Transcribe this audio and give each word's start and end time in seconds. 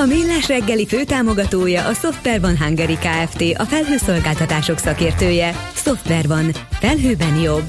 A 0.00 0.06
Millás 0.06 0.48
reggeli 0.48 0.86
főtámogatója 0.86 1.86
a 1.86 1.92
Software 1.92 2.38
van 2.38 2.58
Hungary 2.58 2.98
Kft. 2.98 3.42
A 3.56 3.64
felhőszolgáltatások 3.64 4.78
szakértője. 4.78 5.54
Software 5.74 6.28
van. 6.28 6.52
Felhőben 6.70 7.38
jobb. 7.38 7.62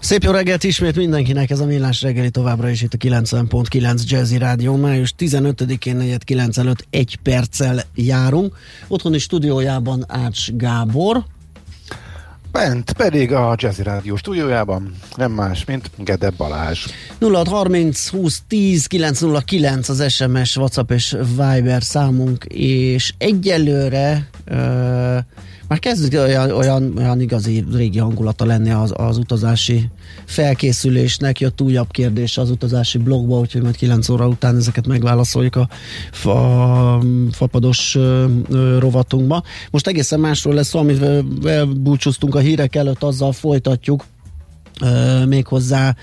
Szép 0.00 0.22
jó 0.22 0.30
reggelt 0.30 0.64
ismét 0.64 0.96
mindenkinek, 0.96 1.50
ez 1.50 1.60
a 1.60 1.66
Millás 1.66 2.02
reggeli 2.02 2.30
továbbra 2.30 2.68
is 2.68 2.82
itt 2.82 2.94
a 2.94 2.96
90.9 2.96 4.02
Jazzy 4.06 4.38
Rádió. 4.38 4.76
Május 4.76 5.14
15-én 5.18 5.96
4 5.96 6.56
előtt 6.56 6.86
egy 6.90 7.18
perccel 7.22 7.82
járunk. 7.94 8.56
Otthoni 8.88 9.18
stúdiójában 9.18 10.04
Ács 10.08 10.50
Gábor. 10.50 11.24
Bent 12.52 12.92
pedig 12.92 13.32
a 13.32 13.54
Jazzy 13.58 13.82
Rádió 13.82 14.16
stúdiójában 14.16 14.94
nem 15.16 15.32
más, 15.32 15.64
mint 15.64 15.90
Gede 15.96 16.30
Balázs. 16.30 16.86
0630 17.20 18.08
20 18.08 18.42
10 18.48 18.86
909 18.86 19.88
az 19.88 20.12
SMS, 20.12 20.56
WhatsApp 20.56 20.90
és 20.90 21.16
Viber 21.36 21.82
számunk, 21.82 22.44
és 22.44 23.14
egyelőre 23.18 24.28
uh, 24.50 25.18
már 25.72 25.80
kezd 25.80 26.14
olyan, 26.14 26.50
olyan, 26.50 26.92
olyan 26.96 27.20
igazi 27.20 27.64
régi 27.72 27.98
hangulata 27.98 28.44
lenni 28.44 28.70
az, 28.70 28.92
az 28.96 29.18
utazási 29.18 29.90
felkészülésnek. 30.24 31.40
Jött 31.40 31.60
újabb 31.60 31.90
kérdés 31.90 32.38
az 32.38 32.50
utazási 32.50 32.98
blogba, 32.98 33.38
úgyhogy 33.38 33.62
majd 33.62 33.76
9 33.76 34.08
óra 34.08 34.28
után 34.28 34.56
ezeket 34.56 34.86
megválaszoljuk 34.86 35.56
a, 35.56 35.68
a 36.28 37.02
fapados 37.30 37.98
rovatunkba. 38.78 39.42
Most 39.70 39.86
egészen 39.86 40.20
másról 40.20 40.54
lesz 40.54 40.68
szó, 40.68 40.78
amit 40.78 41.24
búcsúztunk 41.80 42.34
a 42.34 42.38
hírek 42.38 42.74
előtt, 42.74 43.02
azzal 43.02 43.32
folytatjuk, 43.32 44.04
Uh, 44.80 45.26
méghozzá 45.26 45.96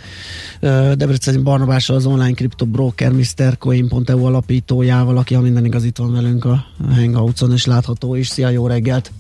uh, 0.62 0.92
Debreceni 0.92 1.38
Barnabással 1.38 1.95
az 1.95 2.06
online 2.06 2.34
kripto 2.34 2.66
broker 2.66 3.12
MrCoin.eu 3.12 4.25
alapítójával, 4.25 5.17
aki 5.17 5.36
a 5.36 5.40
minden 5.40 5.66
igaz 5.66 5.84
itt 5.84 5.97
van 5.97 6.12
velünk 6.12 6.45
a 6.45 6.66
Hangoutson, 6.95 7.52
és 7.52 7.66
látható 7.66 8.16
is. 8.16 8.28
Szia, 8.28 8.50
jó 8.50 8.67
reggelt! 8.67 9.12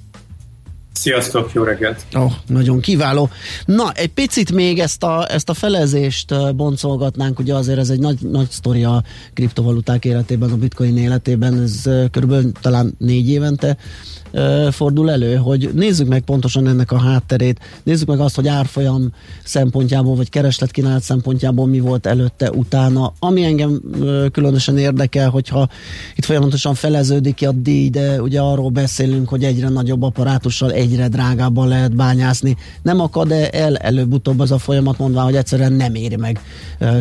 Sziasztok, 0.99 1.53
jó 1.53 1.63
reggelt! 1.63 2.05
Oh, 2.13 2.31
nagyon 2.47 2.79
kiváló. 2.79 3.29
Na, 3.65 3.91
egy 3.91 4.09
picit 4.09 4.51
még 4.51 4.79
ezt 4.79 5.03
a, 5.03 5.31
ezt 5.31 5.49
a 5.49 5.53
felezést 5.53 6.55
boncolgatnánk, 6.55 7.39
ugye 7.39 7.53
azért 7.53 7.79
ez 7.79 7.89
egy 7.89 7.99
nagy, 7.99 8.19
nagy 8.21 8.49
sztori 8.49 8.83
a 8.83 9.03
kriptovaluták 9.33 10.05
életében, 10.05 10.51
a 10.51 10.55
bitcoin 10.55 10.97
életében, 10.97 11.61
ez 11.61 11.81
körülbelül 12.11 12.51
talán 12.61 12.93
négy 12.97 13.29
évente 13.29 13.77
fordul 14.71 15.11
elő, 15.11 15.35
hogy 15.35 15.69
nézzük 15.73 16.07
meg 16.07 16.21
pontosan 16.21 16.67
ennek 16.67 16.91
a 16.91 16.97
hátterét, 16.97 17.59
nézzük 17.83 18.07
meg 18.07 18.19
azt, 18.19 18.35
hogy 18.35 18.47
árfolyam 18.47 19.13
szempontjából, 19.43 20.15
vagy 20.15 20.29
keresletkínálat 20.29 21.01
szempontjából 21.01 21.67
mi 21.67 21.79
volt 21.79 22.05
előtte, 22.05 22.51
utána. 22.51 23.13
Ami 23.19 23.43
engem 23.43 23.81
különösen 24.31 24.77
érdekel, 24.77 25.29
hogyha 25.29 25.69
itt 26.15 26.25
folyamatosan 26.25 26.73
feleződik 26.73 27.33
ki 27.33 27.45
a 27.45 27.51
díj, 27.51 27.89
de 27.89 28.21
ugye 28.21 28.39
arról 28.39 28.69
beszélünk, 28.69 29.29
hogy 29.29 29.43
egyre 29.43 29.69
nagyobb 29.69 30.01
apparátussal 30.01 30.71
egyre 30.89 31.07
drágábban 31.07 31.67
lehet 31.67 31.95
bányászni. 31.95 32.55
Nem 32.81 32.99
akad 32.99 33.31
-e 33.31 33.49
el 33.51 33.77
előbb-utóbb 33.77 34.39
az 34.39 34.51
a 34.51 34.57
folyamat, 34.57 34.97
mondva, 34.97 35.21
hogy 35.21 35.35
egyszerűen 35.35 35.73
nem 35.73 35.95
éri 35.95 36.15
meg 36.15 36.39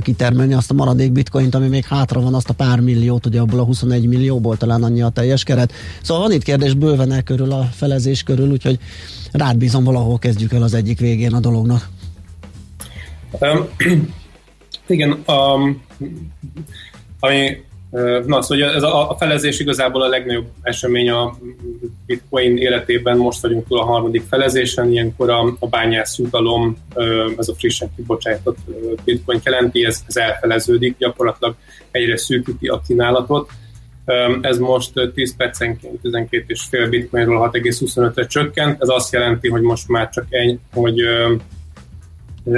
kitermelni 0.00 0.52
azt 0.52 0.70
a 0.70 0.74
maradék 0.74 1.12
bitcoint, 1.12 1.54
ami 1.54 1.68
még 1.68 1.84
hátra 1.84 2.20
van, 2.20 2.34
azt 2.34 2.48
a 2.48 2.54
pár 2.54 2.80
milliót, 2.80 3.26
ugye 3.26 3.40
abból 3.40 3.60
a 3.60 3.64
21 3.64 4.06
millióból 4.06 4.56
talán 4.56 4.82
annyi 4.82 5.02
a 5.02 5.08
teljes 5.08 5.44
keret. 5.44 5.72
Szóval 6.02 6.22
van 6.22 6.32
itt 6.32 6.42
kérdés 6.42 6.74
bőven 6.74 7.10
ennek 7.10 7.24
körül, 7.24 7.52
a 7.52 7.62
felezés 7.72 8.22
körül, 8.22 8.50
úgyhogy 8.50 8.78
rád 9.32 9.56
bízom 9.56 9.84
valahol 9.84 10.18
kezdjük 10.18 10.52
el 10.52 10.62
az 10.62 10.74
egyik 10.74 10.98
végén 10.98 11.34
a 11.34 11.40
dolognak. 11.40 11.88
Um, 13.40 13.68
igen, 14.86 15.22
um, 15.26 15.82
ami 17.20 17.66
Na, 18.26 18.42
szóval 18.42 18.74
ez 18.74 18.82
a, 18.82 19.10
a 19.10 19.16
felezés 19.16 19.60
igazából 19.60 20.02
a 20.02 20.08
legnagyobb 20.08 20.46
esemény 20.62 21.10
a 21.10 21.36
Bitcoin 22.06 22.56
életében, 22.56 23.16
most 23.16 23.40
vagyunk 23.40 23.66
túl 23.66 23.78
a 23.78 23.84
harmadik 23.84 24.22
felezésen, 24.28 24.90
ilyenkor 24.90 25.30
a, 25.30 25.56
a 25.58 25.66
bányász 25.66 26.18
jutalom, 26.18 26.76
ez 27.36 27.48
a 27.48 27.54
frissen 27.54 27.90
kibocsájtott 27.96 28.58
Bitcoin 29.04 29.40
jelenti, 29.44 29.84
ez, 29.84 30.02
ez 30.06 30.16
elfeleződik, 30.16 30.96
gyakorlatilag 30.98 31.54
egyre 31.90 32.16
szűkíti 32.16 32.66
a 32.66 32.80
kínálatot, 32.86 33.50
ez 34.40 34.58
most 34.58 34.92
10 35.14 35.36
percenként 35.36 36.00
12,5 36.02 36.86
bitcoinról 36.90 37.50
6,25-re 37.52 38.26
csökkent. 38.26 38.82
Ez 38.82 38.88
azt 38.88 39.12
jelenti, 39.12 39.48
hogy 39.48 39.62
most 39.62 39.88
már 39.88 40.08
csak 40.08 40.26
egy, 40.28 40.58
hogy 40.72 41.00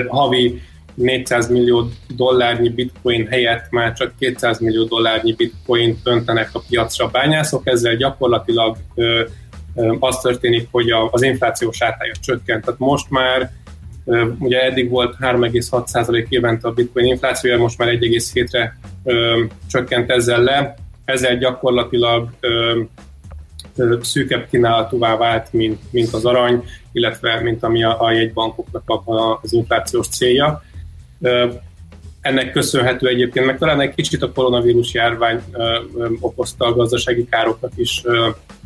havi 0.08 0.60
400 1.00 1.48
millió 1.48 1.88
dollárnyi 2.16 2.68
bitcoin 2.68 3.26
helyett 3.26 3.70
már 3.70 3.92
csak 3.92 4.12
200 4.18 4.58
millió 4.58 4.84
dollárnyi 4.84 5.32
bitcoin 5.32 5.98
öntenek 6.04 6.50
a 6.52 6.62
piacra 6.68 7.08
bányászok, 7.08 7.66
ezzel 7.66 7.96
gyakorlatilag 7.96 8.76
az 9.98 10.20
történik, 10.20 10.68
hogy 10.70 10.90
az 11.10 11.22
inflációs 11.22 11.82
átája 11.82 12.12
csökkent. 12.20 12.64
Tehát 12.64 12.80
most 12.80 13.10
már 13.10 13.50
ugye 14.38 14.60
eddig 14.60 14.90
volt 14.90 15.16
3,6% 15.20 16.26
évente 16.28 16.68
a 16.68 16.72
bitcoin 16.72 17.06
inflációja, 17.06 17.58
most 17.58 17.78
már 17.78 17.88
1,7-re 17.88 18.78
csökkent 19.70 20.10
ezzel 20.10 20.42
le, 20.42 20.74
ezzel 21.04 21.38
gyakorlatilag 21.38 22.28
ö, 22.40 22.80
ö, 23.76 23.98
szűkebb 24.02 24.46
kínálatúvá 24.50 25.16
vált, 25.16 25.52
mint, 25.52 25.80
mint 25.90 26.12
az 26.12 26.24
arany, 26.24 26.64
illetve 26.92 27.40
mint 27.40 27.62
ami 27.62 27.84
a, 27.84 28.02
a 28.02 28.12
jegybankoknak 28.12 29.02
az 29.42 29.52
inflációs 29.52 30.08
célja. 30.08 30.62
Ennek 32.20 32.52
köszönhető 32.52 33.08
egyébként, 33.08 33.46
meg 33.46 33.58
talán 33.58 33.80
egy 33.80 33.94
kicsit 33.94 34.22
a 34.22 34.32
koronavírus 34.32 34.92
járvány 34.92 35.40
okozta 36.20 36.66
a 36.66 36.74
gazdasági 36.74 37.26
károknak 37.30 37.72
is 37.76 38.02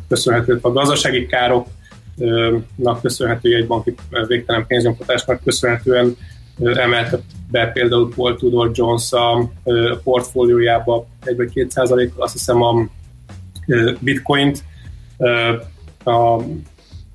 köszönhető. 0.07 0.59
A 0.61 0.71
gazdasági 0.71 1.25
károknak 1.25 3.01
köszönhető 3.01 3.55
egy 3.55 3.67
banki 3.67 3.95
végtelen 4.27 4.65
pénznyomtatásnak 4.67 5.43
köszönhetően 5.43 6.17
emelte 6.59 7.19
be 7.51 7.71
például 7.71 8.13
Paul 8.15 8.35
Tudor 8.35 8.71
Jones 8.73 9.11
a, 9.11 9.51
portfóliójába 10.03 11.07
egy 11.23 11.35
vagy 11.35 11.49
két 11.49 11.71
százalékkal, 11.71 12.23
azt 12.23 12.33
hiszem 12.33 12.61
a 12.61 12.87
bitcoint. 13.99 14.63
A, 16.03 16.41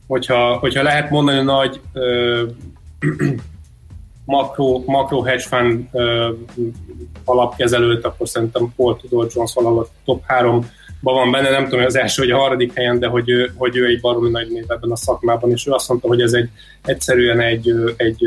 hogyha, 0.06 0.56
hogyha 0.56 0.82
lehet 0.82 1.10
mondani 1.10 1.42
nagy 1.42 1.80
makro, 4.30 4.82
makro 4.86 5.22
hedge 5.22 5.42
fund 5.42 5.88
alapkezelőt, 7.24 8.04
akkor 8.04 8.28
szerintem 8.28 8.72
Paul 8.76 8.96
Tudor 8.96 9.26
Jones 9.34 9.54
valahol 9.54 9.88
top 10.04 10.22
3 10.26 10.70
van 11.00 11.30
benne, 11.30 11.50
nem 11.50 11.68
tudom, 11.68 11.84
az 11.84 11.96
első 11.96 12.22
vagy 12.22 12.30
a 12.30 12.38
harmadik 12.38 12.74
helyen, 12.74 12.98
de 12.98 13.06
hogy 13.06 13.30
hogy 13.56 13.76
ő 13.76 13.86
egy 13.86 14.00
baromi 14.00 14.30
nagy 14.30 14.50
név 14.50 14.64
ebben 14.68 14.90
a 14.90 14.96
szakmában, 14.96 15.50
és 15.50 15.66
ő 15.66 15.70
azt 15.72 15.88
mondta, 15.88 16.08
hogy 16.08 16.20
ez 16.20 16.32
egy 16.32 16.48
egyszerűen 16.84 17.40
egy, 17.40 17.74
egy 17.96 18.24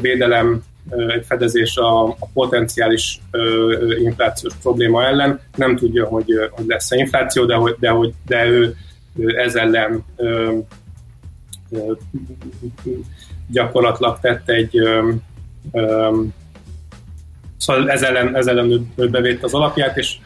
védelem, 0.00 0.62
egy 0.90 1.24
fedezés 1.26 1.76
a, 1.76 2.04
a 2.06 2.28
potenciális 2.32 3.20
inflációs 4.02 4.54
probléma 4.62 5.04
ellen. 5.04 5.40
Nem 5.56 5.76
tudja, 5.76 6.06
hogy, 6.06 6.26
hogy 6.50 6.66
lesz-e 6.66 6.96
infláció, 6.96 7.44
de, 7.44 7.54
hogy, 7.54 7.76
de, 7.78 7.90
hogy, 7.90 8.12
de 8.26 8.46
ő, 8.46 8.76
ő 9.16 9.38
ez 9.38 9.54
ellen 9.54 10.04
gyakorlatilag 13.48 14.18
tett 14.20 14.48
egy 14.48 14.80
szóval 17.56 17.90
ez 17.90 18.02
ellen, 18.02 18.36
ez 18.36 18.46
ellen 18.46 18.70
ő, 18.70 18.82
ő 18.96 19.08
bevét 19.08 19.42
az 19.42 19.54
alapját, 19.54 19.96
és 19.96 20.16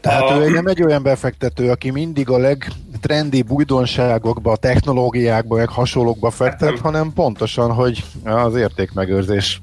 tehát 0.00 0.30
a... 0.30 0.44
ő 0.44 0.50
nem 0.50 0.66
egy 0.66 0.82
olyan 0.82 1.02
befektető, 1.02 1.70
aki 1.70 1.90
mindig 1.90 2.30
a 2.30 2.38
legtrendi 2.38 3.44
újdonságokba, 3.48 4.56
technológiákba, 4.56 5.56
meg 5.56 5.68
hasonlókba 5.68 6.30
fektet, 6.30 6.72
nem. 6.72 6.82
hanem 6.82 7.12
pontosan, 7.12 7.72
hogy 7.72 8.04
az 8.24 8.54
értékmegőrzés 8.54 9.62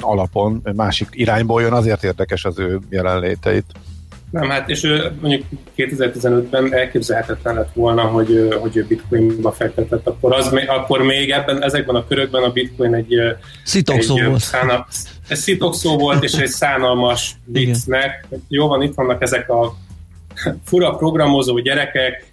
alapon 0.00 0.62
másik 0.74 1.08
irányból 1.10 1.62
jön, 1.62 1.72
azért 1.72 2.04
érdekes 2.04 2.44
az 2.44 2.58
ő 2.58 2.78
jelenléteit. 2.88 3.66
Nem, 4.30 4.48
hát 4.48 4.68
és 4.68 4.84
ő 4.84 5.12
mondjuk 5.20 5.44
2015-ben 5.76 6.74
elképzelhetetlen 6.74 7.54
lett 7.54 7.72
volna, 7.74 8.02
hogy, 8.02 8.56
hogy 8.60 8.76
ő 8.76 8.84
bitcoinba 8.88 9.52
fektetett, 9.52 10.06
akkor, 10.06 10.34
az, 10.34 10.54
akkor 10.66 11.02
még 11.02 11.30
ebben, 11.30 11.62
ezekben 11.62 11.94
a 11.94 12.06
körökben 12.06 12.42
a 12.42 12.52
bitcoin 12.52 12.94
egy, 12.94 13.14
Szitokszó 13.64 14.16
egy 14.16 14.26
volt. 14.26 14.40
Szána, 14.40 14.86
ez 15.28 15.38
szitokszó 15.38 15.98
volt, 15.98 16.22
és 16.22 16.32
egy 16.32 16.48
szánalmas 16.48 17.34
viccnek. 17.44 18.26
Jó 18.48 18.68
van, 18.68 18.82
itt 18.82 18.94
vannak 18.94 19.22
ezek 19.22 19.50
a 19.50 19.74
fura 20.68 20.94
programozó 20.94 21.58
gyerekek, 21.58 22.30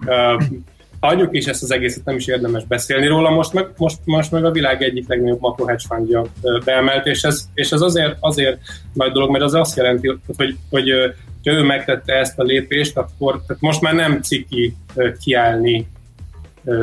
hagyjuk 0.99 1.35
is 1.35 1.45
ezt 1.45 1.63
az 1.63 1.71
egészet, 1.71 2.05
nem 2.05 2.15
is 2.15 2.27
érdemes 2.27 2.65
beszélni 2.65 3.07
róla. 3.07 3.29
Most 3.29 3.53
meg, 3.53 3.67
most, 3.77 3.97
most 4.03 4.31
meg 4.31 4.45
a 4.45 4.51
világ 4.51 4.83
egyik 4.83 5.07
legnagyobb 5.07 5.41
makro 5.41 5.65
hedge 5.65 5.83
fundja 5.87 6.25
beemelt, 6.65 7.05
és 7.05 7.21
ez, 7.21 7.49
és 7.53 7.71
ez 7.71 7.81
azért, 7.81 8.17
azért 8.19 8.59
nagy 8.93 9.11
dolog, 9.11 9.31
mert 9.31 9.43
az 9.43 9.53
azt 9.53 9.77
jelenti, 9.77 10.07
hogy, 10.37 10.55
hogy, 10.69 10.91
hogy 11.47 11.55
ha 11.55 11.61
ő 11.61 11.65
megtette 11.65 12.13
ezt 12.13 12.39
a 12.39 12.43
lépést, 12.43 12.97
akkor 12.97 13.41
tehát 13.47 13.61
most 13.61 13.81
már 13.81 13.93
nem 13.93 14.21
ciki 14.21 14.75
kiállni, 15.23 15.87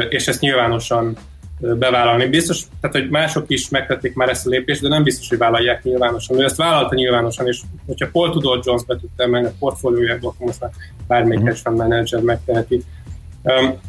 és 0.08 0.28
ezt 0.28 0.40
nyilvánosan 0.40 1.16
bevállalni. 1.58 2.26
Biztos, 2.26 2.62
tehát 2.81 2.96
hogy 2.96 3.11
mások 3.11 3.44
is 3.46 3.69
megtették 3.69 4.14
már 4.14 4.28
ezt 4.28 4.46
a 4.46 4.50
lépést, 4.50 4.81
de 4.81 4.88
nem 4.88 5.02
biztos, 5.02 5.28
hogy 5.28 5.38
vállalják 5.38 5.82
nyilvánosan. 5.82 6.38
Ő 6.38 6.44
ezt 6.44 6.56
vállalta 6.56 6.94
nyilvánosan, 6.94 7.46
és 7.46 7.61
hogyha 7.87 8.08
Paul 8.12 8.31
Tudor 8.31 8.61
Jones 8.64 8.84
be 8.84 8.96
tudta 8.96 9.22
emelni 9.22 9.46
a 9.46 9.52
portfóliójába, 9.58 10.28
akkor 10.28 10.46
most 10.46 10.61
már 10.61 10.70
bármelyik 11.06 11.43
mm. 11.43 11.46
hedge 11.46 11.60
fund 11.60 11.76
manager 11.76 12.20
megteheti. 12.20 12.82
Um, 13.43 13.81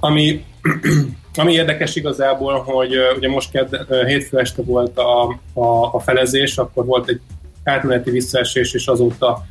ami, 0.00 0.44
ami 1.34 1.52
érdekes 1.52 1.96
igazából, 1.96 2.62
hogy 2.62 2.96
uh, 2.96 3.16
ugye 3.16 3.28
most 3.28 3.50
kedd, 3.50 3.74
uh, 3.74 4.06
hétfő 4.06 4.38
este 4.38 4.62
volt 4.62 4.98
a, 4.98 5.28
a, 5.52 5.94
a 5.94 6.00
felezés, 6.00 6.56
akkor 6.56 6.84
volt 6.84 7.08
egy 7.08 7.20
átmeneti 7.64 8.10
visszaesés, 8.10 8.74
és 8.74 8.86
azóta 8.86 9.46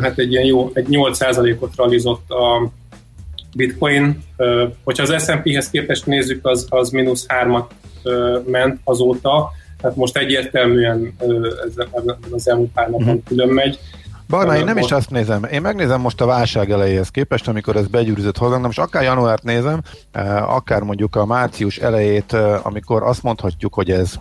hát 0.00 0.18
egy 0.18 0.32
ilyen 0.32 0.44
jó, 0.44 0.70
egy 0.74 0.86
8%-ot 0.90 1.76
realizott 1.76 2.30
a 2.30 2.70
bitcoin. 3.56 4.22
Hogyha 4.84 5.02
az 5.02 5.24
S&P-hez 5.24 5.70
képest 5.70 6.06
nézzük, 6.06 6.46
az, 6.46 6.66
az 6.68 6.90
mínusz 6.90 7.24
hármat 7.28 7.74
ment 8.46 8.80
azóta, 8.84 9.50
tehát 9.80 9.96
most 9.96 10.16
egyértelműen 10.16 11.14
ez 11.66 11.84
az 12.30 12.48
elmúlt 12.48 12.70
pár 12.72 12.90
napon 12.90 13.14
mhm. 13.14 13.26
külön 13.26 13.48
megy. 13.48 13.78
Barna, 14.30 14.56
én 14.56 14.64
nem 14.64 14.76
is 14.76 14.90
azt 14.90 15.10
nézem. 15.10 15.44
Én 15.44 15.60
megnézem 15.60 16.00
most 16.00 16.20
a 16.20 16.26
válság 16.26 16.70
elejéhez 16.70 17.08
képest, 17.08 17.48
amikor 17.48 17.76
ez 17.76 17.86
begyűrűzött 17.86 18.36
hozzánk, 18.36 18.64
most 18.64 18.78
akár 18.78 19.02
januárt 19.02 19.42
nézem, 19.42 19.82
akár 20.40 20.82
mondjuk 20.82 21.16
a 21.16 21.26
március 21.26 21.76
elejét, 21.78 22.32
amikor 22.62 23.02
azt 23.02 23.22
mondhatjuk, 23.22 23.74
hogy 23.74 23.90
ez 23.90 24.14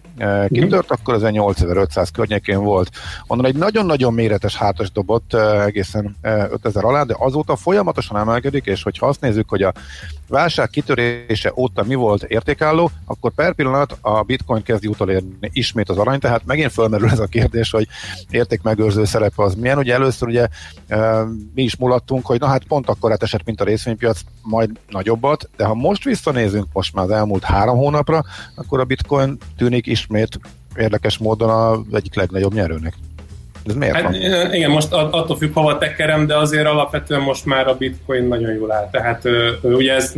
kitört, 0.47 0.91
akkor 0.91 1.13
ez 1.13 1.23
a 1.23 1.29
8500 1.29 2.09
környékén 2.09 2.63
volt. 2.63 2.89
Onnan 3.27 3.45
egy 3.45 3.56
nagyon-nagyon 3.56 4.13
méretes 4.13 4.56
hátas 4.56 4.91
dobott 4.91 5.33
egészen 5.65 6.17
5000 6.21 6.83
alá, 6.83 7.03
de 7.03 7.15
azóta 7.17 7.56
folyamatosan 7.56 8.17
emelkedik, 8.17 8.65
és 8.65 8.83
hogyha 8.83 9.07
azt 9.07 9.21
nézzük, 9.21 9.50
hogy 9.50 9.61
a 9.61 9.73
válság 10.27 10.69
kitörése 10.69 11.53
óta 11.56 11.83
mi 11.83 11.95
volt 11.95 12.23
értékálló, 12.23 12.91
akkor 13.06 13.31
per 13.31 13.53
pillanat 13.53 13.97
a 14.01 14.21
bitcoin 14.21 14.63
kezdi 14.63 14.88
utolérni 14.88 15.50
ismét 15.51 15.89
az 15.89 15.97
arany, 15.97 16.19
tehát 16.19 16.45
megint 16.45 16.71
fölmerül 16.71 17.09
ez 17.09 17.19
a 17.19 17.25
kérdés, 17.25 17.71
hogy 17.71 17.88
értékmegőrző 18.29 19.06
szerepe 19.06 19.44
az 19.44 19.56
milyen. 19.56 19.77
Ugye 19.77 19.97
először 19.99 20.27
ugye 20.27 20.47
mi 21.53 21.63
is 21.63 21.75
mulattunk, 21.75 22.25
hogy 22.25 22.39
na 22.39 22.47
hát 22.47 22.63
pont 22.63 22.89
akkor 22.89 23.15
esett, 23.19 23.45
mint 23.45 23.61
a 23.61 23.63
részvénypiac, 23.63 24.19
majd 24.41 24.69
nagyobbat, 24.89 25.49
de 25.57 25.65
ha 25.65 25.73
most 25.73 26.03
visszanézünk 26.03 26.65
most 26.73 26.93
már 26.93 27.05
az 27.05 27.11
elmúlt 27.11 27.43
három 27.43 27.77
hónapra, 27.77 28.23
akkor 28.55 28.79
a 28.79 28.83
bitcoin 28.83 29.37
tűnik 29.57 29.87
ismét 29.87 30.39
érdekes 30.75 31.17
módon 31.17 31.49
a 31.49 31.95
egyik 31.95 32.15
legnagyobb 32.15 32.53
nyerőnek. 32.53 32.93
Ez 33.65 33.75
miért 33.75 33.95
hát, 33.95 34.03
van? 34.03 34.13
Igen, 34.53 34.71
most 34.71 34.93
attól 34.93 35.37
függ, 35.37 35.53
hova 35.53 35.77
tekerem, 35.77 36.27
de 36.27 36.37
azért 36.37 36.65
alapvetően 36.65 37.21
most 37.21 37.45
már 37.45 37.67
a 37.67 37.75
bitcoin 37.75 38.27
nagyon 38.27 38.53
jól 38.53 38.71
áll. 38.71 38.89
Tehát 38.91 39.23
ugye 39.61 39.93
ezt 39.93 40.17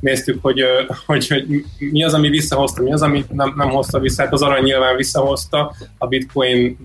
néztük, 0.00 0.38
hogy, 0.42 0.60
hogy, 1.06 1.28
hogy 1.28 1.64
mi 1.78 2.04
az, 2.04 2.14
ami 2.14 2.28
visszahozta, 2.28 2.82
mi 2.82 2.92
az, 2.92 3.02
ami 3.02 3.24
nem, 3.30 3.54
nem 3.56 3.68
hozta 3.68 3.98
vissza. 3.98 4.22
Hát 4.22 4.32
az 4.32 4.42
arany 4.42 4.62
nyilván 4.62 4.96
visszahozta, 4.96 5.74
a 5.98 6.06
bitcoin 6.06 6.76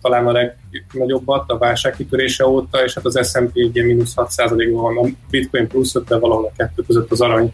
talán 0.00 0.26
a 0.26 0.32
legnagyobbat 0.32 1.50
a 1.50 1.58
válság 1.58 1.96
kitörése 1.96 2.46
óta, 2.46 2.84
és 2.84 2.94
hát 2.94 3.04
az 3.04 3.28
S&P 3.30 3.54
ugye 3.54 3.84
mínusz 3.84 4.14
6%-ban 4.16 4.94
van, 4.94 5.06
a 5.06 5.08
bitcoin 5.30 5.68
plusz 5.68 5.94
5, 5.94 6.04
de 6.04 6.18
valahol 6.18 6.44
a 6.44 6.52
kettő 6.56 6.82
között 6.82 7.10
az 7.10 7.20
arany. 7.20 7.52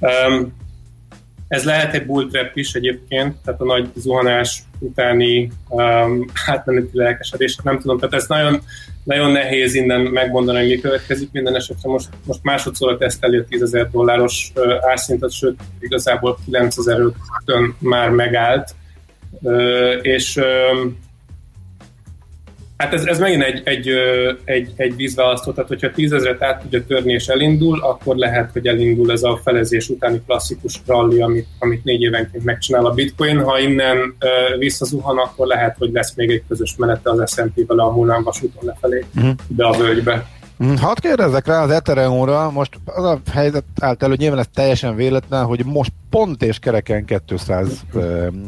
Um, 0.00 0.54
ez 1.48 1.64
lehet 1.64 1.94
egy 1.94 2.06
bull 2.06 2.28
trap 2.30 2.56
is 2.56 2.72
egyébként, 2.72 3.36
tehát 3.44 3.60
a 3.60 3.64
nagy 3.64 3.90
zuhanás 3.94 4.62
utáni 4.78 5.50
um, 5.68 6.24
átmeneti 6.46 6.90
lelkesedés, 6.92 7.58
nem 7.62 7.78
tudom, 7.78 7.98
tehát 7.98 8.14
ez 8.14 8.26
nagyon, 8.26 8.60
nagyon 9.04 9.30
nehéz 9.30 9.74
innen 9.74 10.00
megmondani, 10.00 10.58
hogy 10.58 10.68
mi 10.68 10.78
következik. 10.78 11.28
Minden 11.32 11.54
esetre 11.54 11.90
most, 11.90 12.08
most 12.24 12.40
másodszor 12.42 12.98
teszteli 12.98 13.36
a 13.36 13.44
10 13.44 13.62
ezer 13.62 13.90
dolláros 13.90 14.52
uh, 14.54 14.72
árszintet, 14.80 15.32
sőt, 15.32 15.60
igazából 15.80 16.38
9005-ön 16.50 17.76
már 17.78 18.10
megállt, 18.10 18.74
uh, 19.30 19.98
és 20.02 20.36
um, 20.36 21.04
Hát 22.76 22.92
ez, 22.92 23.04
ez 23.04 23.18
megint 23.18 23.42
egy, 23.42 23.60
egy, 23.64 23.88
egy, 24.44 24.72
egy 24.76 24.96
vízválasztó, 24.96 25.52
tehát 25.52 25.68
hogyha 25.68 25.90
tízezret 25.90 26.42
át 26.42 26.62
tudja 26.62 26.84
törni 26.84 27.12
és 27.12 27.26
elindul, 27.26 27.80
akkor 27.82 28.16
lehet, 28.16 28.50
hogy 28.52 28.66
elindul 28.66 29.12
ez 29.12 29.22
a 29.22 29.40
felezés 29.44 29.88
utáni 29.88 30.22
klasszikus 30.26 30.80
rally, 30.86 31.20
amit, 31.20 31.46
amit 31.58 31.84
négy 31.84 32.02
évenként 32.02 32.44
megcsinál 32.44 32.86
a 32.86 32.90
bitcoin. 32.90 33.40
Ha 33.40 33.58
innen 33.58 33.96
uh, 33.96 34.58
visszazuhan, 34.58 35.18
akkor 35.18 35.46
lehet, 35.46 35.76
hogy 35.78 35.90
lesz 35.92 36.14
még 36.14 36.30
egy 36.30 36.42
közös 36.48 36.74
menete 36.76 37.10
az 37.10 37.30
S&P-vel 37.30 37.78
a 37.78 37.92
hullámvasúton 37.92 38.64
lefelé, 38.64 39.04
uh-huh. 39.14 39.34
be 39.48 39.64
a 39.64 39.76
völgybe. 39.78 40.26
Mm, 40.64 40.74
hadd 40.74 41.00
kérdezzek 41.00 41.46
rá 41.46 41.62
az 41.62 41.70
Ethereumra, 41.70 42.50
most 42.50 42.80
az 42.84 43.04
a 43.04 43.20
helyzet 43.32 43.64
állt 43.80 44.02
elő, 44.02 44.14
nyilván 44.16 44.38
ez 44.38 44.46
teljesen 44.54 44.94
véletlen, 44.94 45.44
hogy 45.44 45.64
most 45.64 45.92
pont 46.10 46.42
és 46.42 46.58
kereken 46.58 47.04
200 47.26 47.84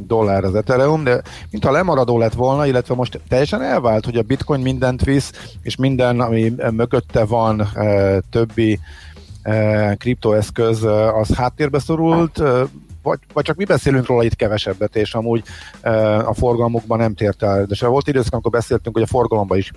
dollár 0.06 0.44
az 0.44 0.55
Ethereum, 0.55 1.05
de 1.05 1.22
mintha 1.50 1.70
lemaradó 1.70 2.19
lett 2.19 2.34
volna, 2.34 2.66
illetve 2.66 2.94
most 2.94 3.20
teljesen 3.28 3.62
elvált, 3.62 4.05
hogy 4.05 4.16
a 4.16 4.22
bitcoin 4.22 4.60
mindent 4.60 5.05
visz, 5.05 5.32
és 5.62 5.76
minden, 5.76 6.20
ami 6.20 6.52
mögötte 6.70 7.25
van, 7.25 7.69
többi 8.31 8.78
kriptoeszköz, 9.96 10.82
az 11.20 11.34
háttérbe 11.34 11.78
szorult, 11.78 12.43
vagy, 13.02 13.19
vagy 13.32 13.44
csak 13.44 13.56
mi 13.56 13.64
beszélünk 13.64 14.06
róla 14.06 14.25
itt 14.25 14.37
kevesebbet, 14.37 14.96
és 14.96 15.14
amúgy 15.14 15.43
a 16.25 16.34
forgalmukban 16.34 16.99
nem 16.99 17.14
tért 17.14 17.43
el. 17.43 17.64
De 17.64 17.75
se 17.75 17.87
volt 17.87 18.08
időszak, 18.08 18.32
amikor 18.32 18.50
beszéltünk, 18.50 18.94
hogy 18.94 19.04
a 19.04 19.11
forgalomban 19.11 19.58
is 19.58 19.72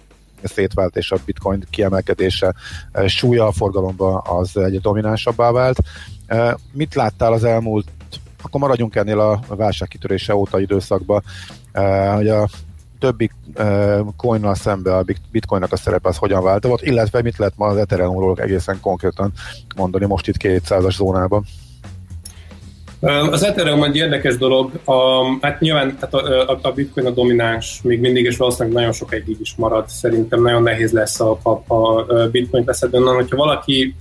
szétvált, 0.47 0.95
és 0.95 1.11
a 1.11 1.17
bitcoin 1.25 1.63
kiemelkedése 1.69 2.53
eh, 2.91 3.07
súlya 3.07 3.47
a 3.47 3.51
forgalomban 3.51 4.21
az 4.23 4.57
egy 4.57 4.81
dominánsabbá 4.81 5.51
vált. 5.51 5.77
Eh, 6.25 6.53
mit 6.71 6.95
láttál 6.95 7.33
az 7.33 7.43
elmúlt, 7.43 7.87
akkor 8.41 8.59
maradjunk 8.59 8.95
ennél 8.95 9.19
a 9.19 9.39
válság 9.47 9.87
kitörése 9.87 10.35
óta 10.35 10.59
időszakban, 10.59 11.23
eh, 11.71 12.15
hogy 12.15 12.27
a 12.27 12.47
többi 12.99 13.31
coinnal 14.17 14.55
szemben 14.55 14.93
a 14.93 15.03
bitcoinnak 15.31 15.71
a 15.71 15.77
szerepe 15.77 16.09
az 16.09 16.17
hogyan 16.17 16.43
változott, 16.43 16.81
illetve 16.81 17.21
mit 17.21 17.37
lehet 17.37 17.57
ma 17.57 17.67
az 17.67 17.77
Ethereumról 17.77 18.37
egészen 18.37 18.79
konkrétan 18.79 19.31
mondani 19.75 20.05
most 20.05 20.27
itt 20.27 20.35
200-as 20.39 20.95
zónában? 20.95 21.45
Az 23.31 23.43
Ethereum 23.43 23.83
egy 23.83 23.95
érdekes 23.95 24.37
dolog, 24.37 24.71
a, 24.85 25.23
hát 25.41 25.59
nyilván 25.59 25.97
tehát 25.99 26.13
a, 26.13 26.51
a, 26.51 26.59
a 26.61 26.71
Bitcoin 26.71 27.05
a 27.05 27.09
domináns 27.09 27.79
még 27.83 27.99
mindig, 27.99 28.25
és 28.25 28.37
valószínűleg 28.37 28.77
nagyon 28.77 28.91
sokáig 28.91 29.37
is 29.39 29.55
marad. 29.57 29.89
Szerintem 29.89 30.41
nagyon 30.41 30.63
nehéz 30.63 30.91
lesz 30.91 31.19
a, 31.19 31.39
a, 31.43 31.49
a 31.67 32.05
Bitcoin 32.31 32.63
leszedni 32.65 32.97
onnan, 32.97 33.15
hogyha 33.15 33.35
valaki 33.35 33.95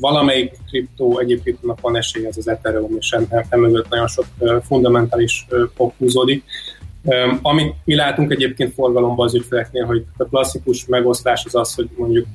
valamelyik 0.00 0.52
kriptó, 0.68 1.18
egyéb 1.18 1.42
kriptónak 1.42 1.80
van 1.80 1.96
esélye, 1.96 2.28
az 2.28 2.38
az 2.38 2.48
Ethereum, 2.48 2.96
és 2.98 3.16
emögött 3.48 3.88
nagyon 3.88 4.08
sok 4.08 4.24
fundamentális 4.66 5.46
fog 5.74 5.92
húzódik. 5.98 6.44
Amit 7.42 7.74
mi 7.84 7.94
látunk 7.94 8.32
egyébként 8.32 8.74
forgalomban 8.74 9.26
az 9.26 9.34
ügyfeleknél, 9.34 9.84
hogy 9.84 10.04
a 10.16 10.24
klasszikus 10.24 10.86
megosztás 10.86 11.44
az 11.44 11.54
az, 11.54 11.74
hogy 11.74 11.88
mondjuk 11.96 12.26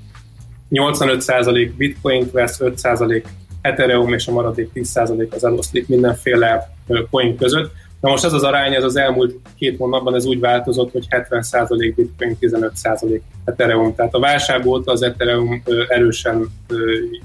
85% 0.72 1.72
bitcoin 1.78 2.30
vesz, 2.32 2.58
5% 2.62 3.24
Ethereum 3.66 4.14
és 4.14 4.28
a 4.28 4.32
maradék 4.32 4.70
10% 4.74 5.30
az 5.30 5.44
eloszlik 5.44 5.88
mindenféle 5.88 6.76
coin 7.10 7.38
között. 7.38 7.72
Na 8.02 8.10
most 8.10 8.24
ez 8.24 8.34
az 8.34 8.44
arány, 8.44 8.74
ez 8.74 8.84
az 8.84 8.96
elmúlt 8.96 9.36
két 9.58 9.78
hónapban 9.78 10.16
ez 10.16 10.26
úgy 10.26 10.40
változott, 10.40 10.92
hogy 10.92 11.08
70% 11.10 11.94
bitcoin, 11.96 12.38
15% 12.42 13.20
Ethereum. 13.46 13.96
Tehát 13.96 14.14
a 14.14 14.20
válság 14.20 14.66
óta 14.66 14.92
az 14.92 15.02
Ethereum 15.02 15.64
erősen 15.88 16.48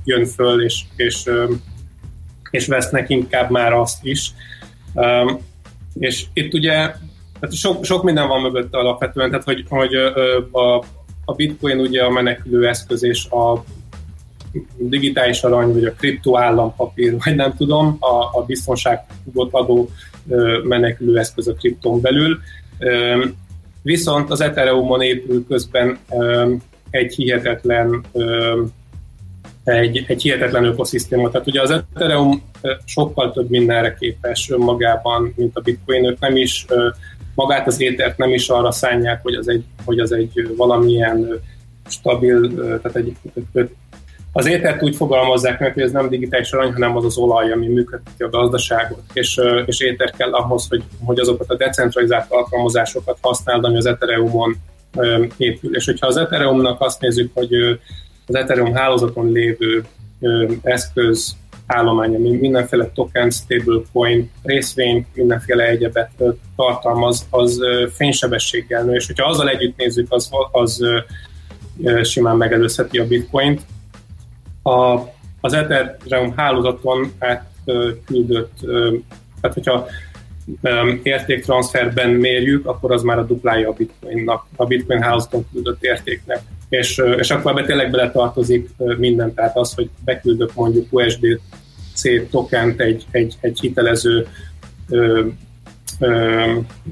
jön 0.04 0.24
föl, 0.26 0.64
és, 0.64 0.82
és, 0.96 1.24
és 2.50 2.66
vesznek 2.66 3.10
inkább 3.10 3.50
már 3.50 3.72
azt 3.72 4.04
is. 4.04 4.32
És 5.98 6.24
itt 6.32 6.54
ugye 6.54 6.92
tehát 7.40 7.56
sok, 7.56 7.84
sok 7.84 8.02
minden 8.02 8.28
van 8.28 8.40
mögött 8.40 8.74
alapvetően, 8.74 9.30
tehát 9.30 9.44
hogy, 9.44 9.64
hogy 9.68 9.94
a, 10.50 10.84
a 11.24 11.34
bitcoin 11.36 11.78
ugye 11.78 12.04
a 12.04 12.10
menekülő 12.10 12.68
eszköz, 12.68 13.04
és 13.04 13.26
a 13.30 13.64
digitális 14.76 15.42
arany, 15.42 15.72
vagy 15.72 15.84
a 15.84 15.92
kripto 15.92 16.38
állampapír, 16.38 17.16
vagy 17.24 17.34
nem 17.34 17.54
tudom, 17.56 17.96
a, 18.00 18.38
a 18.38 18.44
biztonságot 18.46 19.48
adó 19.50 19.90
menekülő 20.62 21.18
eszköz 21.18 21.48
a 21.48 21.54
kripton 21.54 22.00
belül. 22.00 22.38
Viszont 23.82 24.30
az 24.30 24.40
Ethereumon 24.40 25.02
épül 25.02 25.46
közben 25.46 25.98
egy 26.90 27.14
hihetetlen 27.14 28.04
egy, 29.64 30.04
egy 30.06 30.22
hihetetlen 30.22 30.64
ökoszisztéma. 30.64 31.30
Tehát 31.30 31.46
ugye 31.46 31.60
az 31.62 31.70
Ethereum 31.70 32.42
sokkal 32.84 33.32
több 33.32 33.50
mindenre 33.50 33.96
képes 34.00 34.50
önmagában, 34.50 35.32
mint 35.36 35.56
a 35.56 35.60
Bitcoin. 35.60 36.04
Ők 36.04 36.20
nem 36.20 36.36
is 36.36 36.66
magát 37.34 37.66
az 37.66 37.80
étert 37.80 38.18
nem 38.18 38.30
is 38.30 38.48
arra 38.48 38.70
szánják, 38.70 39.22
hogy 39.22 39.34
az 39.34 39.48
egy, 39.48 39.64
hogy 39.84 39.98
az 39.98 40.12
egy 40.12 40.54
valamilyen 40.56 41.40
stabil, 41.88 42.54
tehát 42.54 42.96
egy 42.96 43.16
Az 44.32 44.46
étert 44.46 44.82
úgy 44.82 44.96
fogalmazzák 44.96 45.60
meg, 45.60 45.72
hogy 45.72 45.82
ez 45.82 45.90
nem 45.90 46.08
digitális 46.08 46.52
arany, 46.52 46.72
hanem 46.72 46.96
az 46.96 47.04
az 47.04 47.16
olaj, 47.16 47.52
ami 47.52 47.66
működteti 47.66 48.22
a 48.22 48.28
gazdaságot, 48.28 49.02
és, 49.12 49.40
és 49.66 49.80
éter 49.80 50.10
kell 50.10 50.32
ahhoz, 50.32 50.66
hogy, 50.68 50.82
hogy 51.04 51.18
azokat 51.18 51.50
a 51.50 51.56
decentralizált 51.56 52.30
alkalmazásokat 52.30 53.18
használd, 53.20 53.64
ami 53.64 53.76
az 53.76 53.86
Ethereumon 53.86 54.56
épül. 55.36 55.76
És 55.76 55.84
hogyha 55.84 56.06
az 56.06 56.16
Ethereumnak 56.16 56.80
azt 56.80 57.00
nézzük, 57.00 57.30
hogy 57.34 57.54
az 58.26 58.34
Ethereum 58.34 58.74
hálózaton 58.74 59.32
lévő 59.32 59.84
eszköz 60.62 61.36
állománya, 61.66 62.18
mindenféle 62.18 62.90
token, 62.94 63.30
stablecoin, 63.30 64.30
részvény, 64.42 65.06
mindenféle 65.14 65.64
egyebet 65.64 66.10
tartalmaz, 66.56 67.26
az 67.30 67.60
fénysebességgel 67.94 68.82
nő, 68.82 68.94
és 68.94 69.06
hogyha 69.06 69.28
azzal 69.28 69.48
együtt 69.48 69.76
nézzük, 69.76 70.06
az, 70.08 70.30
az 70.52 70.84
simán 72.02 72.36
megelőzheti 72.36 72.98
a 72.98 73.06
bitcoint. 73.06 73.60
A, 74.62 74.98
az 75.40 75.52
Ethereum 75.52 76.32
hálózaton 76.36 77.12
küldött, 78.06 78.58
tehát 79.40 79.54
hogyha 79.54 79.86
értéktranszferben 81.02 82.10
mérjük, 82.10 82.66
akkor 82.66 82.92
az 82.92 83.02
már 83.02 83.18
a 83.18 83.24
duplája 83.24 83.68
a 83.68 83.72
bitcoinnak, 83.72 84.46
a 84.56 84.66
bitcoin 84.66 85.02
hálózaton 85.02 85.46
küldött 85.52 85.82
értéknek. 85.82 86.40
És, 86.68 87.02
és 87.18 87.30
akkor 87.30 87.50
ebbe 87.50 87.66
tényleg 87.66 87.90
bele 87.90 88.10
tartozik 88.10 88.68
minden, 88.96 89.34
tehát 89.34 89.56
az, 89.56 89.74
hogy 89.74 89.90
beküldök 90.04 90.54
mondjuk 90.54 90.86
USDC 90.90 92.30
tokent 92.30 92.80
egy, 92.80 93.06
egy, 93.10 93.36
egy 93.40 93.60
hitelező 93.60 94.26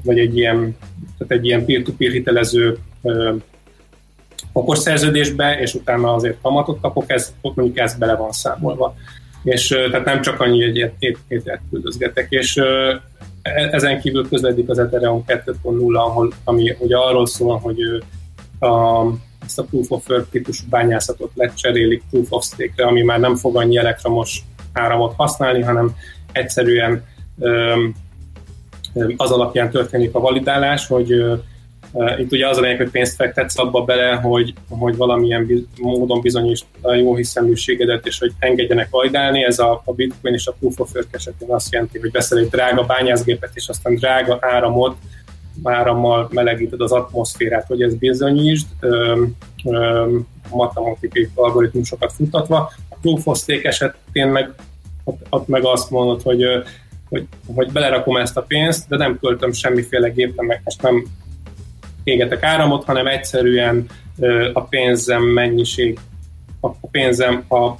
vagy 0.03 0.19
egy 0.19 0.37
ilyen, 0.37 0.77
tehát 1.17 1.33
egy 1.33 1.45
ilyen 1.45 1.65
peer-to-peer 1.65 2.11
hitelező 2.11 2.77
okos 4.59 4.77
szerződésbe, 4.77 5.59
és 5.59 5.73
utána 5.73 6.13
azért 6.13 6.41
kamatot 6.41 6.81
kapok, 6.81 7.03
ez, 7.07 7.33
mondjuk 7.41 7.77
ez 7.77 7.97
bele 7.97 8.15
van 8.15 8.31
számolva. 8.31 8.95
És 9.43 9.67
tehát 9.67 10.05
nem 10.05 10.21
csak 10.21 10.41
annyi, 10.41 10.63
egy 10.63 11.17
ételt 11.27 11.61
küldözgetek, 11.69 12.27
és 12.29 12.57
e, 12.57 13.01
ezen 13.71 13.99
kívül 13.99 14.27
közledik 14.29 14.69
az 14.69 14.79
Ethereum 14.79 15.23
2.0, 15.27 15.93
ahol, 15.93 16.33
ami 16.43 16.75
ugye 16.79 16.97
arról 16.97 17.25
szól, 17.25 17.57
hogy 17.57 17.79
a, 18.59 19.05
ezt 19.45 19.59
a 19.59 19.63
Proof 19.63 19.91
of 19.91 20.09
Work 20.09 20.29
típusú 20.29 20.63
bányászatot 20.69 21.31
lecserélik 21.35 22.03
Proof 22.09 22.31
of 22.31 22.45
Stake-re, 22.45 22.87
ami 22.87 23.01
már 23.01 23.19
nem 23.19 23.35
fog 23.35 23.57
annyi 23.57 23.77
elektromos 23.77 24.43
áramot 24.73 25.13
használni, 25.17 25.61
hanem 25.61 25.95
egyszerűen 26.31 27.03
az 29.17 29.31
alapján 29.31 29.69
történik 29.69 30.15
a 30.15 30.19
validálás, 30.19 30.87
hogy 30.87 31.23
itt 32.17 32.31
ugye 32.31 32.47
az 32.47 32.57
a 32.57 32.61
lényeg, 32.61 32.77
hogy 32.77 32.89
pénzt 32.89 33.15
fektetsz 33.15 33.57
abba 33.57 33.81
bele, 33.81 34.15
hogy, 34.15 34.53
hogy 34.69 34.95
valamilyen 34.95 35.45
biz, 35.45 35.61
módon 35.81 36.21
bizonyítsd 36.21 36.65
a 36.81 36.93
jó 36.93 37.15
hiszeműségedet, 37.15 38.05
és 38.05 38.19
hogy 38.19 38.31
engedjenek 38.39 38.89
validálni. 38.89 39.43
Ez 39.43 39.59
a, 39.59 39.81
a 39.85 39.93
Bitcoin 39.93 40.33
és 40.33 40.47
a 40.47 40.55
Proof 40.59 40.79
of 40.79 40.93
Work 40.93 41.07
esetén 41.11 41.49
azt 41.49 41.71
jelenti, 41.71 41.99
hogy 41.99 42.11
veszel 42.11 42.37
egy 42.37 42.47
drága 42.47 42.83
bányászgépet, 42.83 43.51
és 43.53 43.67
aztán 43.67 43.95
drága 43.95 44.37
áramot, 44.41 44.95
árammal 45.63 46.29
melegíted 46.31 46.81
az 46.81 46.91
atmoszférát, 46.91 47.67
hogy 47.67 47.81
ez 47.81 47.95
bizonyítsd, 47.95 48.67
matematikai 50.49 51.29
algoritmusokat 51.35 52.13
futtatva. 52.13 52.71
A 52.89 52.95
Proof 53.01 53.27
of 53.27 53.37
Stake 53.37 53.67
esetén 53.67 54.27
meg, 54.27 54.53
ott 55.29 55.47
meg 55.47 55.65
azt 55.65 55.89
mondod, 55.89 56.21
hogy 56.21 56.43
hogy, 57.09 57.27
hogy 57.55 57.71
belerakom 57.71 58.17
ezt 58.17 58.37
a 58.37 58.41
pénzt, 58.41 58.87
de 58.87 58.97
nem 58.97 59.19
költöm 59.19 59.51
semmiféle 59.51 60.09
gépre, 60.09 60.43
meg 60.43 60.61
most 60.63 60.81
nem 60.81 61.05
égetek 62.09 62.43
áramot, 62.43 62.83
hanem 62.83 63.07
egyszerűen 63.07 63.85
a 64.53 64.61
pénzem 64.61 65.23
mennyiség, 65.23 65.99
a 66.61 66.87
pénzem, 66.91 67.43
a 67.49 67.71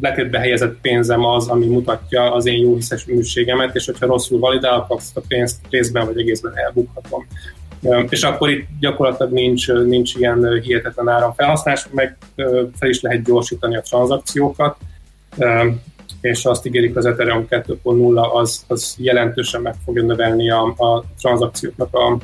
letétbe 0.00 0.38
helyezett 0.38 0.80
pénzem 0.80 1.24
az, 1.24 1.48
ami 1.48 1.66
mutatja 1.66 2.32
az 2.32 2.46
én 2.46 2.60
jó 2.60 2.74
hiszeműségemet, 2.74 3.74
és 3.74 3.86
hogyha 3.86 4.06
rosszul 4.06 4.38
validálok, 4.38 4.86
azt 4.88 5.16
a 5.16 5.22
pénzt 5.28 5.60
részben 5.70 6.06
vagy 6.06 6.20
egészben 6.20 6.52
elbukhatom. 6.56 7.26
És 8.08 8.22
akkor 8.22 8.50
itt 8.50 8.66
gyakorlatilag 8.80 9.32
nincs, 9.32 9.72
nincs 9.72 10.14
ilyen 10.14 10.60
hihetetlen 10.62 11.08
áramfelhasználás, 11.08 11.86
meg 11.90 12.16
fel 12.78 12.88
is 12.88 13.00
lehet 13.00 13.24
gyorsítani 13.24 13.76
a 13.76 13.80
tranzakciókat, 13.80 14.76
és 16.20 16.44
azt 16.44 16.66
ígérik 16.66 16.96
az 16.96 17.06
Ethereum 17.06 17.46
2.0, 17.50 18.32
az, 18.32 18.64
az 18.68 18.94
jelentősen 18.98 19.60
meg 19.60 19.74
fogja 19.84 20.02
növelni 20.02 20.50
a, 20.50 20.62
a 20.64 21.04
tranzakcióknak 21.18 21.94
a, 21.94 22.18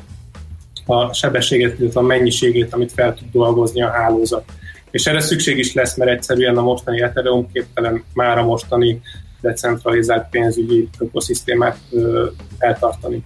a 0.85 1.13
sebességet, 1.13 1.79
illetve 1.79 1.99
a 1.99 2.03
mennyiségét, 2.03 2.73
amit 2.73 2.91
fel 2.91 3.13
tud 3.13 3.27
dolgozni 3.31 3.81
a 3.81 3.91
hálózat. 3.91 4.43
És 4.91 5.05
erre 5.05 5.19
szükség 5.19 5.57
is 5.57 5.73
lesz, 5.73 5.97
mert 5.97 6.11
egyszerűen 6.11 6.57
a 6.57 6.61
mostani 6.61 7.01
Ethereum 7.01 7.51
képtelen 7.51 8.03
már 8.13 8.37
a 8.37 8.43
mostani 8.43 9.01
decentralizált 9.41 10.29
pénzügyi 10.29 10.89
ökoszisztémát 10.99 11.77
eltartani. 12.57 13.23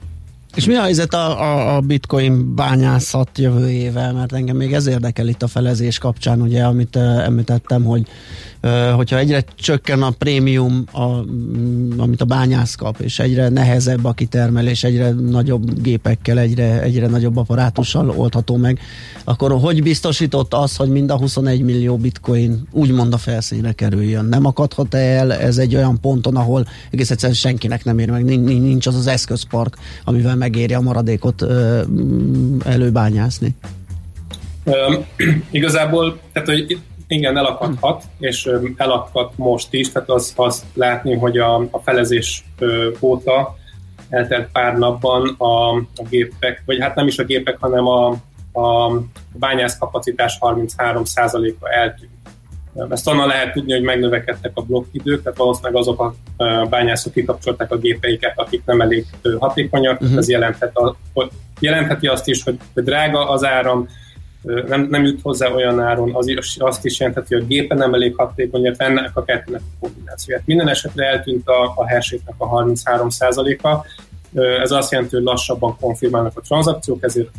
És 0.58 0.66
mi 0.66 0.76
a 0.76 0.82
helyzet 0.82 1.14
a, 1.14 1.42
a, 1.42 1.76
a 1.76 1.82
bitcoin 1.82 2.56
bányászat 2.56 3.38
jövőjével? 3.38 4.14
Mert 4.14 4.34
engem 4.34 4.56
még 4.56 4.74
ez 4.74 4.88
érdekel 4.88 5.28
itt 5.28 5.44
a 5.44 5.48
felezés 5.48 5.98
kapcsán, 5.98 6.42
ugye, 6.42 6.64
amit 6.64 6.96
uh, 6.96 7.26
említettem, 7.26 7.84
hogy 7.84 8.08
hogyha 8.96 9.18
egyre 9.18 9.44
csökken 9.56 10.02
a 10.02 10.10
prémium, 10.10 10.84
a, 10.92 11.04
amit 11.98 12.22
a 12.22 12.26
bányász 12.26 12.76
kap, 12.76 13.00
és 13.00 13.20
egyre 13.20 13.50
nehezebb 13.50 14.06
a 14.06 14.12
kitermelés, 14.12 14.84
egyre 14.84 15.10
nagyobb 15.10 15.82
gépekkel, 15.82 16.40
egyre, 16.40 16.82
egyre 16.82 17.08
nagyobb 17.08 17.38
apparátussal 17.38 18.10
oldható 18.10 18.56
meg, 18.56 18.80
akkor 19.24 19.52
hogy 19.52 19.84
biztosított 19.84 20.54
az, 20.54 20.76
hogy 20.76 20.90
mind 20.90 21.10
a 21.10 21.18
21 21.18 21.62
millió 21.62 21.98
bitcoin 21.98 22.68
úgymond 22.72 23.14
a 23.14 23.18
felszínre 23.18 23.72
kerüljön? 23.72 24.26
Nem 24.26 24.46
akadhat 24.46 24.94
el 24.94 25.34
ez 25.34 25.58
egy 25.58 25.76
olyan 25.76 26.00
ponton, 26.00 26.36
ahol 26.36 26.68
egész 26.92 27.12
egyszerűen 27.12 27.38
senkinek 27.38 27.84
nem 27.84 28.00
ér 28.00 28.10
meg, 28.10 28.26
nincs 28.44 28.88
az 28.88 28.96
az 28.96 29.08
eszközpark, 29.08 29.78
amivel 30.04 30.36
megéri 30.48 30.74
a 30.74 30.82
maradékot 30.82 31.42
ö, 31.42 31.82
előbányászni? 32.66 33.56
Um, 34.64 35.06
igazából, 35.52 36.20
tehát 36.32 36.48
hogy 36.48 36.80
igen, 37.08 37.38
elakadhat, 37.38 38.04
és 38.20 38.50
elakadt 38.78 39.38
most 39.38 39.74
is, 39.74 39.92
tehát 39.92 40.10
az, 40.10 40.34
az 40.36 40.66
látni, 40.74 41.16
hogy 41.16 41.38
a, 41.38 41.56
a 41.56 41.80
felezés 41.84 42.46
óta 43.00 43.56
eltelt 44.10 44.52
pár 44.52 44.78
napban 44.78 45.36
a, 45.38 45.76
a 45.76 46.04
gépek, 46.10 46.64
vagy 46.66 46.80
hát 46.80 46.96
nem 46.96 47.08
is 47.08 47.18
a 47.18 47.24
gépek, 47.24 47.58
hanem 47.60 47.88
a, 47.88 48.08
a 48.60 48.92
bányász 49.34 49.78
kapacitás 49.78 50.38
33%-a 50.42 51.70
eltűnt. 51.70 52.12
Ezt 52.90 53.08
onnan 53.08 53.28
lehet 53.28 53.54
tudni, 53.54 53.74
hogy 53.74 53.82
megnövekedtek 53.82 54.52
a 54.54 54.62
blokkidők, 54.62 55.24
tehát 55.24 55.38
valószínűleg 55.38 55.76
azok 55.76 56.02
a 56.02 56.14
bányászok 56.70 57.14
kikapcsolták 57.14 57.72
a 57.72 57.78
gépeiket, 57.78 58.34
akik 58.36 58.62
nem 58.66 58.82
elég 58.82 59.06
hatékonyak. 59.40 60.02
Uh-huh. 60.02 60.18
Ez 60.18 60.30
jelenthet 60.30 60.78
a, 60.78 60.96
jelentheti 61.60 62.08
azt 62.08 62.28
is, 62.28 62.44
hogy 62.44 62.58
drága 62.74 63.30
az 63.30 63.46
áram, 63.46 63.88
nem, 64.68 64.88
nem 64.90 65.04
jut 65.04 65.22
hozzá 65.22 65.50
olyan 65.50 65.82
áron, 65.82 66.16
az 66.16 66.28
is, 66.28 66.58
azt 66.58 66.86
is 66.86 67.00
jelenteti, 67.00 67.34
hogy 67.34 67.44
a 67.44 67.48
gépe 67.48 67.76
nem 67.76 67.94
elég 67.94 68.16
hatékony, 68.16 68.62
illetve 68.62 68.86
ennek 68.86 69.12
a 69.14 69.24
kettőnek 69.24 69.62
a 69.62 69.78
kombinációját. 69.80 70.46
Minden 70.46 70.70
esetre 70.70 71.06
eltűnt 71.06 71.48
a, 71.48 71.74
a 71.76 71.88
herségnek 71.88 72.36
a 72.38 72.50
33%-a, 72.50 73.86
ez 74.62 74.72
azt 74.72 74.92
jelenti, 74.92 75.16
hogy 75.16 75.24
lassabban 75.24 75.78
konfirmálnak 75.80 76.38
a 76.38 76.42
tranzakciók, 76.42 77.04
ezért 77.04 77.30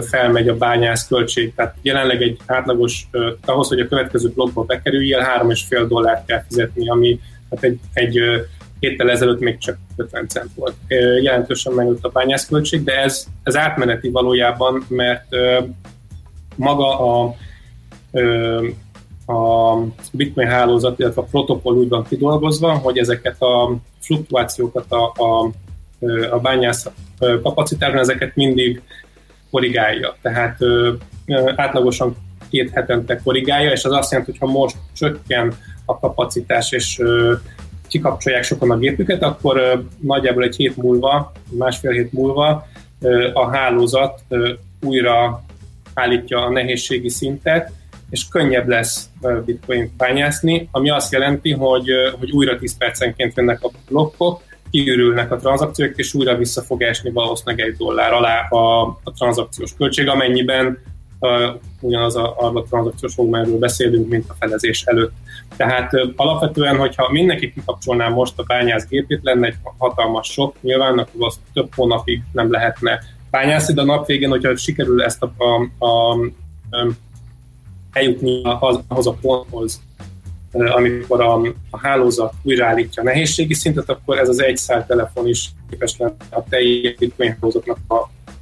felmegy 0.00 0.48
a 0.48 0.56
bányász 0.56 1.08
költség. 1.08 1.54
Tehát 1.54 1.74
jelenleg 1.82 2.22
egy 2.22 2.38
átlagos, 2.46 3.08
ahhoz, 3.44 3.68
hogy 3.68 3.80
a 3.80 3.88
következő 3.88 4.28
blogba 4.28 4.62
bekerüljél, 4.62 5.18
3,5 5.18 5.84
dollárt 5.88 6.26
kell 6.26 6.44
fizetni, 6.48 6.88
ami 6.88 7.20
hát 7.50 7.62
egy, 7.62 7.78
egy 7.92 8.20
héttel 8.80 9.10
ezelőtt 9.10 9.40
még 9.40 9.58
csak 9.58 9.78
50 9.96 10.28
cent 10.28 10.50
volt. 10.54 10.74
Jelentősen 11.22 11.72
megnőtt 11.72 12.04
a 12.04 12.08
bányászköltség, 12.08 12.84
de 12.84 13.02
ez, 13.02 13.26
ez 13.42 13.56
átmeneti 13.56 14.10
valójában, 14.10 14.84
mert 14.88 15.26
maga 16.56 16.98
a, 16.98 17.34
a 19.32 19.78
Bitcoin 20.12 20.48
hálózat, 20.48 20.98
illetve 20.98 21.20
a 21.20 21.24
protokoll 21.24 21.74
úgy 21.74 21.88
van 21.88 22.04
kidolgozva, 22.08 22.72
hogy 22.72 22.98
ezeket 22.98 23.42
a 23.42 23.76
fluktuációkat 24.00 24.92
a, 24.92 25.12
a, 25.16 25.50
a 26.30 26.38
bányász 26.38 26.86
kapacitásban 27.18 28.00
ezeket 28.00 28.36
mindig 28.36 28.82
korrigálja. 29.50 30.16
Tehát 30.22 30.58
átlagosan 31.56 32.16
két 32.50 32.70
hetente 32.70 33.20
korrigálja, 33.24 33.70
és 33.70 33.84
az 33.84 33.92
azt 33.92 34.10
jelenti, 34.10 34.30
hogy 34.30 34.48
ha 34.48 34.58
most 34.58 34.76
csökken 34.96 35.54
a 35.84 35.98
kapacitás, 35.98 36.72
és 36.72 37.02
kikapcsolják 37.88 38.42
sokan 38.42 38.70
a 38.70 38.78
gépüket, 38.78 39.22
akkor 39.22 39.84
nagyjából 40.00 40.42
egy 40.42 40.56
hét 40.56 40.76
múlva, 40.76 41.32
másfél 41.50 41.90
hét 41.90 42.12
múlva 42.12 42.66
a 43.32 43.46
hálózat 43.50 44.24
újra 44.80 45.44
állítja 45.94 46.44
a 46.44 46.50
nehézségi 46.50 47.08
szintet, 47.08 47.72
és 48.10 48.28
könnyebb 48.28 48.68
lesz 48.68 49.08
bitcoin 49.44 49.92
bányászni, 49.96 50.68
ami 50.70 50.90
azt 50.90 51.12
jelenti, 51.12 51.52
hogy, 51.52 51.88
hogy 52.18 52.30
újra 52.30 52.58
10 52.58 52.76
percenként 52.76 53.36
jönnek 53.36 53.62
a 53.62 53.70
blokkok, 53.88 54.42
kiürülnek 54.70 55.32
a 55.32 55.36
tranzakciók, 55.36 55.96
és 55.96 56.14
újra 56.14 56.36
vissza 56.36 56.62
fog 56.62 56.82
esni 56.82 57.10
valószínűleg 57.10 57.66
egy 57.66 57.76
dollár 57.76 58.12
alá 58.12 58.48
a, 58.48 58.82
a 58.82 59.12
tranzakciós 59.16 59.74
költség, 59.76 60.08
amennyiben 60.08 60.78
ugyanaz 61.80 62.16
a, 62.16 62.36
a 62.38 62.62
tranzakciós 62.62 63.14
volumenről 63.14 63.58
beszélünk, 63.58 64.08
mint 64.08 64.24
a 64.28 64.34
felezés 64.38 64.82
előtt. 64.82 65.12
Tehát 65.56 65.92
alapvetően, 66.16 66.76
hogyha 66.76 67.10
mindenki 67.10 67.52
kikapcsolná 67.52 68.08
most 68.08 68.38
a 68.38 68.42
bányász 68.42 68.86
gépét, 68.86 69.20
lenne 69.22 69.46
egy 69.46 69.56
hatalmas 69.78 70.26
sok, 70.26 70.56
nyilván 70.60 70.98
akkor 70.98 71.26
az 71.26 71.40
több 71.52 71.74
hónapig 71.74 72.22
nem 72.32 72.50
lehetne 72.50 73.00
bányászni, 73.30 73.74
de 73.74 73.80
a 73.80 73.84
nap 73.84 74.06
végén, 74.06 74.30
hogyha 74.30 74.56
sikerül 74.56 75.02
ezt 75.02 75.22
a, 75.22 75.32
a, 75.36 75.84
a, 75.86 76.12
a 76.70 76.86
eljutni 77.92 78.42
ahhoz 78.42 79.06
a 79.06 79.16
ponthoz, 79.20 79.80
amikor 80.52 81.20
a, 81.20 81.40
a 81.70 81.78
hálózat 81.78 82.32
újraállítja 82.42 83.02
a 83.02 83.04
nehézségi 83.04 83.54
szintet, 83.54 83.88
akkor 83.88 84.18
ez 84.18 84.28
az 84.28 84.42
egy 84.42 84.56
szál 84.56 84.86
telefon 84.86 85.26
is 85.28 85.50
képes 85.70 85.96
lenne 85.98 86.14
a 86.30 86.44
teljes 86.48 86.94
bitcoin 86.94 87.36
hálózatnak 87.40 87.78
a, 87.86 87.94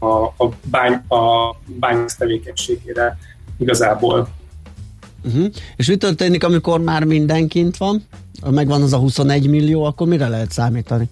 a, 0.06 0.24
a, 0.24 0.48
bány, 0.70 0.92
a 0.92 1.56
bányász 1.66 2.16
tevékenységére 2.16 3.18
igazából. 3.58 4.28
Uh-huh. 5.24 5.46
És 5.76 5.86
mi 5.86 5.96
történik, 5.96 6.44
amikor 6.44 6.80
már 6.80 7.04
mindenkint 7.04 7.76
van? 7.76 8.02
Megvan 8.50 8.82
az 8.82 8.92
a 8.92 8.98
21 8.98 9.48
millió, 9.48 9.84
akkor 9.84 10.06
mire 10.06 10.28
lehet 10.28 10.50
számítani? 10.50 11.08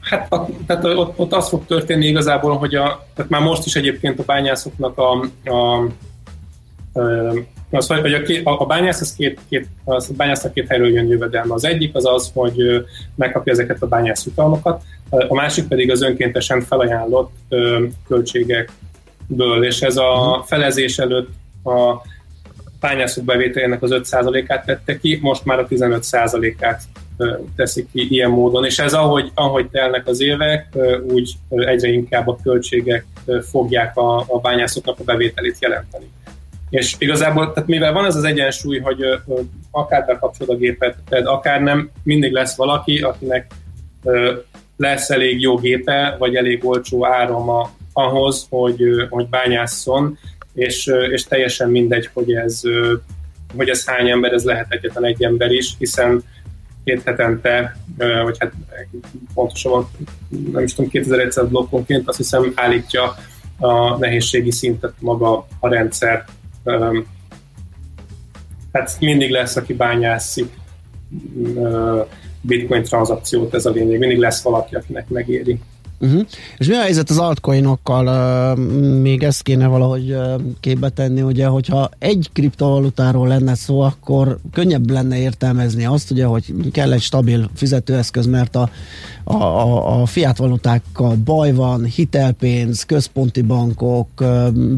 Hát 0.00 0.32
a, 0.32 0.48
tehát 0.66 0.84
ott, 0.84 1.18
ott 1.18 1.32
az 1.32 1.48
fog 1.48 1.66
történni 1.66 2.06
igazából, 2.06 2.56
hogy 2.56 2.74
a, 2.74 3.06
tehát 3.14 3.30
már 3.30 3.40
most 3.42 3.66
is 3.66 3.74
egyébként 3.74 4.18
a 4.18 4.22
bányászoknak 4.22 4.98
a, 4.98 5.10
a 5.50 5.86
az, 7.70 7.86
hogy 7.86 8.14
a, 8.14 8.22
két, 8.22 8.40
a 8.44 8.66
bányász, 8.66 9.00
az 9.00 9.14
két, 9.16 9.40
két, 9.48 9.66
az 9.84 10.08
a 10.10 10.14
bányásznak 10.16 10.52
két 10.52 10.68
helyről 10.68 10.92
jön 10.92 11.08
jövedelme. 11.08 11.54
Az 11.54 11.64
egyik 11.64 11.94
az 11.94 12.06
az, 12.06 12.30
hogy 12.34 12.84
megkapja 13.14 13.52
ezeket 13.52 13.82
a 13.82 13.86
bányász 13.86 14.24
jutalmakat, 14.24 14.82
a 15.10 15.34
másik 15.34 15.68
pedig 15.68 15.90
az 15.90 16.02
önkéntesen 16.02 16.60
felajánlott 16.60 17.32
költségekből, 18.08 19.64
és 19.64 19.80
ez 19.80 19.96
a 19.96 20.36
mhm. 20.36 20.46
felezés 20.46 20.98
előtt 20.98 21.28
a 21.64 22.02
bányászok 22.80 23.24
bevételének 23.24 23.82
az 23.82 23.90
5%-át 23.92 24.64
tette 24.64 24.98
ki, 24.98 25.18
most 25.22 25.44
már 25.44 25.58
a 25.58 25.66
15%-át 25.66 26.82
teszik 27.56 27.88
ki 27.92 28.06
ilyen 28.10 28.30
módon, 28.30 28.64
és 28.64 28.78
ez 28.78 28.92
ahogy, 28.92 29.30
ahogy 29.34 29.68
telnek 29.68 30.06
az 30.06 30.20
évek, 30.20 30.76
úgy 31.08 31.32
egyre 31.48 31.88
inkább 31.88 32.28
a 32.28 32.38
költségek 32.42 33.06
fogják 33.50 33.96
a, 33.96 34.18
a 34.18 34.38
bányászoknak 34.42 34.98
a 34.98 35.04
bevételét 35.04 35.56
jelenteni. 35.60 36.10
És 36.72 36.94
igazából, 36.98 37.52
tehát 37.52 37.68
mivel 37.68 37.92
van 37.92 38.04
ez 38.04 38.16
az 38.16 38.24
egyensúly, 38.24 38.78
hogy 38.78 38.98
akár 39.70 40.04
bekapcsolod 40.04 40.54
a 40.54 40.58
gépet, 40.58 40.96
akár 41.24 41.62
nem, 41.62 41.90
mindig 42.02 42.32
lesz 42.32 42.56
valaki, 42.56 42.98
akinek 42.98 43.52
lesz 44.76 45.10
elég 45.10 45.40
jó 45.40 45.56
gépe, 45.56 46.16
vagy 46.18 46.34
elég 46.34 46.64
olcsó 46.64 47.06
árama 47.06 47.70
ahhoz, 47.92 48.46
hogy, 48.50 48.82
hogy 49.10 49.28
bányásszon, 49.28 50.18
és, 50.54 50.90
és 51.10 51.24
teljesen 51.24 51.70
mindegy, 51.70 52.10
hogy 52.12 52.32
ez, 52.32 52.60
hogy 53.56 53.68
ez 53.68 53.86
hány 53.86 54.10
ember, 54.10 54.32
ez 54.32 54.44
lehet 54.44 54.72
egyetlen 54.72 55.04
egy 55.04 55.22
ember 55.22 55.50
is, 55.50 55.74
hiszen 55.78 56.22
két 56.84 57.02
hetente, 57.04 57.76
vagy 58.22 58.36
hát 58.38 58.52
pontosabban 59.34 59.90
nem 60.52 60.62
is 60.62 60.74
tudom, 60.74 60.90
2100 60.90 61.48
blokkonként 61.48 62.08
azt 62.08 62.16
hiszem 62.16 62.52
állítja 62.54 63.14
a 63.58 63.96
nehézségi 63.98 64.50
szintet 64.50 64.94
maga 64.98 65.46
a 65.60 65.68
rendszer. 65.68 66.24
Hát 68.72 69.00
mindig 69.00 69.30
lesz, 69.30 69.56
aki 69.56 69.74
bányászik 69.74 70.60
bitcoin 72.40 72.82
tranzakciót, 72.82 73.54
ez 73.54 73.66
a 73.66 73.70
lényeg. 73.70 73.98
Mindig 73.98 74.18
lesz 74.18 74.42
valaki, 74.42 74.74
akinek 74.74 75.08
megéri. 75.08 75.60
Uh-huh. 76.02 76.26
És 76.58 76.66
mi 76.66 76.74
a 76.74 76.80
helyzet 76.80 77.10
az 77.10 77.18
altcoinokkal? 77.18 78.54
Még 79.00 79.22
ezt 79.22 79.42
kéne 79.42 79.66
valahogy 79.66 80.16
képbe 80.60 80.88
tenni, 80.88 81.22
ugye, 81.22 81.46
hogyha 81.46 81.90
egy 81.98 82.30
kriptovalutáról 82.32 83.28
lenne 83.28 83.54
szó, 83.54 83.80
akkor 83.80 84.38
könnyebb 84.52 84.90
lenne 84.90 85.18
értelmezni 85.18 85.84
azt, 85.84 86.10
ugye, 86.10 86.24
hogy 86.24 86.54
kell 86.72 86.92
egy 86.92 87.00
stabil 87.00 87.50
fizetőeszköz, 87.54 88.26
mert 88.26 88.56
a, 88.56 88.70
a, 89.24 89.34
a, 89.34 90.00
a 90.00 90.06
fiat 90.06 90.36
valutákkal 90.36 91.16
baj 91.24 91.52
van, 91.52 91.84
hitelpénz, 91.84 92.82
központi 92.82 93.42
bankok 93.42 94.08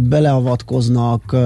beleavatkoznak, 0.09 1.37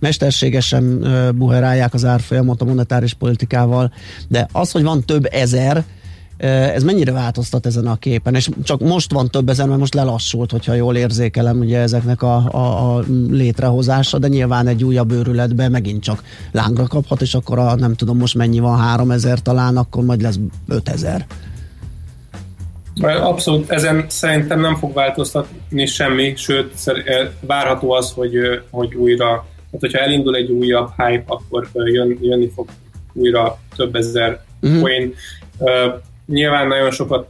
mesterségesen 0.00 0.84
uh, 0.84 1.32
buherálják 1.32 1.94
az 1.94 2.04
árfolyamot 2.04 2.62
a 2.62 2.64
monetáris 2.64 3.14
politikával, 3.14 3.92
de 4.28 4.48
az, 4.52 4.70
hogy 4.70 4.82
van 4.82 5.04
több 5.04 5.28
ezer, 5.30 5.84
ez 6.48 6.82
mennyire 6.82 7.12
változtat 7.12 7.66
ezen 7.66 7.86
a 7.86 7.96
képen? 7.96 8.34
És 8.34 8.48
csak 8.62 8.80
most 8.80 9.12
van 9.12 9.28
több 9.28 9.48
ezen, 9.48 9.68
mert 9.68 9.80
most 9.80 9.94
lelassult, 9.94 10.50
hogyha 10.50 10.74
jól 10.74 10.96
érzékelem 10.96 11.58
ugye 11.58 11.78
ezeknek 11.78 12.22
a, 12.22 12.36
a, 12.50 12.96
a 12.96 13.04
létrehozása, 13.30 14.18
de 14.18 14.28
nyilván 14.28 14.66
egy 14.66 14.84
újabb 14.84 15.12
őrületben 15.12 15.70
megint 15.70 16.02
csak 16.02 16.22
lángra 16.52 16.86
kaphat, 16.86 17.20
és 17.20 17.34
akkor 17.34 17.58
a, 17.58 17.74
nem 17.74 17.94
tudom 17.94 18.18
most 18.18 18.34
mennyi 18.34 18.58
van, 18.58 18.78
3000 18.78 19.38
talán, 19.38 19.76
akkor 19.76 20.04
majd 20.04 20.22
lesz 20.22 20.38
5000. 20.68 21.26
Abszolút, 23.00 23.70
ezen 23.70 24.04
szerintem 24.08 24.60
nem 24.60 24.76
fog 24.76 24.94
változtatni 24.94 25.86
semmi, 25.86 26.32
sőt, 26.36 26.72
várható 27.40 27.90
az, 27.92 28.12
hogy, 28.12 28.32
hogy 28.70 28.94
újra, 28.94 29.30
hát 29.72 29.80
hogyha 29.80 29.98
elindul 29.98 30.36
egy 30.36 30.50
újabb 30.50 30.90
hype, 30.96 31.24
akkor 31.26 31.68
jön, 31.72 32.18
jönni 32.20 32.50
fog 32.54 32.68
újra 33.12 33.58
több 33.76 33.94
ezer 33.94 34.40
uh-huh. 34.62 34.80
coin. 34.80 35.14
Nyilván 36.26 36.66
nagyon 36.66 36.90
sokat 36.90 37.28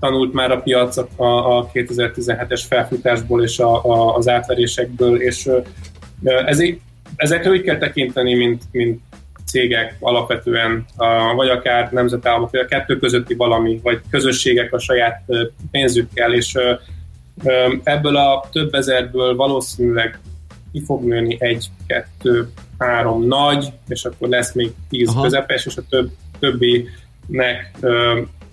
tanult 0.00 0.32
már 0.32 0.50
a 0.50 0.60
piac 0.60 0.96
a, 0.96 1.56
a 1.58 1.70
2017-es 1.72 2.62
felfutásból 2.68 3.42
és 3.42 3.58
a, 3.58 3.84
a, 3.84 4.14
az 4.14 4.28
átverésekből, 4.28 5.22
és 5.22 5.50
ez, 6.22 6.62
ezekre 7.16 7.50
úgy 7.50 7.62
kell 7.62 7.78
tekinteni, 7.78 8.34
mint, 8.34 8.62
mint 8.70 9.00
cégek 9.44 9.96
alapvetően, 10.00 10.84
a, 10.96 11.34
vagy 11.34 11.48
akár 11.48 11.92
nemzetállamok, 11.92 12.50
vagy 12.50 12.60
a 12.60 12.66
kettő 12.66 12.98
közötti 12.98 13.34
valami, 13.34 13.80
vagy 13.82 14.00
közösségek 14.10 14.72
a 14.72 14.78
saját 14.78 15.22
pénzükkel, 15.70 16.34
és 16.34 16.58
ebből 17.82 18.16
a 18.16 18.44
több 18.52 18.74
ezerből 18.74 19.36
valószínűleg 19.36 20.18
ki 20.72 20.82
fog 20.84 21.04
nőni 21.04 21.36
egy, 21.40 21.66
kettő, 21.86 22.48
három 22.78 23.26
nagy, 23.26 23.72
és 23.88 24.04
akkor 24.04 24.28
lesz 24.28 24.52
még 24.52 24.72
tíz 24.88 25.08
Aha. 25.08 25.22
közepes, 25.22 25.66
és 25.66 25.76
a 25.76 25.82
több, 25.88 26.10
többi 26.38 26.88
nek, 27.28 27.78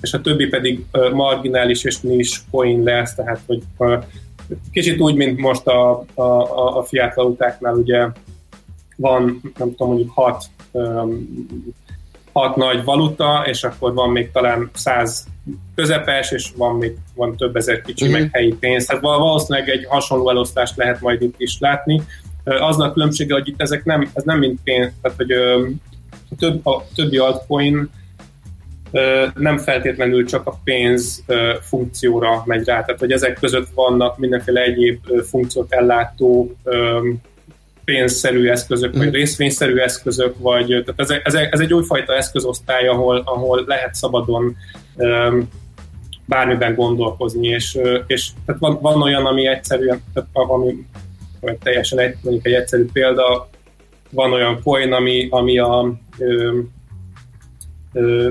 és 0.02 0.14
a 0.14 0.22
többi 0.22 0.48
pedig 0.48 0.86
marginális 1.14 1.84
és 1.84 2.00
nis 2.00 2.42
coin 2.52 2.84
lesz, 2.84 3.16
tehát 3.16 3.40
hogy 3.46 3.64
kicsit 4.72 5.00
úgy, 5.00 5.16
mint 5.16 5.40
most 5.40 5.68
a, 5.68 6.06
a, 6.14 6.78
a 6.78 6.84
fiat 6.84 7.14
valutáknál 7.14 7.74
ugye 7.74 8.08
van, 8.96 9.42
nem 9.58 9.70
tudom, 9.70 9.88
mondjuk 9.88 10.12
hat, 10.12 10.46
hat 12.34 12.56
nagy 12.56 12.84
valuta, 12.84 13.44
és 13.46 13.64
akkor 13.64 13.94
van 13.94 14.10
még 14.10 14.32
talán 14.32 14.70
száz 14.74 15.28
közepes, 15.76 16.32
és 16.32 16.52
van 16.58 16.76
még 16.76 16.98
van 17.16 17.36
több 17.36 17.56
ezer 17.56 17.82
kicsi, 17.82 18.04
mm-hmm. 18.06 18.14
meg 18.14 18.30
helyi 18.32 18.56
pénz. 18.60 18.86
Tehát 18.86 19.02
valószínűleg 19.02 19.70
egy 19.70 19.86
hasonló 19.86 20.30
elosztást 20.30 20.78
lehet 20.78 21.02
majd 21.02 21.22
itt 21.22 21.36
is 21.38 21.58
látni. 21.60 22.02
Az 22.44 22.80
a 22.80 22.92
különbsége, 22.92 23.34
hogy 23.34 23.48
itt 23.48 23.62
ezek 23.62 23.86
nem, 23.86 24.12
ez 24.14 24.24
nem 24.24 24.40
mint 24.40 24.60
pénz, 24.64 24.92
tehát 25.02 25.18
hogy 25.18 25.32
a, 25.32 26.36
több, 26.38 26.66
a 26.66 26.86
többi 26.96 27.18
altcoin 27.18 27.90
nem 29.36 29.58
feltétlenül 29.58 30.26
csak 30.26 30.48
a 30.48 30.60
pénz 30.64 31.24
funkcióra 31.62 32.44
megy 32.46 32.66
rá, 32.66 32.84
tehát 32.84 33.00
hogy 33.00 33.12
ezek 33.12 33.40
között 33.40 33.68
vannak 33.74 34.18
mindenféle 34.18 34.62
egyéb 34.62 35.00
funkciót 35.30 35.74
ellátó 35.74 36.56
pénzszerű 37.86 38.48
eszközök, 38.48 38.96
vagy 38.98 39.08
mhm. 39.08 39.16
részvényszerű 39.16 39.76
eszközök, 39.76 40.36
vagy 40.38 40.66
tehát 40.68 40.96
ez, 40.96 41.10
ez, 41.24 41.34
ez 41.34 41.60
egy 41.60 41.74
újfajta 41.74 42.16
eszközosztály, 42.16 42.88
ahol, 42.88 43.22
ahol 43.26 43.64
lehet 43.68 43.96
szabadon 43.96 44.56
bármiben 46.26 46.76
gondolkozni, 46.76 47.48
és, 47.48 47.80
és 48.08 48.30
tehát 48.46 48.62
van, 48.62 48.78
van 48.82 49.02
olyan, 49.02 49.26
ami 49.26 49.48
egyszerűen, 49.48 50.04
tehát 50.14 50.30
ami 50.34 50.86
vagy 51.40 51.58
teljesen 51.58 52.00
egy, 52.00 52.16
mondjuk 52.22 52.46
egy 52.46 52.54
egyszerű 52.54 52.86
példa, 52.94 53.50
van 54.10 54.34
olyan 54.34 54.62
coin, 54.64 54.94
ami, 54.94 55.28
ami 55.30 55.60
a 55.60 55.94
ö, 56.18 56.60
ö, 57.94 58.30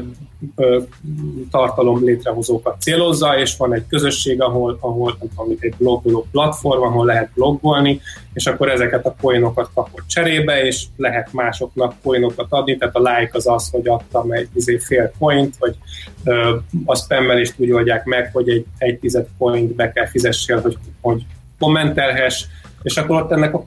tartalom 1.50 2.04
létrehozókat 2.04 2.80
célozza, 2.80 3.38
és 3.38 3.56
van 3.56 3.74
egy 3.74 3.86
közösség, 3.88 4.42
ahol, 4.42 4.78
ahol 4.80 5.18
tudom, 5.18 5.56
egy 5.58 5.74
blogoló 5.78 6.26
platform, 6.30 6.82
ahol 6.82 7.06
lehet 7.06 7.30
blogolni, 7.34 8.00
és 8.32 8.46
akkor 8.46 8.68
ezeket 8.68 9.06
a 9.06 9.14
coinokat 9.20 9.70
kapod 9.74 10.02
cserébe, 10.06 10.64
és 10.64 10.84
lehet 10.96 11.32
másoknak 11.32 11.94
coinokat 12.02 12.46
adni, 12.48 12.76
tehát 12.76 12.96
a 12.96 12.98
like 12.98 13.30
az 13.32 13.46
az, 13.46 13.70
hogy 13.70 13.88
adtam 13.88 14.32
egy 14.32 14.48
izé, 14.54 14.78
fél 14.78 15.12
coint, 15.18 15.56
vagy 15.58 15.76
ö, 16.24 16.56
a 16.84 16.96
spammelést 16.96 17.54
úgy 17.56 17.72
oldják 17.72 18.04
meg, 18.04 18.30
hogy 18.32 18.48
egy, 18.48 18.64
egy 18.78 18.98
tized 18.98 19.26
coint 19.38 19.74
be 19.74 19.92
kell 19.92 20.06
fizessél, 20.06 20.60
hogy, 20.60 20.78
hogy 21.00 21.26
kommentelhess, 21.58 22.46
és 22.82 22.96
akkor 22.96 23.22
ott 23.22 23.30
ennek 23.30 23.54
a 23.54 23.64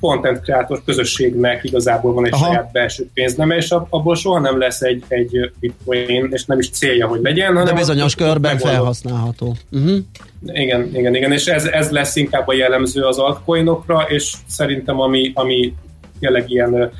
content 0.00 0.40
kreator 0.40 0.82
közösségnek 0.84 1.64
igazából 1.64 2.12
van 2.12 2.26
egy 2.26 2.32
Aha. 2.32 2.44
saját 2.44 2.72
belső 2.72 3.08
pénzneme, 3.14 3.56
és 3.56 3.70
abból 3.70 4.16
soha 4.16 4.40
nem 4.40 4.58
lesz 4.58 4.80
egy, 4.80 5.04
egy 5.08 5.50
bitcoin, 5.60 6.28
és 6.30 6.44
nem 6.44 6.58
is 6.58 6.70
célja, 6.70 7.06
hogy 7.06 7.20
legyen. 7.22 7.46
Hanem 7.46 7.64
De 7.64 7.72
bizonyos 7.72 8.14
körben 8.14 8.54
megoldott. 8.54 8.76
felhasználható. 8.76 9.56
Uh-huh. 9.70 9.98
Igen, 10.46 10.90
igen, 10.94 11.14
igen, 11.14 11.32
és 11.32 11.46
ez, 11.46 11.64
ez 11.64 11.90
lesz 11.90 12.16
inkább 12.16 12.48
a 12.48 12.54
jellemző 12.54 13.02
az 13.02 13.18
altcoinokra, 13.18 14.00
és 14.08 14.34
szerintem 14.46 15.00
ami, 15.00 15.32
ami 15.34 15.74
jelenleg 16.20 16.50
ilyen 16.50 16.90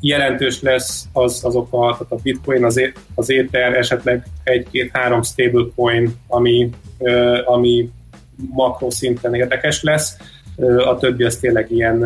jelentős 0.00 0.60
lesz 0.62 1.04
az, 1.12 1.40
azok 1.44 1.66
a, 1.70 1.78
tehát 1.92 2.12
a 2.12 2.16
bitcoin, 2.22 2.64
az, 2.64 2.80
az 3.14 3.30
Ether, 3.30 3.76
esetleg 3.76 4.26
egy-két-három 4.44 5.22
stablecoin, 5.22 6.14
ami, 6.26 6.70
ami 7.44 7.90
makro 8.50 8.90
szinten 8.90 9.34
érdekes 9.34 9.82
lesz. 9.82 10.16
A 10.88 10.96
többi 10.96 11.24
az 11.24 11.36
tényleg 11.36 11.70
ilyen, 11.70 12.04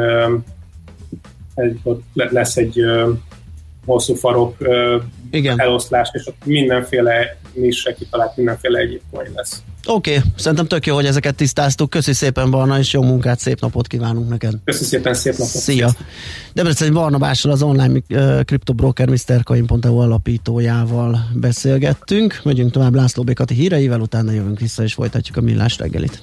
egy, 1.55 1.81
ott 1.83 2.03
lesz 2.13 2.57
egy 2.57 2.81
hosszú 3.87 4.15
farok 4.15 4.57
Igen. 5.31 5.61
eloszlás, 5.61 6.09
és 6.13 6.27
ott 6.27 6.45
mindenféle 6.45 7.37
nisre 7.53 7.95
kitalált 7.95 8.37
mindenféle 8.37 8.79
egyéb 8.79 9.01
coin 9.11 9.31
lesz. 9.35 9.63
Oké, 9.87 10.17
okay. 10.17 10.31
szerintem 10.37 10.67
tök 10.67 10.87
jó, 10.87 10.95
hogy 10.95 11.07
ezeket 11.07 11.35
tisztáztuk. 11.35 11.91
Köszi 11.91 12.13
szépen, 12.13 12.51
Barna, 12.51 12.79
és 12.79 12.93
jó 12.93 13.03
munkát, 13.03 13.39
szép 13.39 13.61
napot 13.61 13.87
kívánunk 13.87 14.29
neked. 14.29 14.55
Köszi 14.65 14.85
szépen, 14.85 15.15
szép 15.15 15.33
napot. 15.33 15.47
Szia. 15.47 15.91
Debreceni 16.53 16.91
Barna 16.91 17.19
Bással, 17.19 17.53
az 17.53 17.63
online 17.63 18.01
kriptobroker 18.45 19.09
MrCoin.eu 19.09 19.99
alapítójával 19.99 21.19
beszélgettünk. 21.35 22.41
Megyünk 22.45 22.71
tovább 22.71 22.95
László 22.95 23.23
Békati 23.23 23.55
híreivel, 23.55 24.01
utána 24.01 24.33
jövünk 24.33 24.61
vissza, 24.61 24.83
és 24.83 24.95
folytatjuk 24.95 25.37
a 25.37 25.41
millás 25.41 25.79
reggelit. 25.79 26.23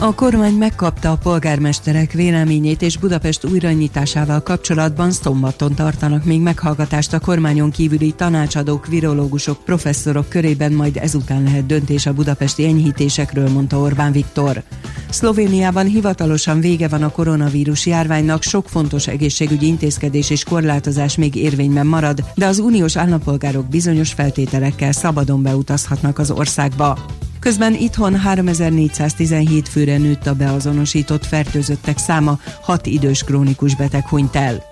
A 0.00 0.14
kormány 0.14 0.54
megkapta 0.54 1.10
a 1.10 1.16
polgármesterek 1.16 2.12
véleményét 2.12 2.82
és 2.82 2.96
Budapest 2.96 3.44
újranyitásával 3.44 4.42
kapcsolatban 4.42 5.10
szombaton 5.10 5.74
tartanak 5.74 6.24
még 6.24 6.40
meghallgatást 6.40 7.12
a 7.12 7.20
kormányon 7.20 7.70
kívüli 7.70 8.12
tanácsadók, 8.12 8.86
virológusok, 8.86 9.64
professzorok 9.64 10.28
körében, 10.28 10.72
majd 10.72 10.96
ezután 10.96 11.42
lehet 11.42 11.66
döntés 11.66 12.06
a 12.06 12.12
budapesti 12.12 12.64
enyhítésekről, 12.64 13.48
mondta 13.48 13.78
Orbán 13.78 14.12
Viktor. 14.12 14.62
Szlovéniában 15.10 15.86
hivatalosan 15.86 16.60
vége 16.60 16.88
van 16.88 17.02
a 17.02 17.10
koronavírus 17.10 17.86
járványnak, 17.86 18.42
sok 18.42 18.68
fontos 18.68 19.06
egészségügyi 19.06 19.66
intézkedés 19.66 20.30
és 20.30 20.44
korlátozás 20.44 21.16
még 21.16 21.34
érvényben 21.34 21.86
marad, 21.86 22.24
de 22.34 22.46
az 22.46 22.58
uniós 22.58 22.96
állampolgárok 22.96 23.68
bizonyos 23.68 24.12
feltételekkel 24.12 24.92
szabadon 24.92 25.42
beutazhatnak 25.42 26.18
az 26.18 26.30
országba. 26.30 26.98
Közben 27.40 27.74
itthon 27.74 28.16
3417 28.16 29.68
főre 29.68 29.96
nőtt 29.96 30.26
a 30.26 30.34
beazonosított 30.34 31.26
fertőzöttek 31.26 31.98
száma, 31.98 32.38
6 32.62 32.86
idős 32.86 33.22
krónikus 33.22 33.76
beteg 33.76 34.06
hunyt 34.08 34.36
el. 34.36 34.64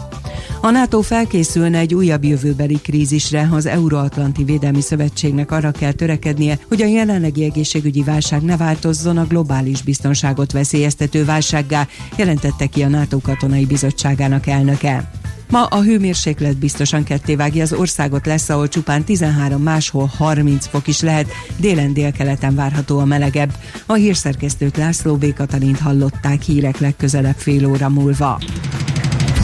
A 0.61 0.70
NATO 0.70 1.00
felkészülne 1.00 1.79
egy 1.79 1.94
újabb 1.94 2.24
jövőbeli 2.24 2.81
krízisre, 2.81 3.48
az 3.52 3.66
Euróatlanti 3.66 4.44
Védelmi 4.44 4.81
Szövetségnek 4.81 5.50
arra 5.50 5.70
kell 5.70 5.92
törekednie, 5.92 6.59
hogy 6.68 6.83
a 6.83 6.87
jelenlegi 6.87 7.44
egészségügyi 7.44 8.02
válság 8.02 8.42
ne 8.42 8.57
változzon 8.57 9.18
a 9.18 9.26
globális 9.26 9.83
biztonságot 9.83 10.52
veszélyeztető 10.52 11.24
válsággá, 11.24 11.88
jelentette 12.16 12.66
ki 12.66 12.83
a 12.83 12.88
NATO 12.88 13.18
katonai 13.20 13.64
bizottságának 13.64 14.46
elnöke. 14.46 15.11
Ma 15.50 15.64
a 15.64 15.82
hőmérséklet 15.82 16.56
biztosan 16.56 17.04
kettévágja 17.04 17.62
az 17.62 17.72
országot 17.72 18.26
lesz, 18.26 18.48
ahol 18.48 18.68
csupán 18.68 19.04
13, 19.04 19.62
máshol 19.62 20.11
30 20.16 20.66
fok 20.66 20.87
is 20.87 21.00
lehet, 21.00 21.30
délen 21.56 21.92
délkeleten 21.92 22.54
várható 22.54 22.98
a 22.98 23.04
melegebb. 23.04 23.52
A 23.87 23.92
hírszerkesztőt 23.92 24.76
László 24.76 25.16
B. 25.16 25.35
Katalint 25.35 25.78
hallották 25.78 26.42
hírek 26.42 26.78
legközelebb 26.78 27.37
fél 27.37 27.66
óra 27.66 27.88
múlva. 27.88 28.40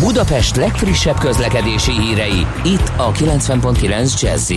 Budapest 0.01 0.57
legfrissebb 0.57 1.19
közlekedési 1.19 1.93
hírei, 1.93 2.47
itt 2.65 2.93
a 2.97 3.13
90.9 3.13 4.21
jazz 4.21 4.51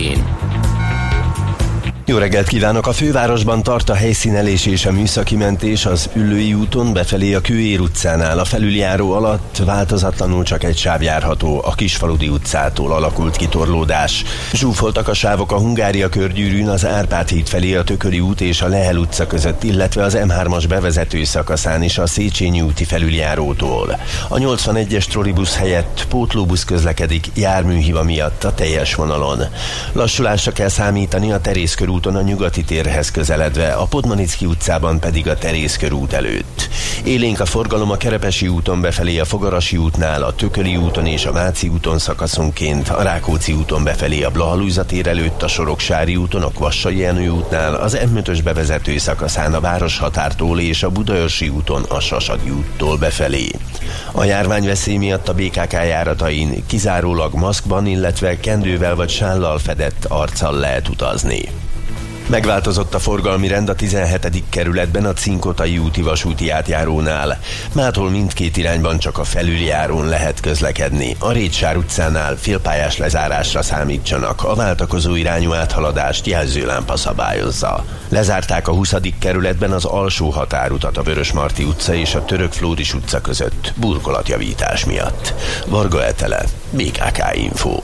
jó 2.08 2.18
reggelt 2.18 2.48
kívánok! 2.48 2.86
A 2.86 2.92
fővárosban 2.92 3.62
tart 3.62 3.88
a 3.88 3.94
helyszínelés 3.94 4.66
és 4.66 4.86
a 4.86 4.92
műszaki 4.92 5.36
mentés 5.36 5.86
az 5.86 6.10
Üllői 6.12 6.54
úton 6.54 6.92
befelé 6.92 7.34
a 7.34 7.40
Kőér 7.40 7.80
utcánál. 7.80 8.38
A 8.38 8.44
felüljáró 8.44 9.12
alatt 9.12 9.62
változatlanul 9.64 10.44
csak 10.44 10.64
egy 10.64 10.76
sáv 10.76 11.02
járható, 11.02 11.62
a 11.64 11.74
Kisfaludi 11.74 12.28
utcától 12.28 12.92
alakult 12.92 13.36
kitorlódás. 13.36 14.24
Zsúfoltak 14.52 15.08
a 15.08 15.14
sávok 15.14 15.52
a 15.52 15.58
Hungária 15.58 16.08
körgyűrűn, 16.08 16.68
az 16.68 16.86
Árpád 16.86 17.28
híd 17.28 17.48
felé 17.48 17.74
a 17.74 17.84
Tököli 17.84 18.20
út 18.20 18.40
és 18.40 18.62
a 18.62 18.68
Lehel 18.68 18.96
utca 18.96 19.26
között, 19.26 19.62
illetve 19.62 20.02
az 20.02 20.16
M3-as 20.20 20.64
bevezető 20.68 21.24
szakaszán 21.24 21.82
is 21.82 21.98
a 21.98 22.06
Széchenyi 22.06 22.60
úti 22.60 22.84
felüljárótól. 22.84 23.98
A 24.28 24.36
81-es 24.36 25.04
trollibusz 25.04 25.56
helyett 25.56 26.06
pótlóbusz 26.08 26.64
közlekedik 26.64 27.26
járműhiba 27.34 28.02
miatt 28.02 28.44
a 28.44 28.54
teljes 28.54 28.94
vonalon. 28.94 29.42
Lassulásra 29.92 30.52
kell 30.52 30.68
számítani 30.68 31.32
a 31.32 31.40
Terész 31.40 31.74
körül 31.74 31.94
úton 31.96 32.16
a 32.16 32.22
nyugati 32.22 32.64
térhez 32.64 33.10
közeledve, 33.10 33.72
a 33.72 33.84
Podmanicki 33.84 34.46
utcában 34.46 35.00
pedig 35.00 35.28
a 35.28 35.38
Terész 35.38 35.78
út 35.92 36.12
előtt. 36.12 36.68
Élénk 37.04 37.40
a 37.40 37.44
forgalom 37.44 37.90
a 37.90 37.96
Kerepesi 37.96 38.48
úton 38.48 38.80
befelé 38.80 39.18
a 39.18 39.24
Fogarasi 39.24 39.76
útnál, 39.76 40.22
a 40.22 40.34
Tököli 40.34 40.76
úton 40.76 41.06
és 41.06 41.24
a 41.24 41.32
Váci 41.32 41.68
úton 41.68 41.98
szakaszonként, 41.98 42.88
a 42.88 43.02
Rákóczi 43.02 43.52
úton 43.52 43.84
befelé 43.84 44.22
a 44.22 44.30
Blahalújza 44.30 44.84
tér 44.84 45.06
előtt, 45.06 45.42
a 45.42 45.48
Soroksári 45.48 46.16
úton, 46.16 46.42
a 46.42 46.48
Kvassai 46.48 46.98
Jenő 46.98 47.28
útnál, 47.28 47.74
az 47.74 47.98
M5-ös 48.14 48.40
bevezető 48.44 48.98
szakaszán 48.98 49.54
a 49.54 49.60
Városhatártól 49.60 50.60
és 50.60 50.82
a 50.82 50.90
Budaörsi 50.90 51.48
úton 51.48 51.82
a 51.88 52.00
Sasadi 52.00 52.50
úttól 52.50 52.96
befelé. 52.96 53.50
A 54.12 54.24
járványveszély 54.24 54.96
miatt 54.96 55.28
a 55.28 55.34
BKK 55.34 55.72
járatain 55.72 56.66
kizárólag 56.66 57.34
maszkban, 57.34 57.86
illetve 57.86 58.40
kendővel 58.40 58.94
vagy 58.94 59.10
sállal 59.10 59.58
fedett 59.58 60.04
arccal 60.08 60.58
lehet 60.58 60.88
utazni. 60.88 61.48
Megváltozott 62.26 62.94
a 62.94 62.98
forgalmi 62.98 63.48
rend 63.48 63.68
a 63.68 63.74
17. 63.74 64.42
kerületben 64.48 65.04
a 65.04 65.12
Cinkotai 65.12 65.78
úti 65.78 66.02
vasúti 66.02 66.50
átjárónál. 66.50 67.38
Mától 67.72 68.10
mindkét 68.10 68.56
irányban 68.56 68.98
csak 68.98 69.18
a 69.18 69.24
felüljárón 69.24 70.08
lehet 70.08 70.40
közlekedni. 70.40 71.16
A 71.18 71.32
Rétsár 71.32 71.76
utcánál 71.76 72.36
félpályás 72.36 72.98
lezárásra 72.98 73.62
számítsanak. 73.62 74.44
A 74.44 74.54
váltakozó 74.54 75.14
irányú 75.14 75.52
áthaladást 75.52 76.26
jelzőlámpa 76.26 76.96
szabályozza. 76.96 77.84
Lezárták 78.08 78.68
a 78.68 78.72
20. 78.72 78.94
kerületben 79.18 79.72
az 79.72 79.84
alsó 79.84 80.30
határutat 80.30 80.96
a 80.96 81.02
Vörösmarty 81.02 81.62
utca 81.62 81.94
és 81.94 82.14
a 82.14 82.24
Török 82.24 82.52
Flóris 82.52 82.94
utca 82.94 83.20
között 83.20 83.72
burkolatjavítás 83.76 84.84
miatt. 84.84 85.34
Varga 85.66 86.04
Etele, 86.04 86.44
BKK 86.70 87.34
Info. 87.34 87.80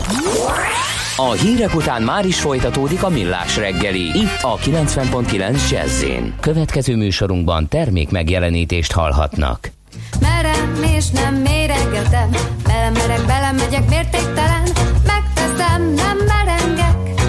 A 1.17 1.31
hírek 1.33 1.75
után 1.75 2.03
már 2.03 2.27
is 2.27 2.41
folytatódik 2.41 3.03
a 3.03 3.09
millás 3.09 3.57
reggeli. 3.57 4.01
Itt 4.01 4.39
a 4.43 4.57
90.9 4.57 5.71
jazz 5.71 6.05
Következő 6.41 6.97
műsorunkban 6.97 7.69
termék 7.69 8.11
megjelenítést 8.11 8.93
hallhatnak. 8.93 9.71
Merem 10.21 10.83
és 10.97 11.11
nem 11.11 11.35
méregetem, 11.35 12.31
belemerek, 12.65 13.27
belemegyek 13.27 13.89
mértéktelen, 13.89 14.63
megteszem, 15.07 15.93
nem 15.95 16.19
merengek, 16.27 17.21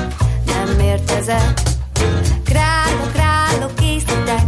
nem 0.46 0.76
mértezek. 0.78 1.62
Králok, 2.44 3.12
králok, 3.14 3.76
készítek, 3.76 4.46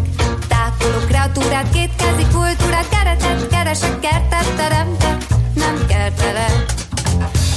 tákolok 0.47 1.07
kreatúrát, 1.07 1.69
kétkezi 1.73 2.25
kultúrát, 2.33 2.89
keretet 2.89 3.47
keresek, 3.47 3.99
kertet 3.99 4.55
teremtek, 4.55 5.25
nem 5.53 5.85
kertelek. 5.87 6.65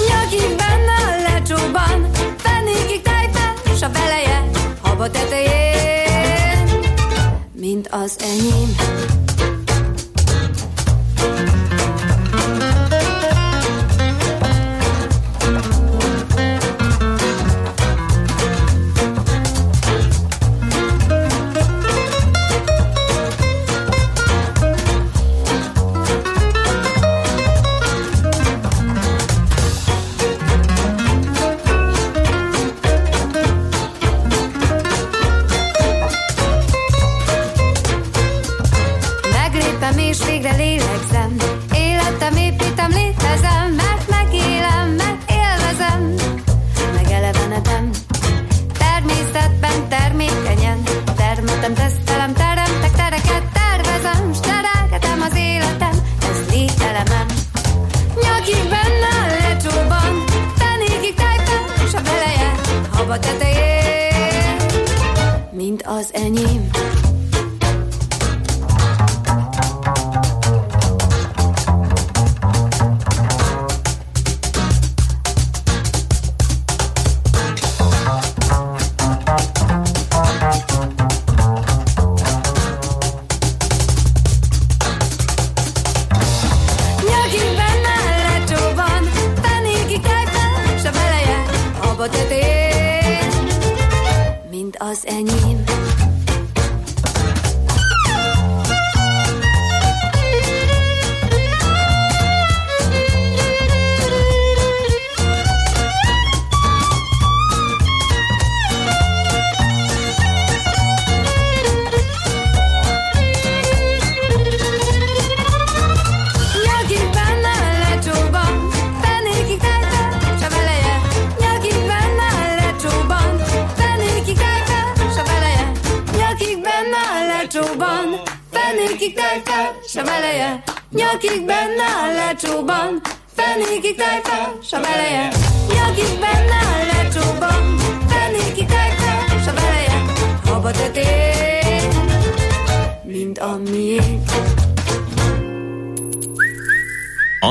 Nyagig 0.09 0.57
tetején, 5.11 6.81
mint 7.53 7.89
az 7.91 8.17
enyém. 8.21 8.77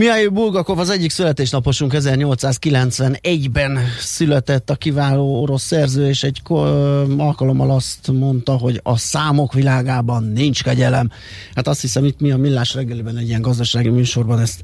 Mihály 0.00 0.26
Bulgakov 0.26 0.78
az 0.78 0.90
egyik 0.90 1.10
születésnaposunk 1.10 1.92
1891-ben 1.96 3.78
született 3.98 4.70
a 4.70 4.74
kiváló 4.74 5.42
orosz 5.42 5.62
szerző, 5.62 6.08
és 6.08 6.22
egy 6.22 6.42
alkalommal 7.16 7.70
azt 7.70 8.10
mondta, 8.12 8.52
hogy 8.52 8.80
a 8.82 8.96
számok 8.96 9.52
világában 9.52 10.24
nincs 10.24 10.62
kegyelem. 10.62 11.10
Hát 11.54 11.68
azt 11.68 11.80
hiszem 11.80 12.04
itt 12.04 12.20
mi 12.20 12.30
a 12.30 12.36
Millás 12.36 12.74
reggeliben 12.74 13.16
egy 13.16 13.28
ilyen 13.28 13.40
gazdasági 13.40 13.88
műsorban 13.88 14.40
ezt 14.40 14.60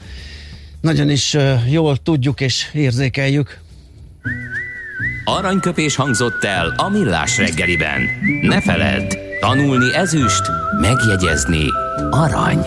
nagyon 0.81 1.11
is 1.11 1.37
jól 1.68 1.96
tudjuk 1.96 2.40
és 2.40 2.70
érzékeljük. 2.72 3.61
Aranyköpés 5.25 5.96
hangzott 5.96 6.44
el 6.44 6.75
a 6.77 6.88
millás 6.88 7.38
reggeliben. 7.38 8.01
Ne 8.42 8.61
feledd, 8.61 9.16
tanulni 9.40 9.94
ezüst, 9.94 10.42
megjegyezni 10.81 11.64
arany. 12.11 12.66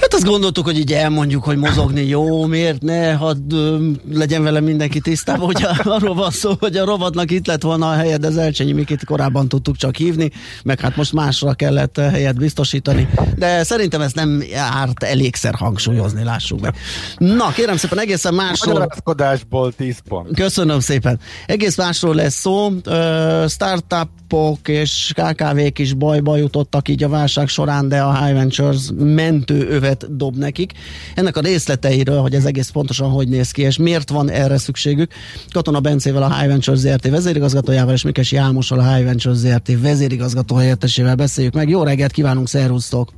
Hát 0.00 0.14
azt 0.14 0.24
gondoltuk, 0.24 0.64
hogy 0.64 0.78
így 0.78 0.92
elmondjuk, 0.92 1.44
hogy 1.44 1.56
mozogni 1.56 2.06
jó, 2.06 2.46
miért 2.46 2.82
ne, 2.82 3.12
hadd 3.12 3.52
ö, 3.52 3.90
legyen 4.12 4.42
vele 4.42 4.60
mindenki 4.60 5.00
tisztában, 5.00 5.46
hogy 5.46 5.66
arról 5.84 6.14
van 6.14 6.30
szó, 6.30 6.52
hogy 6.58 6.76
a 6.76 6.84
rovatnak 6.84 7.30
itt 7.30 7.46
lett 7.46 7.62
volna 7.62 7.90
a 7.90 7.92
helyed, 7.92 8.26
de 8.26 8.40
Elcsényi 8.40 8.72
Mikit 8.72 9.04
korábban 9.04 9.48
tudtuk 9.48 9.76
csak 9.76 9.96
hívni, 9.96 10.30
meg 10.64 10.80
hát 10.80 10.96
most 10.96 11.12
másra 11.12 11.54
kellett 11.54 11.96
helyet 11.98 12.36
biztosítani, 12.36 13.08
de 13.36 13.62
szerintem 13.62 14.00
ezt 14.00 14.14
nem 14.14 14.42
árt 14.54 15.02
elégszer 15.02 15.54
hangsúlyozni, 15.54 16.24
lássuk 16.24 16.60
meg. 16.60 16.74
Na, 17.18 17.52
kérem 17.52 17.76
szépen, 17.76 17.98
egészen 17.98 18.34
másról... 18.34 18.72
Magyarázkodásból 18.74 19.72
10 19.72 19.98
pont. 20.08 20.34
Köszönöm 20.34 20.80
szépen. 20.80 21.20
Egész 21.46 21.76
másról 21.76 22.14
lesz 22.14 22.34
szó. 22.34 22.72
Ö, 22.84 23.44
Startupok 23.48 24.68
és 24.68 25.12
KKV-k 25.14 25.78
is 25.78 25.92
bajba 25.94 26.36
jutottak 26.36 26.88
így 26.88 27.02
a 27.02 27.08
válság 27.08 27.48
során, 27.48 27.88
de 27.88 28.00
a 28.00 28.24
High 28.24 28.34
Ventures 28.34 28.88
mentő 28.96 29.78
övet 29.86 30.16
dob 30.16 30.36
nekik. 30.36 30.72
Ennek 31.14 31.36
a 31.36 31.40
részleteiről, 31.40 32.20
hogy 32.20 32.34
ez 32.34 32.44
egész 32.44 32.68
pontosan 32.68 33.10
hogy 33.10 33.28
néz 33.28 33.50
ki, 33.50 33.62
és 33.62 33.76
miért 33.76 34.10
van 34.10 34.30
erre 34.30 34.58
szükségük. 34.58 35.12
Katona 35.50 35.80
Bencével 35.80 36.22
a 36.22 36.34
High 36.34 36.48
Ventures 36.48 36.80
ZRT 36.80 37.08
vezérigazgatójával, 37.08 37.94
és 37.94 38.02
Mikesi 38.02 38.36
Álmossal 38.36 38.78
a 38.78 38.94
High 38.94 39.04
Ventures 39.04 39.38
ZRT 39.38 39.80
vezérigazgató 39.80 40.54
helyettesével 40.54 41.14
beszéljük 41.14 41.54
meg. 41.54 41.68
Jó 41.68 41.82
reggelt 41.82 42.12
kívánunk, 42.12 42.48
szervusztok! 42.48 43.12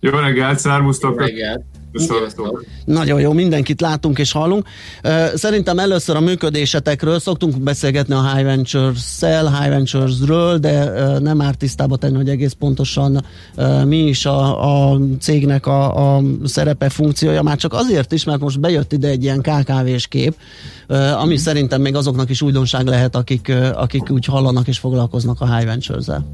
Jó 0.00 0.10
reggelt, 0.10 0.58
szervusztok! 0.58 1.20
reggelt. 1.20 1.75
Nagyon 2.84 3.20
jó, 3.20 3.32
mindenkit 3.32 3.80
látunk 3.80 4.18
és 4.18 4.32
hallunk. 4.32 4.66
Szerintem 5.34 5.78
először 5.78 6.16
a 6.16 6.20
működésetekről 6.20 7.18
szoktunk 7.18 7.60
beszélgetni 7.60 8.14
a 8.14 8.34
High 8.34 8.44
Ventures-szel, 8.44 9.60
High 9.60 9.70
Ventures-ről, 9.70 10.58
de 10.58 10.90
nem 11.18 11.36
már 11.36 11.54
tisztába 11.54 11.96
tenni, 11.96 12.16
hogy 12.16 12.28
egész 12.28 12.52
pontosan 12.52 13.24
mi 13.84 13.98
is 13.98 14.26
a, 14.26 14.92
a 14.92 14.98
cégnek 15.20 15.66
a, 15.66 16.16
a 16.16 16.22
szerepe, 16.44 16.88
funkciója, 16.88 17.42
már 17.42 17.56
csak 17.56 17.72
azért 17.72 18.12
is, 18.12 18.24
mert 18.24 18.40
most 18.40 18.60
bejött 18.60 18.92
ide 18.92 19.08
egy 19.08 19.22
ilyen 19.22 19.40
KKV-s 19.40 20.06
kép, 20.06 20.34
ami 21.18 21.36
szerintem 21.36 21.80
még 21.80 21.94
azoknak 21.94 22.30
is 22.30 22.42
újdonság 22.42 22.86
lehet, 22.86 23.16
akik, 23.16 23.52
akik 23.74 24.10
úgy 24.10 24.24
hallanak 24.24 24.68
és 24.68 24.78
foglalkoznak 24.78 25.40
a 25.40 25.56
High 25.56 25.66
Ventures-el. 25.66 26.24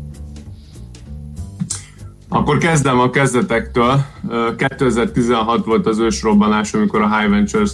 Akkor 2.34 2.58
kezdem 2.58 2.98
a 2.98 3.10
kezdetektől. 3.10 4.04
Ö, 4.28 4.54
2016 4.56 5.64
volt 5.64 5.86
az 5.86 5.98
ősrobbanás, 5.98 6.74
amikor 6.74 7.00
a 7.00 7.18
High 7.18 7.30
Ventures 7.30 7.70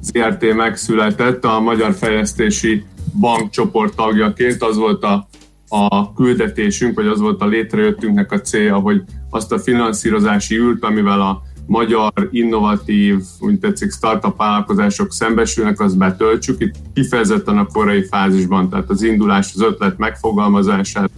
ZRT 0.00 0.54
megszületett 0.54 1.44
a 1.44 1.60
Magyar 1.60 1.94
Fejlesztési 1.94 2.84
Bank 3.20 3.50
csoport 3.50 3.94
tagjaként. 3.94 4.62
Az 4.62 4.76
volt 4.76 5.04
a, 5.04 5.28
a 5.68 6.12
küldetésünk, 6.12 6.94
vagy 6.94 7.06
az 7.06 7.20
volt 7.20 7.42
a 7.42 7.46
létrejöttünknek 7.46 8.32
a 8.32 8.40
célja, 8.40 8.76
hogy 8.76 9.02
azt 9.30 9.52
a 9.52 9.58
finanszírozási 9.58 10.56
ült, 10.56 10.84
amivel 10.84 11.20
a 11.20 11.42
magyar, 11.66 12.12
innovatív, 12.30 13.20
úgy 13.40 13.58
tetszik, 13.58 13.92
startup 13.92 14.36
vállalkozások 14.36 15.12
szembesülnek, 15.12 15.80
azt 15.80 15.98
betöltsük. 15.98 16.60
Itt 16.60 16.74
kifejezetten 16.94 17.58
a 17.58 17.66
korai 17.66 18.02
fázisban, 18.04 18.68
tehát 18.68 18.90
az 18.90 19.02
indulás, 19.02 19.52
az 19.54 19.62
ötlet 19.62 19.98
megfogalmazását 19.98 21.10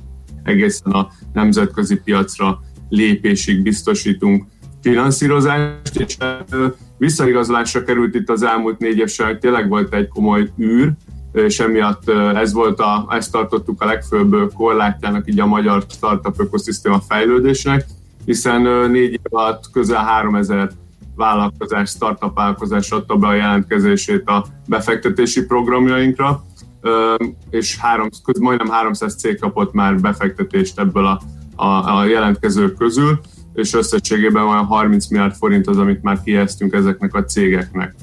egészen 0.42 0.92
a 0.92 1.08
nemzetközi 1.32 1.96
piacra 1.96 2.60
lépésig 2.88 3.62
biztosítunk 3.62 4.44
finanszírozást, 4.82 5.96
és 5.96 6.16
visszaigazolásra 6.98 7.84
került 7.84 8.14
itt 8.14 8.30
az 8.30 8.42
elmúlt 8.42 8.78
négy 8.78 8.98
év 8.98 9.08
során, 9.08 9.30
hogy 9.32 9.40
tényleg 9.40 9.68
volt 9.68 9.94
egy 9.94 10.08
komoly 10.08 10.50
űr, 10.60 10.92
és 11.32 11.60
emiatt 11.60 12.08
ez 12.34 12.52
volt 12.52 12.80
a, 12.80 13.06
ezt 13.10 13.32
tartottuk 13.32 13.82
a 13.82 13.86
legfőbb 13.86 14.52
korlátjának 14.54 15.28
így 15.28 15.40
a 15.40 15.46
magyar 15.46 15.84
startup 15.88 16.40
ökoszisztéma 16.40 17.00
fejlődésnek, 17.00 17.86
hiszen 18.24 18.90
négy 18.90 19.12
év 19.12 19.20
alatt 19.22 19.70
közel 19.72 20.02
3000 20.02 20.70
vállalkozás, 21.16 21.90
startup 21.90 22.34
vállalkozás 22.34 22.90
adta 22.90 23.16
be 23.16 23.26
a 23.26 23.34
jelentkezését 23.34 24.28
a 24.28 24.46
befektetési 24.68 25.46
programjainkra, 25.46 26.44
és 27.50 27.78
három, 27.78 28.08
majdnem 28.40 28.68
300 28.68 29.16
cég 29.16 29.38
kapott 29.38 29.72
már 29.72 30.00
befektetést 30.00 30.78
ebből 30.78 31.06
a, 31.06 31.20
a, 31.56 31.98
a 31.98 32.04
jelentkezők 32.04 32.76
közül, 32.76 33.20
és 33.54 33.74
összességében 33.74 34.42
olyan 34.42 34.64
30 34.64 35.08
milliárd 35.08 35.34
forint 35.34 35.66
az, 35.66 35.78
amit 35.78 36.02
már 36.02 36.22
kiheztünk 36.22 36.72
ezeknek 36.72 37.14
a 37.14 37.24
cégeknek. 37.24 37.94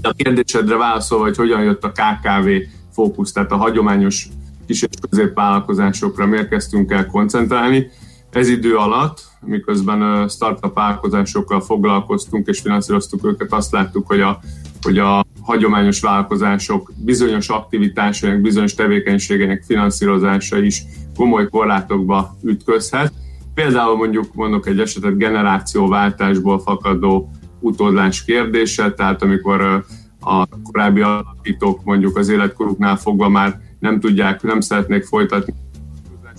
De 0.00 0.08
a 0.08 0.12
kérdésedre 0.12 0.76
válaszolva, 0.76 1.24
hogy 1.24 1.36
hogyan 1.36 1.62
jött 1.62 1.84
a 1.84 1.92
KKV 1.92 2.48
fókusz, 2.92 3.32
tehát 3.32 3.52
a 3.52 3.56
hagyományos 3.56 4.28
kis 4.66 4.82
és 4.82 4.88
középvállalkozásokra 5.10 6.26
miért 6.26 6.48
kezdtünk 6.48 6.90
el 6.90 7.06
koncentrálni. 7.06 7.90
Ez 8.30 8.48
idő 8.48 8.76
alatt, 8.76 9.24
miközben 9.40 10.28
startup 10.28 10.74
vállalkozásokkal 10.74 11.60
foglalkoztunk 11.60 12.46
és 12.46 12.60
finanszíroztuk 12.60 13.26
őket, 13.26 13.52
azt 13.52 13.72
láttuk, 13.72 14.06
hogy 14.06 14.20
a, 14.20 14.40
hogy 14.82 14.98
a 14.98 15.24
hagyományos 15.40 16.00
vállalkozások 16.00 16.92
bizonyos 16.96 17.48
aktivitásainak, 17.48 18.40
bizonyos 18.40 18.74
tevékenységeinek 18.74 19.62
finanszírozása 19.66 20.58
is 20.58 20.82
komoly 21.16 21.48
korlátokba 21.48 22.36
ütközhet. 22.42 23.12
Például 23.54 23.96
mondjuk 23.96 24.34
mondok 24.34 24.66
egy 24.66 24.80
esetet 24.80 25.16
generációváltásból 25.16 26.58
fakadó 26.58 27.30
utódlás 27.60 28.24
kérdése, 28.24 28.92
tehát 28.92 29.22
amikor 29.22 29.84
a 30.20 30.46
korábbi 30.62 31.00
alapítók 31.00 31.84
mondjuk 31.84 32.16
az 32.16 32.28
életkoruknál 32.28 32.96
fogva 32.96 33.28
már 33.28 33.60
nem 33.78 34.00
tudják, 34.00 34.42
nem 34.42 34.60
szeretnék 34.60 35.04
folytatni 35.04 35.54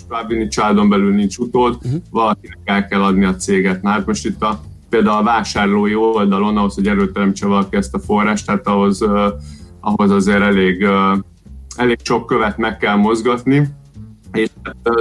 továbbvinni, 0.08 0.48
családon 0.48 0.90
belül 0.90 1.14
nincs 1.14 1.38
utód, 1.38 1.78
uh-huh. 1.84 2.02
valakinek 2.10 2.58
el 2.64 2.88
kell 2.88 3.04
adni 3.04 3.26
a 3.26 3.36
céget. 3.36 3.82
Na 3.82 3.90
hát 3.90 4.06
most 4.06 4.26
itt 4.26 4.42
a, 4.42 4.62
például 4.90 5.18
a 5.18 5.24
vásárlói 5.24 5.96
oldalon, 5.96 6.58
ahhoz, 6.58 6.76
hogy 6.76 6.88
előteremtse 6.88 7.48
valaki 7.48 7.76
ezt 7.76 7.94
a 7.94 8.00
forrást, 8.00 8.46
tehát 8.46 8.68
ahhoz, 8.68 9.02
uh, 9.02 9.26
ahhoz 9.80 10.12
azért 10.12 10.42
elég, 10.42 10.82
uh, 10.82 11.18
elég 11.76 11.98
sok 12.04 12.26
követ 12.26 12.58
meg 12.58 12.78
kell 12.78 12.96
mozgatni, 12.96 13.68
és 14.34 14.50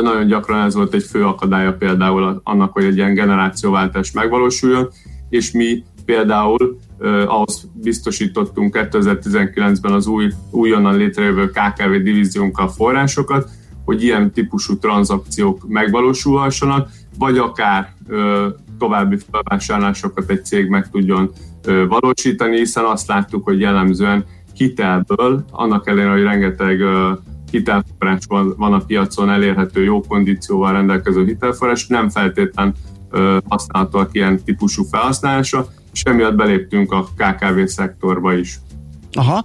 nagyon 0.03 0.27
gyakran 0.27 0.67
ez 0.67 0.75
volt 0.75 0.95
egy 0.95 1.03
fő 1.03 1.25
akadálya 1.25 1.73
például 1.73 2.41
annak, 2.45 2.73
hogy 2.73 2.85
egy 2.85 2.97
ilyen 2.97 3.15
generációváltás 3.15 4.13
megvalósuljon, 4.13 4.89
és 5.29 5.51
mi 5.51 5.85
például 6.05 6.79
uh, 6.99 7.23
ahhoz 7.27 7.69
biztosítottunk 7.75 8.89
2019-ben 8.91 9.93
az 9.93 10.07
új, 10.07 10.33
újonnan 10.51 10.97
létrejövő 10.97 11.51
KKV 11.51 11.91
divíziónkkal 12.03 12.69
forrásokat, 12.69 13.51
hogy 13.87 14.03
ilyen 14.03 14.33
típusú 14.33 14.79
tranzakciók 14.79 15.69
megvalósulhassanak, 15.69 16.89
vagy 17.19 17.39
akár 17.39 17.93
ö, 18.09 18.49
további 18.79 19.17
felvásárlásokat 19.31 20.31
egy 20.31 20.45
cég 20.45 20.69
meg 20.69 20.91
tudjon 20.91 21.31
ö, 21.65 21.87
valósítani, 21.87 22.57
hiszen 22.57 22.85
azt 22.85 23.09
láttuk, 23.09 23.45
hogy 23.45 23.61
jellemzően 23.61 24.25
hitelből, 24.55 25.45
annak 25.51 25.89
ellenére, 25.89 26.11
hogy 26.11 26.23
rengeteg 26.23 26.81
ö, 26.81 27.13
hitelforrás 27.51 28.25
van, 28.57 28.73
a 28.73 28.85
piacon, 28.87 29.31
elérhető 29.31 29.85
jó 29.85 30.01
kondícióval 30.01 30.73
rendelkező 30.73 31.25
hitelforrás, 31.25 31.87
nem 31.87 32.09
feltétlen 32.09 32.75
ö, 33.11 33.39
használhatóak 33.49 34.09
ilyen 34.13 34.43
típusú 34.45 34.85
felhasználásra, 34.85 35.67
és 35.93 36.03
emiatt 36.03 36.35
beléptünk 36.35 36.93
a 36.93 37.05
KKV 37.17 37.65
szektorba 37.65 38.33
is. 38.33 38.61
Aha, 39.17 39.45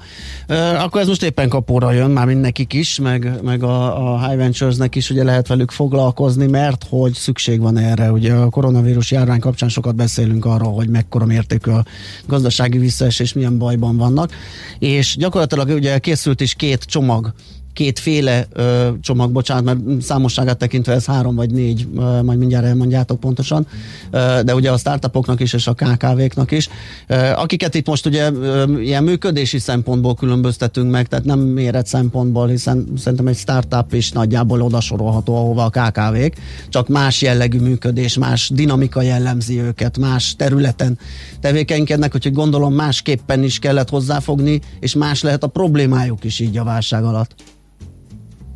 akkor 0.78 1.02
ez 1.02 1.08
most 1.08 1.24
éppen 1.24 1.50
kapóra 1.50 1.92
jön, 1.92 2.12
már 2.12 2.28
nekik 2.28 2.74
is, 2.74 3.00
meg, 3.00 3.32
meg 3.44 3.64
a, 3.64 4.12
a 4.14 4.28
High 4.28 4.38
Ventures-nek 4.38 4.96
is 4.96 5.10
ugye 5.10 5.24
lehet 5.24 5.48
velük 5.48 5.72
foglalkozni, 5.72 6.48
mert 6.48 6.86
hogy 6.90 7.14
szükség 7.14 7.62
van 7.62 7.78
erre. 7.78 8.12
Ugye 8.12 8.34
a 8.34 8.50
koronavírus 8.50 9.12
járvány 9.12 9.40
kapcsán 9.40 9.70
sokat 9.70 9.96
beszélünk 9.96 10.46
arról, 10.46 10.74
hogy 10.74 10.90
mekkora 10.90 11.26
mértékű 11.26 11.72
a 11.72 11.84
gazdasági 12.28 12.78
visszaesés, 12.78 13.34
milyen 13.34 13.58
bajban 13.58 13.98
vannak, 13.98 14.32
és 14.80 15.16
gyakorlatilag 15.18 15.70
ugye 15.70 16.00
készült 16.00 16.42
is 16.42 16.54
két 16.54 16.84
csomag 16.84 17.34
kétféle 17.74 18.48
ö, 18.54 18.90
csomag, 19.02 19.32
bocsánat, 19.32 19.64
mert 19.64 20.02
számosságát 20.02 20.58
tekintve 20.58 20.94
ez 20.94 21.06
három 21.06 21.36
vagy 21.36 21.52
négy, 21.52 21.88
ö, 21.96 22.22
majd 22.22 22.40
mindjárt 22.40 22.66
elmondjátok 22.66 23.20
pontosan, 23.20 23.68
ö, 24.12 24.40
de 24.46 24.56
ugye 24.56 24.72
a 24.72 24.78
startupoknak 24.78 25.40
is 25.40 25.54
és 25.54 25.68
a 25.68 25.74
KKV-knak 25.74 26.52
is, 26.52 26.70
ö, 27.08 27.16
akiket 27.16 27.76
itt 27.76 27.88
most 27.88 28.06
ugye 28.06 28.32
ö, 28.32 28.80
ilyen 28.80 29.04
működési 29.04 29.60
szempontból 29.60 30.16
különböztetünk 30.16 30.92
meg, 30.92 31.08
tehát 31.08 31.26
nem 31.26 31.40
méret 31.40 31.88
szempontból, 31.88 32.48
hiszen 32.48 32.88
szerintem 32.98 33.28
egy 33.28 33.38
startup 33.38 33.94
is 33.94 34.12
nagyjából 34.12 34.62
odasorolható, 34.62 35.36
ahova 35.36 35.64
a 35.64 35.70
KKV-k, 35.70 36.34
csak 36.70 36.88
más 36.88 37.22
jellegű 37.22 37.60
működés, 37.60 38.18
más 38.18 38.50
dinamika 38.54 39.02
jellemzi 39.02 39.62
őket, 39.62 39.98
más 39.98 40.36
területen 40.36 40.98
tevékenykednek, 41.40 42.16
úgyhogy 42.16 42.34
gondolom 42.34 42.74
másképpen 42.74 43.44
is 43.44 43.60
kellett 43.60 43.90
hozzáfogni, 43.90 44.62
és 44.80 44.96
más 44.96 45.22
lehet 45.22 45.44
a 45.44 45.48
problémájuk 45.48 46.24
is 46.24 46.40
így 46.40 46.58
a 46.58 46.64
válság 46.64 47.04
alatt. 47.04 47.36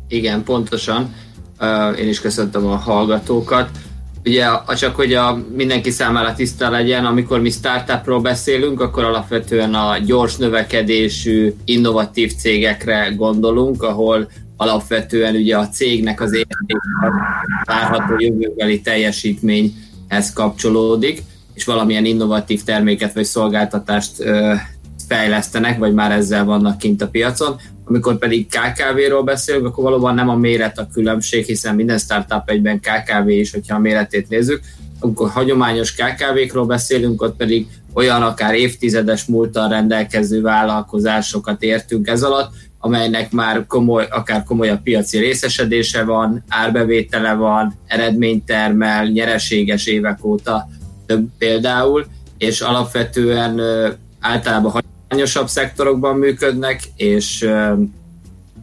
Igen, 0.08 0.42
pontosan. 0.42 1.14
Én 1.98 2.08
is 2.08 2.20
köszöntöm 2.20 2.66
a 2.66 2.76
hallgatókat. 2.76 3.70
Ugye 4.24 4.46
csak, 4.76 4.96
hogy 4.96 5.14
a 5.14 5.38
mindenki 5.54 5.90
számára 5.90 6.34
tiszta 6.34 6.70
legyen, 6.70 7.06
amikor 7.06 7.40
mi 7.40 7.50
startupról 7.50 8.20
beszélünk, 8.20 8.80
akkor 8.80 9.04
alapvetően 9.04 9.74
a 9.74 9.98
gyors 9.98 10.36
növekedésű, 10.36 11.54
innovatív 11.64 12.34
cégekre 12.34 13.12
gondolunk, 13.16 13.82
ahol 13.82 14.28
alapvetően 14.56 15.34
ugye 15.34 15.56
a 15.56 15.68
cégnek 15.68 16.20
az 16.20 16.34
érték 16.34 16.76
várható 17.64 18.14
jövőbeli 18.18 18.80
teljesítményhez 18.80 20.32
kapcsolódik, 20.34 21.22
és 21.54 21.64
valamilyen 21.64 22.04
innovatív 22.04 22.62
terméket 22.62 23.14
vagy 23.14 23.24
szolgáltatást 23.24 24.24
fejlesztenek, 25.08 25.78
vagy 25.78 25.94
már 25.94 26.12
ezzel 26.12 26.44
vannak 26.44 26.78
kint 26.78 27.02
a 27.02 27.08
piacon. 27.08 27.56
Amikor 27.88 28.18
pedig 28.18 28.46
KKV-ról 28.46 29.22
beszélünk, 29.22 29.66
akkor 29.66 29.84
valóban 29.84 30.14
nem 30.14 30.28
a 30.28 30.36
méret 30.36 30.78
a 30.78 30.88
különbség, 30.92 31.44
hiszen 31.44 31.74
minden 31.74 31.98
startup 31.98 32.50
egyben 32.50 32.80
KKV 32.80 33.28
is, 33.28 33.52
hogyha 33.52 33.76
a 33.76 33.78
méretét 33.78 34.28
nézzük. 34.28 34.60
Amikor 35.00 35.30
hagyományos 35.30 35.94
KKV-król 35.94 36.66
beszélünk, 36.66 37.22
ott 37.22 37.36
pedig 37.36 37.66
olyan 37.92 38.22
akár 38.22 38.54
évtizedes 38.54 39.24
múltal 39.24 39.68
rendelkező 39.68 40.42
vállalkozásokat 40.42 41.62
értünk 41.62 42.08
ez 42.08 42.22
alatt, 42.22 42.52
amelynek 42.78 43.32
már 43.32 43.66
komoly, 43.66 44.06
akár 44.10 44.44
komolyabb 44.44 44.82
piaci 44.82 45.18
részesedése 45.18 46.04
van, 46.04 46.44
árbevétele 46.48 47.34
van, 47.34 47.74
eredményt 47.86 48.44
termel, 48.44 49.04
nyereséges 49.04 49.86
évek 49.86 50.24
óta 50.24 50.68
több 51.06 51.28
például, 51.38 52.06
és 52.38 52.60
alapvetően 52.60 53.60
általában 54.20 54.70
hagyományosabb 55.16 55.48
szektorokban 55.48 56.16
működnek, 56.16 56.80
és 56.96 57.48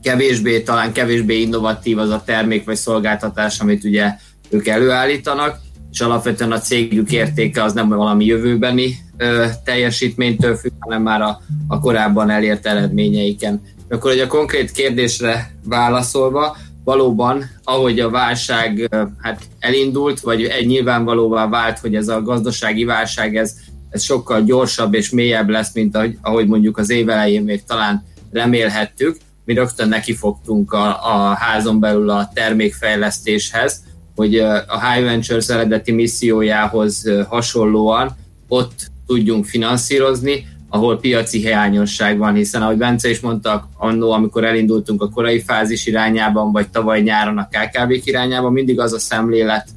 kevésbé, 0.04 0.62
talán 0.62 0.94
kevésbé 0.94 1.42
innovatív 1.42 1.98
az 1.98 2.10
a 2.10 2.24
termék 2.26 2.66
vagy 2.66 2.76
szolgáltatás, 2.76 3.60
amit 3.60 3.84
ugye 3.84 4.16
ők 4.50 4.68
előállítanak, 4.68 5.60
és 5.92 6.02
alapvetően 6.02 6.52
a 6.52 6.60
cégük 6.60 7.12
értéke 7.12 7.64
az 7.64 7.74
nem 7.74 7.90
valami 7.90 8.26
jövőbeni 8.26 8.96
ö, 9.18 9.46
teljesítménytől 9.64 10.56
függ, 10.56 10.72
hanem 10.80 11.02
már 11.02 11.22
a, 11.22 11.42
a 11.68 11.80
korábban 11.80 12.30
elért 12.30 12.66
eredményeiken. 12.66 13.62
Akkor, 13.90 14.12
hogy 14.12 14.20
a 14.20 14.28
konkrét 14.28 14.72
kérdésre 14.72 15.52
válaszolva, 15.64 16.58
valóban, 16.84 17.50
ahogy 17.64 18.00
a 18.00 18.10
válság 18.10 18.90
hát 19.22 19.42
elindult, 19.60 20.20
vagy 20.20 20.44
egy 20.44 20.68
nyilvánvalóvá 20.68 21.48
vált, 21.48 21.80
hogy 21.80 21.96
ez 21.96 22.08
a 22.08 22.22
gazdasági 22.22 22.84
válság, 22.84 23.36
ez 23.36 23.56
ez 23.94 24.04
sokkal 24.04 24.44
gyorsabb 24.44 24.94
és 24.94 25.10
mélyebb 25.10 25.50
lesz, 25.50 25.74
mint 25.74 25.96
ahogy, 25.96 26.18
ahogy 26.22 26.48
mondjuk 26.48 26.78
az 26.78 26.90
év 26.90 27.10
elején 27.10 27.44
még 27.44 27.64
talán 27.64 28.04
remélhettük. 28.32 29.18
Mi 29.46 29.54
rögtön 29.54 29.88
nekifogtunk 29.88 30.74
a, 30.74 30.88
a 30.88 31.34
házon 31.34 31.80
belül 31.80 32.10
a 32.10 32.32
termékfejlesztéshez, 32.34 33.84
hogy 34.16 34.40
a 34.68 34.90
High 34.90 35.06
Ventures 35.06 35.50
eredeti 35.50 35.92
missziójához 35.92 37.10
hasonlóan 37.28 38.16
ott 38.48 38.92
tudjunk 39.08 39.46
finanszírozni, 39.46 40.48
ahol 40.70 41.00
piaci 41.00 41.40
hiányosság 41.40 42.18
van, 42.18 42.34
hiszen 42.34 42.62
ahogy 42.62 42.78
Bence 42.78 43.10
is 43.10 43.20
mondta, 43.20 43.70
annó, 43.78 44.12
amikor 44.12 44.44
elindultunk 44.44 45.02
a 45.02 45.10
korai 45.10 45.40
fázis 45.40 45.86
irányában, 45.86 46.52
vagy 46.52 46.70
tavaly 46.70 47.02
nyáron 47.02 47.38
a 47.38 47.48
kkv 47.48 47.92
irányában, 48.04 48.52
mindig 48.52 48.80
az 48.80 48.94
a 48.94 49.00
szemlélet 49.00 49.68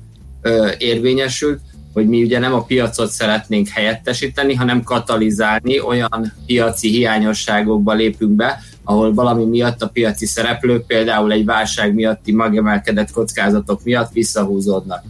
ö, 0.42 0.70
érvényesült, 0.78 1.60
hogy 1.96 2.08
mi 2.08 2.22
ugye 2.22 2.38
nem 2.38 2.54
a 2.54 2.62
piacot 2.62 3.10
szeretnénk 3.10 3.68
helyettesíteni, 3.68 4.54
hanem 4.54 4.82
katalizálni, 4.82 5.80
olyan 5.80 6.32
piaci 6.46 6.88
hiányosságokba 6.88 7.92
lépünk 7.92 8.32
be, 8.32 8.60
ahol 8.84 9.14
valami 9.14 9.44
miatt 9.44 9.82
a 9.82 9.88
piaci 9.88 10.26
szereplők 10.26 10.86
például 10.86 11.32
egy 11.32 11.44
válság 11.44 11.94
miatti 11.94 12.32
magemelkedett 12.32 13.10
kockázatok 13.10 13.84
miatt 13.84 14.12
visszahúzódnak. 14.12 15.02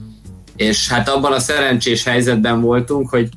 És 0.57 0.89
hát 0.89 1.09
abban 1.09 1.33
a 1.33 1.39
szerencsés 1.39 2.05
helyzetben 2.05 2.61
voltunk, 2.61 3.09
hogy 3.09 3.29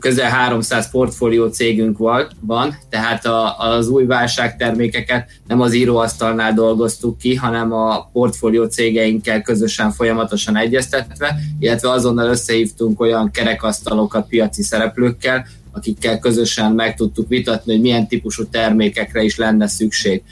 közel 0.00 0.30
300 0.30 0.90
portfólió 0.90 1.46
cégünk 1.46 1.98
van, 2.40 2.78
tehát 2.88 3.26
a, 3.26 3.58
az 3.58 3.88
új 3.88 4.04
válságtermékeket 4.04 5.28
nem 5.46 5.60
az 5.60 5.74
íróasztalnál 5.74 6.52
dolgoztuk 6.52 7.18
ki, 7.18 7.34
hanem 7.34 7.72
a 7.72 8.08
portfólió 8.12 8.64
cégeinkkel 8.64 9.42
közösen 9.42 9.92
folyamatosan 9.92 10.56
egyeztetve, 10.56 11.36
illetve 11.58 11.90
azonnal 11.90 12.28
összehívtunk 12.28 13.00
olyan 13.00 13.30
kerekasztalokat 13.30 14.28
piaci 14.28 14.62
szereplőkkel, 14.62 15.46
akikkel 15.72 16.18
közösen 16.18 16.72
meg 16.72 16.96
tudtuk 16.96 17.28
vitatni, 17.28 17.72
hogy 17.72 17.80
milyen 17.80 18.08
típusú 18.08 18.44
termékekre 18.44 19.22
is 19.22 19.36
lenne 19.36 19.66
szükség. 19.66 20.22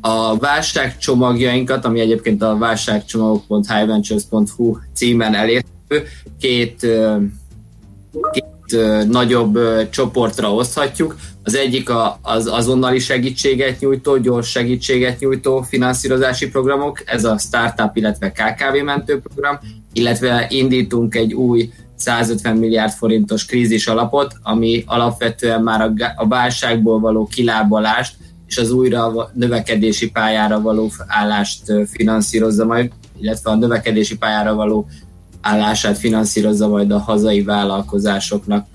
A 0.00 0.36
válságcsomagjainkat, 0.36 1.84
ami 1.84 2.00
egyébként 2.00 2.42
a 2.42 2.58
válságcsomagok.highventures.hu 2.58 4.76
címen 4.94 5.34
elérhető, 5.34 6.02
két 6.40 6.86
két 8.32 8.44
nagyobb 9.08 9.58
csoportra 9.90 10.54
oszthatjuk. 10.54 11.16
Az 11.42 11.54
egyik 11.54 11.90
az 12.22 12.46
azonnali 12.46 12.98
segítséget 12.98 13.80
nyújtó, 13.80 14.16
gyors 14.16 14.50
segítséget 14.50 15.20
nyújtó 15.20 15.62
finanszírozási 15.62 16.48
programok, 16.48 17.02
ez 17.04 17.24
a 17.24 17.38
Startup, 17.38 17.96
illetve 17.96 18.32
KKV 18.32 18.84
mentő 18.84 19.20
program, 19.20 19.58
illetve 19.92 20.46
indítunk 20.48 21.14
egy 21.14 21.32
új 21.32 21.72
150 21.96 22.56
milliárd 22.56 22.92
forintos 22.92 23.46
krízis 23.46 23.86
alapot, 23.86 24.34
ami 24.42 24.82
alapvetően 24.86 25.62
már 25.62 25.92
a, 26.16 26.28
válságból 26.28 27.00
való 27.00 27.26
kilábalást 27.26 28.14
és 28.46 28.58
az 28.58 28.70
újra 28.70 29.30
növekedési 29.34 30.10
pályára 30.10 30.60
való 30.60 30.90
állást 31.06 31.72
finanszírozza 31.90 32.64
majd, 32.64 32.90
illetve 33.20 33.50
a 33.50 33.54
növekedési 33.54 34.16
pályára 34.16 34.54
való 34.54 34.86
állását 35.44 35.98
finanszírozza 35.98 36.68
majd 36.68 36.90
a 36.90 36.98
hazai 36.98 37.42
vállalkozásoknak. 37.42 38.66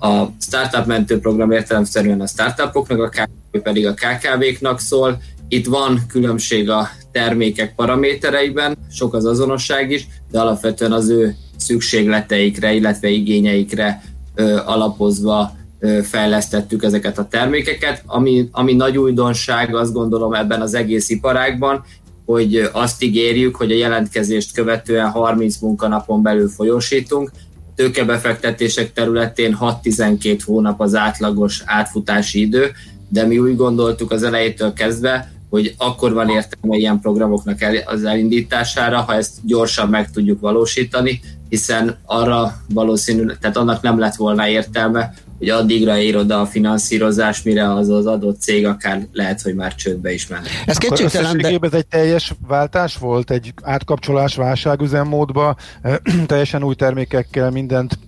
A 0.00 0.24
startup 0.40 0.86
mentő 0.86 1.18
program 1.18 1.50
értelemszerűen 1.50 2.20
a 2.20 2.26
startupoknak, 2.26 3.00
a 3.00 3.08
KKV 3.08 3.58
pedig 3.62 3.86
a 3.86 3.94
KKV-knak 3.94 4.80
szól. 4.80 5.18
Itt 5.48 5.66
van 5.66 6.02
különbség 6.08 6.70
a 6.70 6.88
termékek 7.12 7.74
paramétereiben, 7.74 8.76
sok 8.90 9.14
az 9.14 9.24
azonosság 9.24 9.90
is, 9.90 10.06
de 10.30 10.40
alapvetően 10.40 10.92
az 10.92 11.08
ő 11.08 11.36
szükségleteikre, 11.56 12.72
illetve 12.72 13.08
igényeikre 13.08 14.02
ö, 14.34 14.56
alapozva 14.64 15.56
ö, 15.78 15.98
fejlesztettük 16.02 16.82
ezeket 16.82 17.18
a 17.18 17.28
termékeket. 17.28 18.02
Ami, 18.06 18.48
ami 18.52 18.74
nagy 18.74 18.98
újdonság, 18.98 19.74
azt 19.74 19.92
gondolom 19.92 20.34
ebben 20.34 20.60
az 20.60 20.74
egész 20.74 21.08
iparágban, 21.08 21.84
hogy 22.26 22.68
azt 22.72 23.02
ígérjük, 23.02 23.56
hogy 23.56 23.72
a 23.72 23.76
jelentkezést 23.76 24.52
követően 24.52 25.10
30 25.10 25.56
munkanapon 25.56 26.22
belül 26.22 26.48
folyósítunk. 26.48 27.30
Tőkebefektetések 27.74 28.92
területén 28.92 29.56
6-12 29.60 30.38
hónap 30.44 30.80
az 30.80 30.94
átlagos 30.94 31.62
átfutási 31.64 32.40
idő, 32.40 32.72
de 33.08 33.26
mi 33.26 33.38
úgy 33.38 33.56
gondoltuk 33.56 34.10
az 34.10 34.22
elejétől 34.22 34.72
kezdve, 34.72 35.30
hogy 35.50 35.74
akkor 35.78 36.12
van 36.12 36.28
értelme 36.28 36.76
ilyen 36.76 37.00
programoknak 37.00 37.58
az 37.84 38.04
elindítására, 38.04 39.00
ha 39.00 39.14
ezt 39.14 39.34
gyorsan 39.42 39.88
meg 39.88 40.10
tudjuk 40.10 40.40
valósítani, 40.40 41.20
hiszen 41.48 41.96
arra 42.04 42.56
valószínű, 42.68 43.26
tehát 43.40 43.56
annak 43.56 43.82
nem 43.82 43.98
lett 43.98 44.14
volna 44.14 44.48
értelme, 44.48 45.14
hogy 45.38 45.48
addigra 45.48 45.98
ér 45.98 46.16
oda 46.16 46.40
a 46.40 46.46
finanszírozás, 46.46 47.42
mire 47.42 47.72
az 47.72 47.88
az 47.88 48.06
adott 48.06 48.40
cég 48.40 48.66
akár 48.66 49.06
lehet, 49.12 49.40
hogy 49.40 49.54
már 49.54 49.74
csődbe 49.74 50.12
is 50.12 50.26
menne. 50.26 50.46
Ez 50.66 50.78
kétségtelen, 50.78 51.38
de... 51.38 51.58
ez 51.60 51.72
egy 51.72 51.86
teljes 51.86 52.34
váltás 52.46 52.96
volt, 52.96 53.30
egy 53.30 53.52
átkapcsolás 53.62 54.34
válságüzemmódba, 54.36 55.56
teljesen 56.26 56.62
új 56.62 56.74
termékekkel 56.74 57.50
mindent 57.50 57.98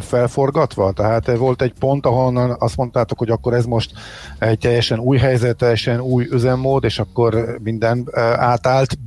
felforgatva? 0.00 0.92
Tehát 0.92 1.36
volt 1.36 1.62
egy 1.62 1.72
pont, 1.78 2.06
ahonnan 2.06 2.56
azt 2.58 2.76
mondtátok, 2.76 3.18
hogy 3.18 3.30
akkor 3.30 3.54
ez 3.54 3.64
most 3.64 3.92
egy 4.38 4.58
teljesen 4.58 4.98
új 4.98 5.18
helyzet, 5.18 5.56
teljesen 5.56 6.00
új 6.00 6.26
üzemmód, 6.30 6.84
és 6.84 6.98
akkor 6.98 7.58
minden 7.62 8.08
átállt 8.36 8.98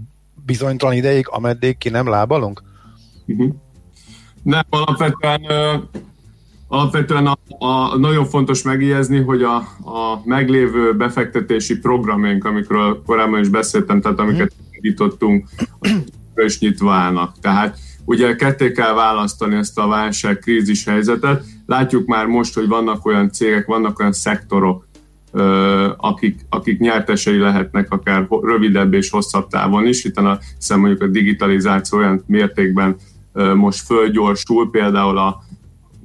bizonytalan 0.46 0.96
ideig, 0.96 1.28
ameddig 1.30 1.78
ki 1.78 1.90
nem 1.90 2.10
lábalunk? 2.10 2.64
Uh-huh. 3.26 3.54
Nem, 4.44 4.64
alapvetően, 4.70 5.42
alapvetően 6.68 7.28
a, 7.28 7.38
a, 7.66 7.98
nagyon 7.98 8.26
fontos 8.26 8.62
megjegyezni, 8.64 9.20
hogy 9.20 9.44
a, 9.44 9.56
a 9.56 10.22
meglévő 10.24 10.94
befektetési 10.96 11.80
programjaink, 11.80 12.46
amikről 12.46 13.02
korábban 13.06 13.40
is 13.40 13.50
beszéltem, 13.50 14.02
tehát 14.02 14.20
amiket 14.20 14.54
indítottunk, 14.72 15.48
azok 15.80 16.46
is 16.46 16.60
nyitva 16.60 16.94
állnak. 16.94 17.40
Tehát 17.42 17.78
ugye 18.06 18.36
ketté 18.36 18.72
kell 18.72 18.94
választani 18.94 19.56
ezt 19.56 19.80
a 19.80 19.88
válság 19.88 20.40
krízis 20.40 20.86
helyzetet. 20.86 21.44
Látjuk 21.66 22.08
már 22.08 22.26
most, 22.26 22.54
hogy 22.54 22.68
vannak 22.68 23.06
olyan 23.06 23.32
cégek, 23.32 23.66
vannak 23.66 24.00
olyan 24.00 24.12
szektorok, 24.12 24.88
akik, 25.98 26.40
akik 26.50 26.80
nyertesei 26.80 27.38
lehetnek 27.38 27.92
akár 27.92 28.28
rövidebb 28.42 28.94
és 28.94 29.10
hosszabb 29.10 29.48
távon 29.48 29.88
is, 29.88 30.02
hiszen, 30.02 30.26
a, 30.26 30.40
hiszen 30.58 30.80
mondjuk 30.80 31.02
a 31.02 31.08
digitalizáció 31.08 31.98
olyan 31.98 32.24
mértékben 32.28 32.96
most 33.56 33.86
fölgyorsul, 33.86 34.70
például 34.72 35.18
a 35.18 35.44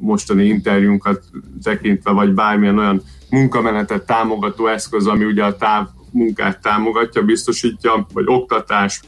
mostani 0.01 0.44
interjúnkat 0.44 1.24
tekintve, 1.62 2.11
vagy 2.11 2.32
bármilyen 2.34 2.78
olyan 2.78 3.03
munkamenetet 3.30 4.07
támogató 4.07 4.66
eszköz, 4.66 5.07
ami 5.07 5.24
ugye 5.24 5.44
a 5.44 5.57
táv 5.57 5.86
munkát 6.12 6.61
támogatja, 6.61 7.22
biztosítja, 7.22 8.07
vagy 8.12 8.24
oktatás, 8.26 9.01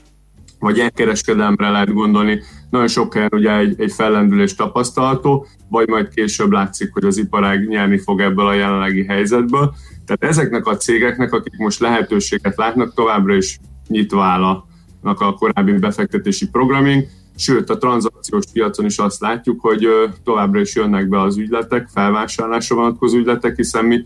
vagy 0.59 0.79
elkereskedelemre 0.79 1.71
lehet 1.71 1.93
gondolni. 1.93 2.41
Nagyon 2.71 2.89
sok 2.89 3.15
helyen 3.15 3.31
ugye 3.33 3.57
egy, 3.57 3.81
egy 3.81 3.93
fellendülés 3.93 4.55
tapasztalható, 4.55 5.47
vagy 5.69 5.89
majd 5.89 6.09
később 6.09 6.51
látszik, 6.51 6.93
hogy 6.93 7.05
az 7.05 7.19
iparág 7.19 7.69
nyerni 7.69 7.99
fog 7.99 8.21
ebből 8.21 8.47
a 8.47 8.55
jelenlegi 8.55 9.05
helyzetből. 9.05 9.75
Tehát 10.07 10.35
ezeknek 10.35 10.67
a 10.67 10.77
cégeknek, 10.77 11.33
akik 11.33 11.57
most 11.57 11.81
lehetőséget 11.81 12.57
látnak, 12.57 12.95
továbbra 12.95 13.35
is 13.35 13.59
nyitva 13.89 14.25
állnak 14.25 15.21
a 15.21 15.35
korábbi 15.35 15.73
befektetési 15.73 16.49
programink, 16.49 17.09
sőt 17.37 17.71
a 17.71 17.79
tranzakciós 17.79 18.45
piacon 18.53 18.85
is 18.85 18.99
azt 18.99 19.21
látjuk, 19.21 19.61
hogy 19.61 19.89
továbbra 20.25 20.61
is 20.61 20.75
jönnek 20.75 21.09
be 21.09 21.21
az 21.21 21.37
ügyletek, 21.37 21.89
felvásárlásra 21.93 22.77
vonatkozó 22.77 23.17
ügyletek, 23.17 23.57
hiszen 23.57 23.85
mi 23.85 24.05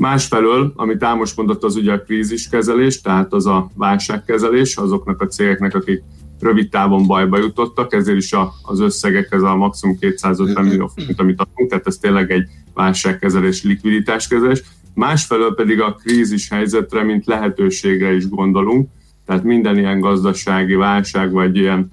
Másfelől, 0.00 0.72
amit 0.76 1.02
Ámos 1.02 1.34
mondott, 1.34 1.64
az 1.64 1.76
ugye 1.76 1.92
a 1.92 2.02
kríziskezelés, 2.02 3.00
tehát 3.00 3.32
az 3.32 3.46
a 3.46 3.70
válságkezelés 3.74 4.76
azoknak 4.76 5.20
a 5.20 5.26
cégeknek, 5.26 5.74
akik 5.74 6.02
rövid 6.38 6.68
távon 6.68 7.06
bajba 7.06 7.38
jutottak, 7.38 7.94
ezért 7.94 8.16
is 8.16 8.32
a, 8.32 8.52
az 8.62 8.80
összegek, 8.80 9.28
ez 9.30 9.42
a 9.42 9.56
maximum 9.56 9.98
250 9.98 10.64
millió 10.64 10.86
forint, 10.86 11.20
amit 11.20 11.40
adunk, 11.40 11.70
tehát 11.70 11.86
ez 11.86 11.96
tényleg 11.96 12.30
egy 12.30 12.48
válságkezelés, 12.74 13.62
likviditáskezelés. 13.62 14.62
Másfelől 14.94 15.54
pedig 15.54 15.80
a 15.80 15.94
krízis 15.94 16.48
helyzetre, 16.48 17.02
mint 17.02 17.26
lehetőségre 17.26 18.12
is 18.12 18.28
gondolunk, 18.28 18.88
tehát 19.26 19.44
minden 19.44 19.78
ilyen 19.78 20.00
gazdasági 20.00 20.74
válság, 20.74 21.32
vagy 21.32 21.56
ilyen 21.56 21.90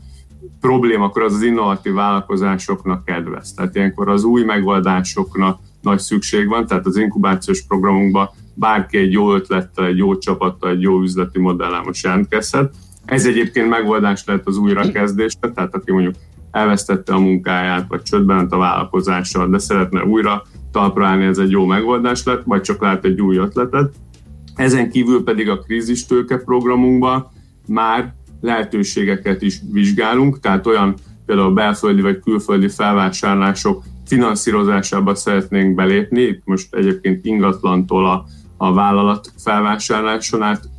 probléma, 0.59 1.05
akkor 1.05 1.21
az 1.21 1.33
az 1.33 1.41
innovatív 1.41 1.93
vállalkozásoknak 1.93 3.05
kedvez. 3.05 3.53
Tehát 3.53 3.75
ilyenkor 3.75 4.09
az 4.09 4.23
új 4.23 4.43
megoldásoknak 4.43 5.59
nagy 5.81 5.99
szükség 5.99 6.47
van, 6.47 6.65
tehát 6.65 6.85
az 6.85 6.97
inkubációs 6.97 7.61
programunkban 7.67 8.29
bárki 8.53 8.97
egy 8.97 9.11
jó 9.11 9.33
ötlettel, 9.33 9.85
egy 9.85 9.97
jó 9.97 10.17
csapattal, 10.17 10.69
egy 10.69 10.81
jó 10.81 11.01
üzleti 11.01 11.39
modellel 11.39 11.81
most 11.81 12.03
jelentkezhet. 12.03 12.73
Ez 13.05 13.25
egyébként 13.25 13.69
megoldás 13.69 14.23
lehet 14.25 14.47
az 14.47 14.57
újrakezdésre, 14.57 15.51
tehát 15.51 15.75
aki 15.75 15.91
mondjuk 15.91 16.15
elvesztette 16.51 17.13
a 17.13 17.19
munkáját, 17.19 17.85
vagy 17.87 18.01
csődben 18.01 18.47
a 18.49 18.57
vállalkozással, 18.57 19.47
de 19.47 19.57
szeretne 19.57 20.03
újra 20.03 20.43
talpra 20.71 21.07
állni, 21.07 21.25
ez 21.25 21.37
egy 21.37 21.51
jó 21.51 21.65
megoldás 21.65 22.23
lett, 22.23 22.43
vagy 22.45 22.61
csak 22.61 22.81
lát 22.81 23.05
egy 23.05 23.21
új 23.21 23.37
ötletet. 23.37 23.93
Ezen 24.55 24.89
kívül 24.89 25.23
pedig 25.23 25.49
a 25.49 25.59
krízistőke 25.59 26.37
programunkban 26.37 27.27
már 27.67 28.13
lehetőségeket 28.41 29.41
is 29.41 29.61
vizsgálunk, 29.71 30.39
tehát 30.39 30.67
olyan 30.67 30.95
például 31.25 31.53
belföldi 31.53 32.01
vagy 32.01 32.19
külföldi 32.19 32.67
felvásárlások 32.67 33.83
finanszírozásába 34.05 35.15
szeretnénk 35.15 35.75
belépni. 35.75 36.21
Itt 36.21 36.41
most 36.45 36.75
egyébként 36.75 37.25
ingatlantól 37.25 38.05
a, 38.05 38.25
a 38.57 38.73
vállalat 38.73 39.31
felvásárláson 39.37 40.41
át 40.41 40.69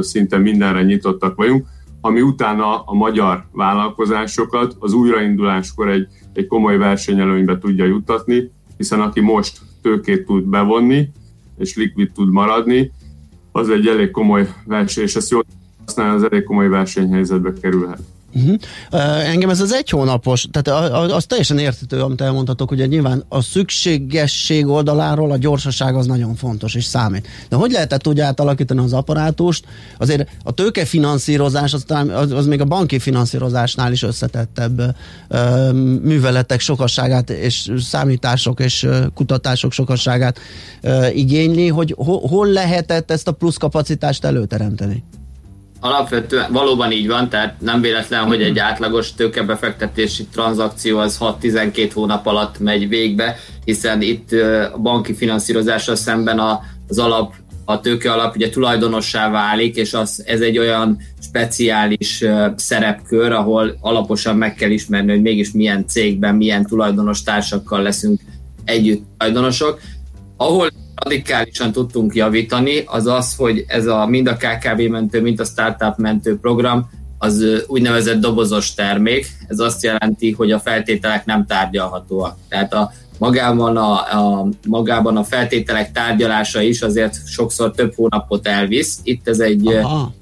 szinte 0.00 0.38
mindenre 0.38 0.82
nyitottak 0.82 1.36
vagyunk, 1.36 1.66
ami 2.00 2.20
utána 2.20 2.82
a 2.82 2.94
magyar 2.94 3.46
vállalkozásokat 3.52 4.76
az 4.78 4.92
újrainduláskor 4.92 5.88
egy, 5.88 6.06
egy 6.32 6.46
komoly 6.46 6.76
versenyelőnybe 6.76 7.58
tudja 7.58 7.84
juttatni, 7.84 8.50
hiszen 8.76 9.00
aki 9.00 9.20
most 9.20 9.58
tőkét 9.82 10.26
tud 10.26 10.44
bevonni, 10.44 11.10
és 11.58 11.76
likvid 11.76 12.12
tud 12.12 12.32
maradni, 12.32 12.92
az 13.52 13.68
egy 13.68 13.86
elég 13.86 14.10
komoly 14.10 14.48
verseny, 14.64 15.04
és 15.04 15.16
ezt 15.16 15.30
jól 15.30 15.44
használni, 15.88 16.14
az 16.14 16.30
elég 16.30 16.44
komoly 16.44 16.68
versenyhelyzetbe 16.68 17.52
kerülhet. 17.60 17.98
Uh-huh. 18.34 18.54
Uh, 18.92 19.28
engem 19.28 19.50
ez 19.50 19.60
az 19.60 19.72
egy 19.72 19.90
hónapos, 19.90 20.46
tehát 20.50 20.92
az 21.10 21.24
teljesen 21.24 21.58
értető, 21.58 22.00
amit 22.00 22.20
elmondhatok, 22.20 22.70
ugye 22.70 22.86
nyilván 22.86 23.24
a 23.28 23.42
szükségesség 23.42 24.66
oldaláról 24.66 25.30
a 25.30 25.36
gyorsaság 25.36 25.96
az 25.96 26.06
nagyon 26.06 26.34
fontos 26.34 26.74
és 26.74 26.84
számít. 26.84 27.26
De 27.48 27.56
hogy 27.56 27.70
lehetett 27.70 28.06
úgy 28.06 28.20
átalakítani 28.20 28.80
az 28.80 28.92
apparátust? 28.92 29.64
Azért 29.98 30.28
a 30.44 30.52
tőkefinanszírozás 30.52 31.72
az, 31.72 31.84
az, 32.08 32.32
az 32.32 32.46
még 32.46 32.60
a 32.60 32.64
banki 32.64 32.98
finanszírozásnál 32.98 33.92
is 33.92 34.02
összetettebb 34.02 34.96
uh, 35.30 35.72
műveletek 36.02 36.60
sokasságát 36.60 37.30
és 37.30 37.72
számítások 37.78 38.60
és 38.60 38.82
uh, 38.82 38.96
kutatások 39.14 39.72
sokasságát 39.72 40.38
uh, 40.82 41.16
igényli, 41.16 41.68
hogy 41.68 41.94
ho, 41.96 42.18
hol 42.18 42.46
lehetett 42.46 43.10
ezt 43.10 43.28
a 43.28 43.32
plusz 43.32 43.56
kapacitást 43.56 44.24
előteremteni? 44.24 45.04
Alapvetően 45.80 46.52
valóban 46.52 46.92
így 46.92 47.06
van, 47.06 47.28
tehát 47.28 47.60
nem 47.60 47.80
véletlen, 47.80 48.24
hogy 48.24 48.42
egy 48.42 48.58
átlagos 48.58 49.14
tőkebefektetési 49.14 50.26
tranzakció 50.26 50.98
az 50.98 51.18
6-12 51.20 51.90
hónap 51.94 52.26
alatt 52.26 52.58
megy 52.58 52.88
végbe, 52.88 53.36
hiszen 53.64 54.02
itt 54.02 54.32
a 54.72 54.78
banki 54.78 55.14
finanszírozással 55.14 55.96
szemben 55.96 56.38
az 56.88 56.98
alap 56.98 57.34
a 57.64 57.80
tőke 57.80 58.12
alap 58.12 58.36
ugye 58.36 58.48
tulajdonossá 58.48 59.30
válik, 59.30 59.76
és 59.76 59.94
az, 59.94 60.22
ez 60.26 60.40
egy 60.40 60.58
olyan 60.58 60.98
speciális 61.22 62.24
szerepkör, 62.56 63.32
ahol 63.32 63.76
alaposan 63.80 64.36
meg 64.36 64.54
kell 64.54 64.70
ismerni, 64.70 65.10
hogy 65.10 65.22
mégis 65.22 65.52
milyen 65.52 65.86
cégben, 65.86 66.34
milyen 66.34 66.66
tulajdonos 66.66 67.22
társakkal 67.22 67.82
leszünk 67.82 68.20
együtt 68.64 69.04
tulajdonosok. 69.18 69.80
Ahol 70.36 70.70
radikálisan 71.04 71.72
tudtunk 71.72 72.14
javítani, 72.14 72.82
az 72.86 73.06
az, 73.06 73.34
hogy 73.34 73.64
ez 73.66 73.86
a 73.86 74.06
mind 74.06 74.26
a 74.26 74.36
KKV 74.36 74.80
mentő, 74.80 75.22
mind 75.22 75.40
a 75.40 75.44
startup 75.44 75.96
mentő 75.96 76.38
program 76.38 76.90
az 77.18 77.44
úgynevezett 77.66 78.20
dobozos 78.20 78.74
termék. 78.74 79.26
Ez 79.48 79.58
azt 79.58 79.82
jelenti, 79.82 80.32
hogy 80.32 80.52
a 80.52 80.58
feltételek 80.58 81.24
nem 81.24 81.46
tárgyalhatóak. 81.46 82.36
Tehát 82.48 82.72
a 82.74 82.92
magában 83.18 83.76
a, 83.76 83.92
a, 83.92 84.48
magában 84.66 85.16
a 85.16 85.24
feltételek 85.24 85.92
tárgyalása 85.92 86.60
is 86.60 86.82
azért 86.82 87.26
sokszor 87.26 87.70
több 87.70 87.94
hónapot 87.94 88.46
elvisz. 88.46 89.00
Itt 89.02 89.28
ez 89.28 89.40
egy 89.40 89.66
Aha. 89.66 90.14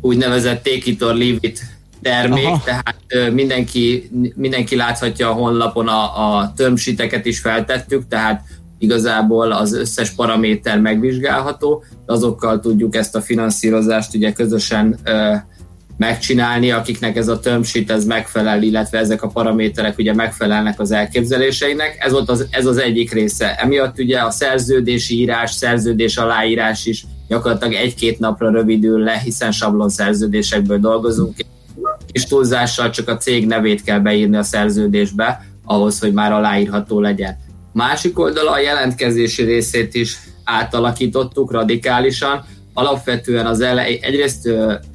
úgynevezett 0.00 0.62
take 0.62 0.90
it 0.90 1.02
or 1.02 1.14
leave 1.14 1.38
it 1.40 1.60
termék, 2.02 2.46
Aha. 2.46 2.62
Tehát 2.64 3.32
mindenki, 3.32 4.10
mindenki 4.34 4.76
láthatja 4.76 5.30
a 5.30 5.32
honlapon 5.32 5.88
a, 5.88 6.36
a 6.36 6.52
termsheeteket 6.56 7.26
is 7.26 7.38
feltettük, 7.38 8.08
tehát 8.08 8.42
igazából 8.78 9.52
az 9.52 9.72
összes 9.72 10.10
paraméter 10.10 10.80
megvizsgálható, 10.80 11.84
azokkal 12.06 12.60
tudjuk 12.60 12.94
ezt 12.96 13.16
a 13.16 13.20
finanszírozást 13.20 14.14
ugye 14.14 14.32
közösen 14.32 14.98
megcsinálni, 15.96 16.70
akiknek 16.70 17.16
ez 17.16 17.28
a 17.28 17.40
term 17.40 17.62
sheet 17.62 17.90
ez 17.90 18.04
megfelel, 18.04 18.62
illetve 18.62 18.98
ezek 18.98 19.22
a 19.22 19.28
paraméterek 19.28 19.98
ugye 19.98 20.14
megfelelnek 20.14 20.80
az 20.80 20.90
elképzeléseinek. 20.90 21.96
Ez 21.98 22.12
volt 22.12 22.30
az, 22.30 22.46
ez 22.50 22.66
az 22.66 22.76
egyik 22.76 23.12
része. 23.12 23.54
Emiatt 23.54 23.98
ugye 23.98 24.18
a 24.18 24.30
szerződési 24.30 25.18
írás, 25.20 25.50
szerződés 25.50 26.16
aláírás 26.16 26.86
is 26.86 27.06
gyakorlatilag 27.28 27.74
egy-két 27.74 28.18
napra 28.18 28.50
rövidül 28.50 28.98
le, 28.98 29.20
hiszen 29.24 29.52
sablon 29.52 29.88
szerződésekből 29.88 30.78
dolgozunk. 30.78 31.34
Kis 32.12 32.24
túlzással 32.24 32.90
csak 32.90 33.08
a 33.08 33.16
cég 33.16 33.46
nevét 33.46 33.82
kell 33.82 33.98
beírni 33.98 34.36
a 34.36 34.42
szerződésbe, 34.42 35.46
ahhoz, 35.64 35.98
hogy 35.98 36.12
már 36.12 36.32
aláírható 36.32 37.00
legyen. 37.00 37.36
Másik 37.76 38.18
oldala 38.18 38.50
a 38.50 38.58
jelentkezési 38.58 39.42
részét 39.42 39.94
is 39.94 40.18
átalakítottuk 40.44 41.52
radikálisan, 41.52 42.44
alapvetően 42.72 43.46
az 43.46 43.60
elej, 43.60 43.98
egyrészt 44.02 44.48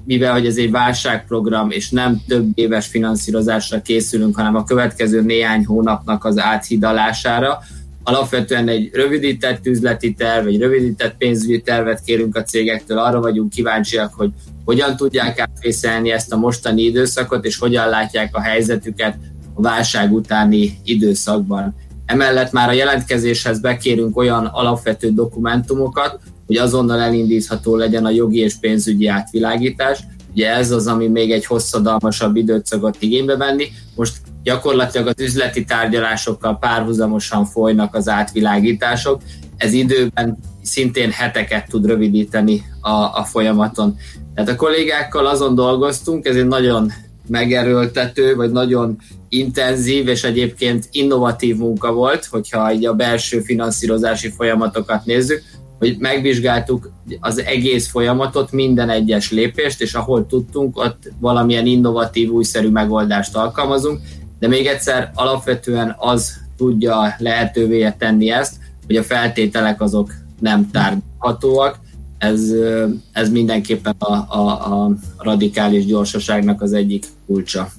mivel 0.06 0.32
hogy 0.32 0.46
ez 0.46 0.58
egy 0.58 0.72
válságprogram, 0.72 1.72
és 1.72 1.90
nem 1.90 2.22
több 2.28 2.46
éves 2.54 2.88
finanszírozásra 2.88 3.82
készülünk, 3.82 4.36
hanem 4.36 4.56
a 4.56 4.64
következő 4.64 5.22
néhány 5.22 5.66
hónapnak 5.66 6.26
az 6.26 6.38
áthidalására, 6.38 7.60
alapvetően 8.04 8.68
egy 8.68 8.90
rövidített 8.94 9.66
üzleti 9.66 10.14
terv, 10.14 10.48
egy 10.48 10.60
rövidített 10.60 11.18
pénzügyi 11.18 11.62
tervet 11.62 12.04
kérünk 12.04 12.36
a 12.36 12.44
cégektől, 12.44 12.98
arra 12.98 13.20
vagyunk 13.20 13.50
kíváncsiak, 13.50 14.14
hogy 14.14 14.32
hogyan 14.66 14.96
tudják 14.96 15.40
átvészelni 15.40 16.12
ezt 16.12 16.34
a 16.34 16.38
mostani 16.38 16.82
időszakot, 16.82 17.46
és 17.46 17.58
hogyan 17.58 17.90
látják 17.90 18.36
a 18.36 18.42
helyzetüket 18.42 19.18
a 19.54 19.62
válság 19.62 20.14
utáni 20.14 20.80
időszakban. 20.84 21.76
Emellett 22.12 22.52
már 22.52 22.70
a 22.70 22.72
jelentkezéshez 22.72 23.60
bekérünk 23.60 24.18
olyan 24.18 24.46
alapvető 24.46 25.10
dokumentumokat, 25.10 26.20
hogy 26.48 26.56
azonnal 26.58 27.00
elindítható 27.00 27.76
legyen 27.76 28.06
a 28.06 28.10
jogi 28.10 28.40
és 28.40 28.56
pénzügyi 28.56 29.08
átvilágítás. 29.08 30.00
Ugye 30.32 30.56
ez 30.56 30.72
az, 30.72 30.88
ami 30.88 31.08
még 31.08 31.32
egy 31.32 31.46
hosszadalmasabb 31.46 32.36
időt 32.36 32.66
szokott 32.66 32.96
igénybe 33.00 33.38
venni. 33.38 33.68
Most 33.96 34.16
gyakorlatilag 34.44 35.08
az 35.08 35.22
üzleti 35.22 35.64
tárgyalásokkal 35.64 36.58
párhuzamosan 36.60 37.46
folynak 37.46 37.96
az 37.96 38.10
átvilágítások. 38.10 39.22
Ez 39.58 39.74
időben 39.74 40.38
szintén 40.62 41.12
heteket 41.12 41.68
tud 41.70 41.86
rövidíteni 41.86 42.64
a, 42.82 42.90
a 42.92 43.24
folyamaton. 43.24 43.96
Tehát 44.36 44.50
a 44.50 44.56
kollégákkal 44.56 45.26
azon 45.26 45.56
dolgoztunk, 45.56 46.26
ez 46.26 46.36
egy 46.36 46.48
nagyon 46.48 46.92
megerőltető, 47.28 48.36
vagy 48.36 48.52
nagyon 48.52 48.98
intenzív 49.34 50.08
és 50.08 50.24
egyébként 50.24 50.88
innovatív 50.92 51.58
munka 51.58 51.94
volt, 51.94 52.26
hogyha 52.26 52.74
így 52.74 52.86
a 52.86 52.94
belső 52.94 53.40
finanszírozási 53.40 54.30
folyamatokat 54.30 55.06
nézzük, 55.06 55.42
hogy 55.80 55.96
megvizsgáltuk 56.00 56.92
az 57.20 57.40
egész 57.40 57.90
folyamatot, 57.90 58.52
minden 58.52 58.90
egyes 58.90 59.32
lépést, 59.32 59.82
és 59.82 59.94
ahol 59.94 60.26
tudtunk, 60.26 60.78
ott 60.78 61.12
valamilyen 61.20 61.66
innovatív, 61.66 62.30
újszerű 62.30 62.70
megoldást 62.70 63.36
alkalmazunk, 63.36 64.00
de 64.40 64.48
még 64.48 64.66
egyszer 64.66 65.12
alapvetően 65.14 65.96
az 65.98 66.34
tudja 66.58 67.16
lehetővé 67.18 67.94
tenni 67.98 68.32
ezt, 68.32 68.54
hogy 68.86 68.96
a 68.96 69.04
feltételek 69.04 69.82
azok 69.82 70.14
nem 70.40 70.70
tárgyalhatóak, 70.72 71.80
ez, 72.18 72.52
ez 73.12 73.30
mindenképpen 73.30 73.96
a, 73.98 74.14
a, 74.14 74.50
a 74.50 74.92
radikális 75.18 75.86
gyorsaságnak 75.86 76.62
az 76.62 76.74
egyik 76.74 77.06
kulcsa. 77.26 77.70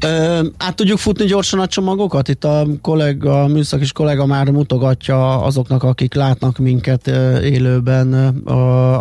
Ö, 0.00 0.46
át 0.56 0.76
tudjuk 0.76 0.98
futni 0.98 1.24
gyorsan 1.24 1.60
a 1.60 1.66
csomagokat? 1.66 2.28
Itt 2.28 2.44
a 2.44 2.66
kollega, 2.80 3.42
a 3.42 3.46
műszakis 3.46 3.92
kollega 3.92 4.26
már 4.26 4.50
mutogatja 4.50 5.42
azoknak, 5.42 5.82
akik 5.82 6.14
látnak 6.14 6.58
minket 6.58 7.06
élőben 7.42 8.14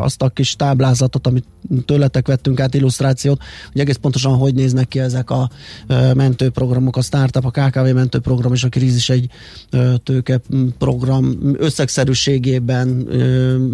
azt 0.02 0.22
a 0.22 0.30
kis 0.30 0.56
táblázatot, 0.56 1.28
amit 1.28 1.46
tőletek 1.86 2.28
vettünk 2.28 2.60
át 2.60 2.74
illusztrációt, 2.74 3.42
hogy 3.72 3.82
egész 3.82 3.96
pontosan 3.96 4.38
hogy 4.38 4.54
néznek 4.54 4.88
ki 4.88 5.00
ezek 5.00 5.30
a 5.30 5.50
mentőprogramok, 6.14 6.98
a 6.98 7.02
startup, 7.02 7.46
a 7.46 7.52
KKV 7.52 7.94
mentőprogram 7.94 8.54
és 8.54 8.64
a 8.64 8.70
krízis 8.70 9.10
egy 9.10 9.30
ö, 9.70 9.94
tőkeprogram 10.04 11.56
összegszerűségében, 11.58 12.88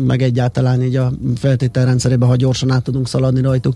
meg 0.06 0.22
egyáltalán 0.22 0.82
így 0.82 0.96
a 0.96 1.12
feltételrendszerében, 1.36 2.28
ha 2.28 2.36
gyorsan 2.36 2.72
át 2.72 2.84
tudunk 2.84 3.08
szaladni 3.08 3.42
rajtuk. 3.42 3.76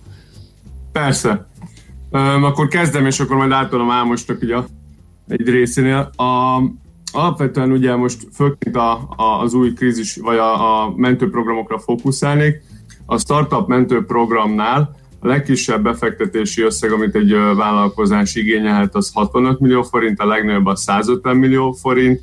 Persze. 0.92 1.46
Öm, 2.16 2.44
akkor 2.44 2.68
kezdem, 2.68 3.06
és 3.06 3.20
akkor 3.20 3.36
majd 3.36 3.52
átadom 3.52 3.90
Ámosnak 3.90 4.44
így 4.44 4.52
a, 4.52 4.66
egy 5.28 5.50
részénél. 5.50 6.10
A, 6.16 6.62
alapvetően 7.12 7.72
ugye 7.72 7.96
most 7.96 8.28
főként 8.34 8.76
a, 8.76 9.14
a, 9.16 9.42
az 9.42 9.54
új 9.54 9.74
krízis, 9.74 10.16
vagy 10.16 10.38
a, 10.38 10.84
a 10.84 10.94
mentőprogramokra 10.96 11.80
fókuszálnék. 11.80 12.62
A 13.06 13.18
startup 13.18 13.68
mentőprogramnál 13.68 14.96
a 15.20 15.28
legkisebb 15.28 15.84
befektetési 15.84 16.62
összeg, 16.62 16.92
amit 16.92 17.16
egy 17.16 17.32
vállalkozás 17.32 18.36
igényelhet, 18.36 18.96
az 18.96 19.12
65 19.14 19.60
millió 19.60 19.82
forint, 19.82 20.20
a 20.20 20.26
legnagyobb 20.26 20.66
az 20.66 20.82
150 20.82 21.36
millió 21.36 21.72
forint. 21.72 22.22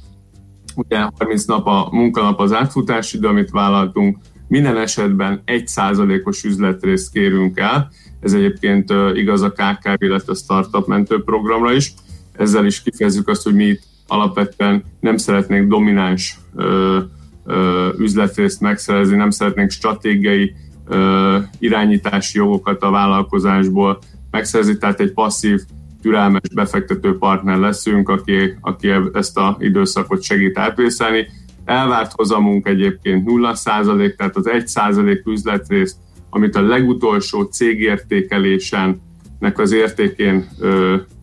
Ugye 0.74 0.98
30 1.18 1.44
nap 1.44 1.66
a 1.66 1.88
munkanap 1.90 2.40
az 2.40 2.52
átfutási 2.52 3.16
idő, 3.16 3.26
amit 3.26 3.50
vállaltunk. 3.50 4.18
Minden 4.50 4.76
esetben 4.76 5.42
1%-os 5.46 6.44
üzletrészt 6.44 7.12
kérünk 7.12 7.58
el, 7.58 7.90
ez 8.20 8.32
egyébként 8.32 8.92
igaz 9.14 9.42
a 9.42 9.52
KKV, 9.52 10.02
illetve 10.02 10.32
a 10.32 10.34
startup 10.34 10.86
mentőprogramra 10.86 11.72
is. 11.72 11.92
Ezzel 12.32 12.66
is 12.66 12.82
kifejezzük 12.82 13.28
azt, 13.28 13.42
hogy 13.42 13.54
mi 13.54 13.64
itt 13.64 13.82
alapvetően 14.06 14.82
nem 15.00 15.16
szeretnénk 15.16 15.68
domináns 15.68 16.38
ö, 16.56 16.98
ö, 17.44 17.88
üzletrészt 17.98 18.60
megszerezni, 18.60 19.16
nem 19.16 19.30
szeretnénk 19.30 19.70
stratégiai 19.70 20.54
ö, 20.86 21.38
irányítási 21.58 22.38
jogokat 22.38 22.82
a 22.82 22.90
vállalkozásból 22.90 23.98
megszerezni, 24.30 24.78
tehát 24.78 25.00
egy 25.00 25.12
passzív, 25.12 25.60
türelmes 26.02 26.48
befektető 26.54 27.18
partner 27.18 27.58
leszünk, 27.58 28.08
aki, 28.08 28.56
aki 28.60 28.90
ezt 29.12 29.36
a 29.36 29.56
időszakot 29.60 30.22
segít 30.22 30.58
átvészelni. 30.58 31.28
Elvárt 31.70 32.12
hozamunk 32.12 32.66
egyébként 32.66 33.28
0%, 33.30 34.16
tehát 34.16 34.36
az 34.36 34.48
1% 34.48 35.26
üzletrészt 35.26 35.96
amit 36.30 36.56
a 36.56 36.62
legutolsó 36.62 37.42
cégértékelésennek 37.42 39.58
az 39.58 39.72
értékén 39.72 40.48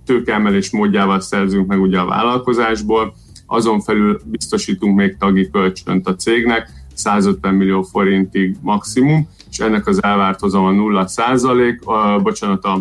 tőkeemelés 0.06 0.72
módjával 0.72 1.20
szerzünk 1.20 1.68
meg 1.68 1.82
ugye 1.82 2.00
a 2.00 2.06
vállalkozásból, 2.06 3.14
azon 3.46 3.82
felül 3.82 4.20
biztosítunk 4.26 4.96
még 4.96 5.18
tagi 5.18 5.50
kölcsönt 5.50 6.08
a 6.08 6.16
cégnek, 6.16 6.70
150 6.94 7.54
millió 7.54 7.82
forintig 7.82 8.56
maximum, 8.62 9.28
és 9.50 9.60
ennek 9.60 9.88
az 9.88 10.04
elvárt 10.04 10.40
hozama 10.40 10.72
0 10.72 11.08
százalék, 11.08 11.80
bocsánat, 12.22 12.64
a, 12.64 12.80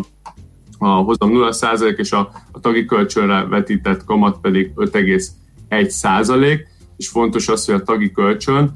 a 0.77 0.87
hozam 0.87 1.31
0 1.31 1.51
százalék, 1.51 1.97
és 1.97 2.11
a, 2.11 2.31
a 2.51 2.59
tagi 2.59 2.85
kölcsönre 2.85 3.45
vetített 3.45 4.03
kamat 4.03 4.37
pedig 4.41 4.71
5,1 4.75 5.87
százalék, 5.87 6.75
és 6.97 7.07
fontos 7.07 7.47
az, 7.47 7.65
hogy 7.65 7.75
a 7.75 7.83
tagi 7.83 8.11
kölcsön 8.11 8.73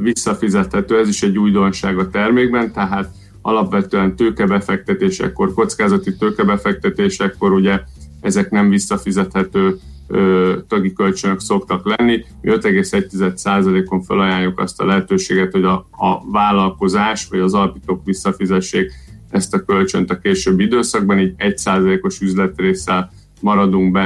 visszafizethető, 0.00 0.98
ez 0.98 1.08
is 1.08 1.22
egy 1.22 1.38
újdonság 1.38 1.98
a 1.98 2.10
termékben, 2.10 2.72
tehát 2.72 3.10
alapvetően 3.42 4.16
tőkebefektetésekkor, 4.16 5.54
kockázati 5.54 6.16
tőkebefektetésekkor 6.16 7.52
ugye 7.52 7.80
ezek 8.20 8.50
nem 8.50 8.68
visszafizethető 8.68 9.78
tagi 10.68 10.92
kölcsönök 10.92 11.40
szoktak 11.40 11.96
lenni. 11.96 12.24
Mi 12.40 12.50
5,1%-on 12.50 14.02
felajánljuk 14.02 14.58
azt 14.58 14.80
a 14.80 14.86
lehetőséget, 14.86 15.52
hogy 15.52 15.64
a, 15.64 15.72
a 15.90 16.30
vállalkozás 16.30 17.26
vagy 17.30 17.40
az 17.40 17.54
alapítók 17.54 18.04
visszafizessék 18.04 18.92
ezt 19.30 19.54
a 19.54 19.64
kölcsönt 19.64 20.10
a 20.10 20.18
későbbi 20.18 20.64
időszakban, 20.64 21.18
így 21.18 21.34
1%-os 21.38 22.20
üzletrészsel 22.20 23.12
maradunk 23.40 23.98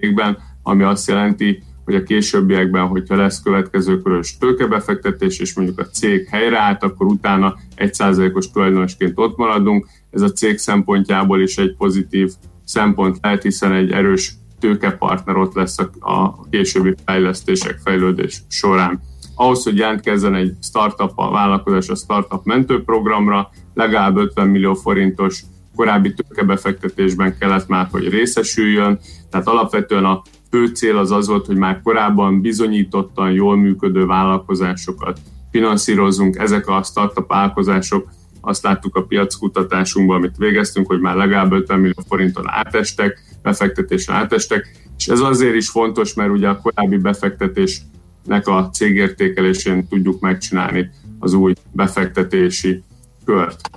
cégben, 0.00 0.38
ami 0.62 0.82
azt 0.82 1.08
jelenti, 1.08 1.62
hogy 1.90 2.00
a 2.00 2.04
későbbiekben, 2.04 2.86
hogyha 2.86 3.16
lesz 3.16 3.42
következő 3.42 4.02
körös 4.02 4.38
tőkebefektetés, 4.38 5.38
és 5.38 5.54
mondjuk 5.54 5.78
a 5.78 5.84
cég 5.84 6.28
helyreállt, 6.28 6.82
akkor 6.82 7.06
utána 7.06 7.56
1%-os 7.76 8.50
tulajdonosként 8.50 9.12
ott 9.18 9.36
maradunk. 9.36 9.86
Ez 10.10 10.20
a 10.20 10.32
cég 10.32 10.58
szempontjából 10.58 11.40
is 11.40 11.56
egy 11.56 11.76
pozitív 11.76 12.30
szempont 12.64 13.18
lehet, 13.22 13.42
hiszen 13.42 13.72
egy 13.72 13.90
erős 13.90 14.32
tőkepartner 14.60 15.36
ott 15.36 15.54
lesz 15.54 15.78
a, 15.78 15.90
a 16.00 16.48
későbbi 16.50 16.94
fejlesztések, 17.04 17.78
fejlődés 17.84 18.42
során. 18.48 19.00
Ahhoz, 19.34 19.62
hogy 19.62 19.76
jelentkezzen 19.76 20.34
egy 20.34 20.54
startup, 20.62 21.12
a 21.14 21.30
vállalkozás 21.30 21.88
a 21.88 21.94
startup 21.94 22.44
mentőprogramra, 22.44 23.50
legalább 23.74 24.16
50 24.16 24.48
millió 24.48 24.74
forintos 24.74 25.42
korábbi 25.76 26.14
tőkebefektetésben 26.14 27.38
kellett 27.38 27.68
már, 27.68 27.88
hogy 27.90 28.08
részesüljön. 28.08 28.98
Tehát 29.30 29.46
alapvetően 29.46 30.04
a 30.04 30.22
fő 30.50 30.66
cél 30.66 30.96
az 30.96 31.10
az 31.10 31.28
volt, 31.28 31.46
hogy 31.46 31.56
már 31.56 31.80
korábban 31.82 32.40
bizonyítottan 32.40 33.32
jól 33.32 33.56
működő 33.56 34.06
vállalkozásokat 34.06 35.18
finanszírozunk. 35.50 36.36
Ezek 36.36 36.68
a 36.68 36.82
startup 36.82 37.28
vállalkozások 37.28 38.08
azt 38.40 38.62
láttuk 38.62 38.96
a 38.96 39.02
piackutatásunkban, 39.02 40.16
amit 40.16 40.36
végeztünk, 40.36 40.86
hogy 40.86 41.00
már 41.00 41.16
legalább 41.16 41.52
50 41.52 41.78
millió 41.78 42.02
forinton 42.08 42.44
átestek, 42.46 43.38
befektetésen 43.42 44.14
átestek, 44.14 44.88
és 44.98 45.08
ez 45.08 45.20
azért 45.20 45.54
is 45.54 45.68
fontos, 45.68 46.14
mert 46.14 46.30
ugye 46.30 46.48
a 46.48 46.60
korábbi 46.60 46.96
befektetésnek 46.96 48.46
a 48.46 48.70
cégértékelésén 48.72 49.88
tudjuk 49.88 50.20
megcsinálni 50.20 50.90
az 51.18 51.32
új 51.32 51.52
befektetési 51.72 52.82
kört. 53.24 53.70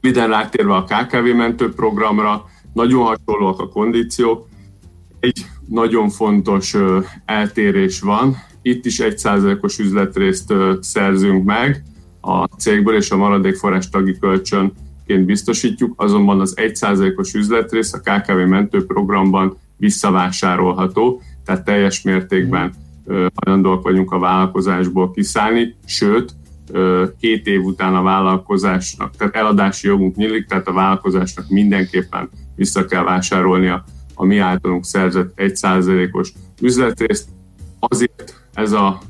Röviden 0.00 0.28
rátérve 0.28 0.74
a 0.74 0.84
KKV 0.84 1.36
mentő 1.36 1.72
programra, 1.74 2.44
nagyon 2.72 3.04
hasonlóak 3.04 3.60
a 3.60 3.68
kondíciók. 3.68 4.48
Egy 5.20 5.46
nagyon 5.68 6.08
fontos 6.08 6.76
eltérés 7.24 8.00
van. 8.00 8.36
Itt 8.62 8.84
is 8.84 9.00
egy 9.00 9.18
százalékos 9.18 9.78
üzletrészt 9.78 10.54
szerzünk 10.80 11.44
meg 11.44 11.82
a 12.20 12.44
cégből, 12.44 12.96
és 12.96 13.10
a 13.10 13.16
maradék 13.16 13.54
forrás 13.54 13.88
tagi 13.88 14.18
kölcsönként 14.18 15.24
biztosítjuk, 15.24 16.02
azonban 16.02 16.40
az 16.40 16.56
egy 16.56 16.76
százalékos 16.76 17.34
üzletrész 17.34 17.92
a 17.92 18.00
KKV 18.00 18.48
mentő 18.48 18.86
programban 18.86 19.56
visszavásárolható, 19.76 21.22
tehát 21.44 21.64
teljes 21.64 22.02
mértékben 22.02 22.74
hajlandóak 23.34 23.82
vagyunk 23.82 24.12
a 24.12 24.18
vállalkozásból 24.18 25.10
kiszállni, 25.10 25.74
sőt, 25.84 26.34
két 27.20 27.46
év 27.46 27.62
után 27.62 27.94
a 27.94 28.02
vállalkozásnak, 28.02 29.16
tehát 29.16 29.36
eladási 29.36 29.86
jogunk 29.86 30.16
nyílik, 30.16 30.46
tehát 30.46 30.68
a 30.68 30.72
vállalkozásnak 30.72 31.48
mindenképpen 31.48 32.30
vissza 32.56 32.84
kell 32.84 33.02
vásárolnia 33.02 33.84
a 34.18 34.24
mi 34.24 34.38
általunk 34.38 34.84
szerzett 34.84 35.32
1%-os 35.36 36.32
üzletrészt. 36.60 37.28
Azért 37.78 38.42
ez 38.54 38.72
a 38.72 39.00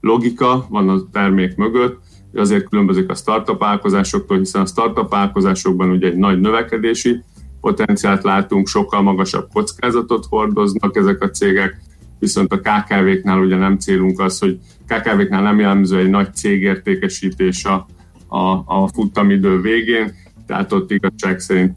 logika 0.00 0.66
van 0.68 0.88
a 0.88 1.02
termék 1.12 1.56
mögött, 1.56 2.00
azért 2.34 2.68
különbözik 2.68 3.10
a 3.10 3.14
startup 3.14 3.58
vállalkozásoktól, 3.58 4.38
hiszen 4.38 4.62
a 4.62 4.66
startup 4.66 5.10
vállalkozásokban 5.10 5.90
ugye 5.90 6.06
egy 6.06 6.16
nagy 6.16 6.40
növekedési 6.40 7.22
potenciált 7.60 8.22
látunk, 8.22 8.68
sokkal 8.68 9.02
magasabb 9.02 9.48
kockázatot 9.52 10.26
hordoznak 10.28 10.96
ezek 10.96 11.22
a 11.22 11.30
cégek, 11.30 11.80
viszont 12.18 12.52
a 12.52 12.60
KKV-knál 12.60 13.38
ugye 13.38 13.56
nem 13.56 13.78
célunk 13.78 14.20
az, 14.20 14.38
hogy 14.38 14.58
KKV-knál 14.86 15.42
nem 15.42 15.58
jellemző 15.58 15.98
egy 15.98 16.10
nagy 16.10 16.34
cégértékesítés 16.34 17.64
a, 17.64 17.86
a, 18.26 18.62
a 18.66 18.88
futamidő 18.94 19.60
végén, 19.60 20.12
tehát 20.46 20.72
ott 20.72 20.90
igazság 20.90 21.40
szerint 21.40 21.76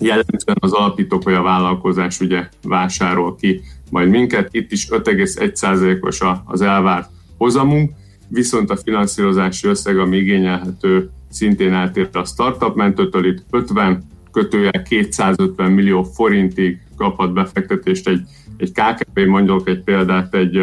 jellemzően 0.00 0.56
az 0.60 0.72
alapítók 0.72 1.22
vagy 1.22 1.34
a 1.34 1.42
vállalkozás 1.42 2.20
ugye 2.20 2.48
vásárol 2.62 3.36
ki 3.36 3.60
majd 3.90 4.08
minket. 4.08 4.48
Itt 4.50 4.72
is 4.72 4.88
5,1%-os 4.90 6.22
az 6.44 6.60
elvárt 6.60 7.10
hozamunk, 7.36 7.92
viszont 8.28 8.70
a 8.70 8.76
finanszírozási 8.76 9.68
összeg, 9.68 9.98
ami 9.98 10.16
igényelhető, 10.16 11.10
szintén 11.30 11.72
eltér 11.72 12.08
a 12.12 12.24
startup 12.24 12.76
mentőtől, 12.76 13.26
itt 13.26 13.44
50 13.50 14.04
kötője 14.32 14.82
250 14.88 15.72
millió 15.72 16.02
forintig 16.02 16.80
kaphat 16.96 17.32
befektetést 17.32 18.08
egy, 18.08 18.20
egy 18.56 18.72
KKV, 18.72 19.20
mondjuk 19.20 19.68
egy 19.68 19.82
példát, 19.82 20.34
egy, 20.34 20.56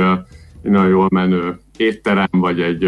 egy 0.61 0.71
nagyon 0.71 0.89
jól 0.89 1.07
menő 1.11 1.59
étterem, 1.77 2.29
vagy 2.31 2.61
egy, 2.61 2.83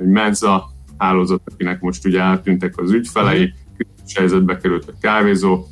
egy 0.00 0.06
menza 0.06 0.64
hálózat, 0.98 1.42
akinek 1.44 1.80
most 1.80 2.06
ugye 2.06 2.20
eltűntek 2.20 2.78
az 2.78 2.90
ügyfelei, 2.90 3.52
helyzetbe 4.14 4.56
került 4.56 4.88
a 4.88 4.92
kávézó, 5.00 5.66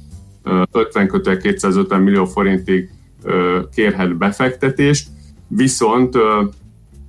50 0.70 1.09
kötően 1.09 1.38
250 1.38 2.01
millió 2.01 2.24
forintig 2.24 2.90
kérhet 3.74 4.16
befektetést, 4.16 5.09
viszont 5.49 6.14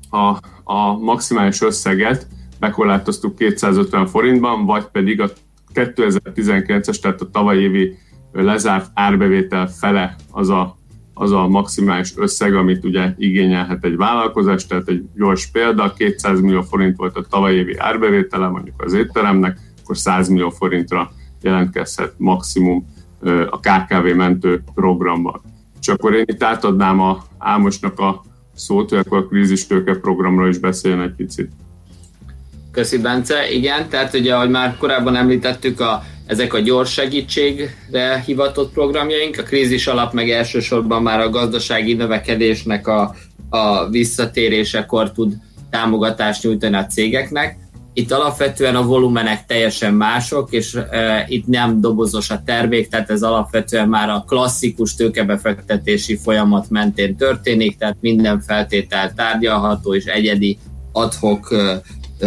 a, 0.09 0.38
a 0.63 0.97
maximális 0.97 1.61
összeget 1.61 2.27
bekorlátoztuk 2.59 3.36
250 3.36 4.07
forintban, 4.07 4.65
vagy 4.65 4.86
pedig 4.86 5.21
a 5.21 5.29
2019-es, 5.73 6.99
tehát 6.99 7.21
a 7.21 7.29
tavalyi 7.29 7.61
évi 7.61 7.97
lezárt 8.31 8.91
árbevétel 8.93 9.67
fele 9.67 10.15
az 10.31 10.49
a 10.49 10.81
az 11.13 11.31
a 11.31 11.47
maximális 11.47 12.13
összeg, 12.17 12.55
amit 12.55 12.86
ugye 12.86 13.13
igényelhet 13.17 13.86
egy 13.86 13.95
vállalkozás, 13.95 14.65
tehát 14.65 14.88
egy 14.88 15.03
gyors 15.15 15.47
példa, 15.51 15.93
200 15.97 16.41
millió 16.41 16.61
forint 16.61 16.97
volt 16.97 17.17
a 17.17 17.25
tavalyi 17.29 17.57
évi 17.57 17.77
árbevétele 17.77 18.47
mondjuk 18.47 18.81
az 18.81 18.93
étteremnek, 18.93 19.59
akkor 19.84 19.97
100 19.97 20.27
millió 20.27 20.49
forintra 20.49 21.11
jelentkezhet 21.41 22.13
maximum 22.17 22.88
a 23.49 23.59
KKV 23.59 24.15
mentő 24.15 24.63
programban. 24.76 25.41
És 25.82 25.88
akkor 25.88 26.13
én 26.13 26.26
itt 26.28 26.43
átadnám 26.43 26.99
a 26.99 27.24
Ámosnak 27.38 27.99
a 27.99 28.24
szót, 28.55 28.89
hogy 28.89 28.97
akkor 28.97 29.17
a 29.17 29.28
krízistőke 29.28 29.95
programról 29.95 30.49
is 30.49 30.57
beszéljen 30.57 31.01
egy 31.01 31.13
picit. 31.15 31.51
Köszi 32.71 32.97
Bence, 32.97 33.51
igen, 33.51 33.89
tehát 33.89 34.13
ugye, 34.13 34.36
ahogy 34.36 34.49
már 34.49 34.78
korábban 34.78 35.15
említettük, 35.15 35.80
a 35.80 36.03
ezek 36.26 36.53
a 36.53 36.59
gyors 36.59 36.91
segítségre 36.91 38.24
hivatott 38.26 38.74
programjaink, 38.74 39.38
a 39.38 39.43
krízis 39.43 39.88
alap 39.88 40.13
meg 40.13 40.30
elsősorban 40.30 41.01
már 41.01 41.19
a 41.19 41.30
gazdasági 41.30 41.93
növekedésnek 41.93 42.88
a, 42.88 43.15
a 43.49 43.89
visszatérésekor 43.89 45.11
tud 45.11 45.34
támogatást 45.69 46.43
nyújtani 46.43 46.76
a 46.76 46.86
cégeknek. 46.86 47.57
Itt 47.94 48.12
alapvetően 48.12 48.76
a 48.76 48.84
volumenek 48.84 49.46
teljesen 49.46 49.94
mások, 49.94 50.52
és 50.52 50.76
e, 50.76 51.26
itt 51.28 51.48
nem 51.48 51.82
dobozos 51.82 52.30
a 52.30 52.41
termék, 52.46 52.89
tehát 52.89 53.10
ez 53.10 53.24
alapvetően 53.24 53.89
már 53.89 54.10
a 54.10 54.24
klasszikus 54.28 54.96
tőkebefektetési 54.96 56.18
folyamat 56.18 56.70
mentén 56.70 57.16
történik, 57.16 57.78
tehát 57.78 57.98
minden 58.00 58.41
feltétel 58.41 59.14
tárgyalható 59.14 59.96
és 59.96 60.06
egyedi 60.06 60.58
adhok 60.91 61.52
e, 61.52 61.82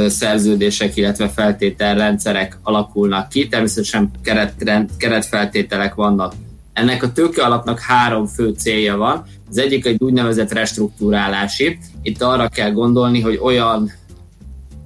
szerződések, 0.09 0.97
illetve 0.97 1.29
feltételrendszerek 1.29 2.59
alakulnak 2.63 3.29
ki. 3.29 3.49
Természetesen 3.49 4.11
keret, 4.23 4.55
keretfeltételek 4.97 5.95
vannak. 5.95 6.33
Ennek 6.73 7.03
a 7.03 7.13
tőke 7.13 7.45
alapnak 7.45 7.81
három 7.81 8.27
fő 8.27 8.55
célja 8.59 8.97
van. 8.97 9.25
Az 9.51 9.59
egyik 9.59 9.87
egy 9.87 9.97
úgynevezett 9.99 10.53
restruktúrálási. 10.53 11.79
Itt 12.03 12.23
arra 12.23 12.49
kell 12.49 12.71
gondolni, 12.71 13.21
hogy 13.21 13.39
olyan 13.43 13.93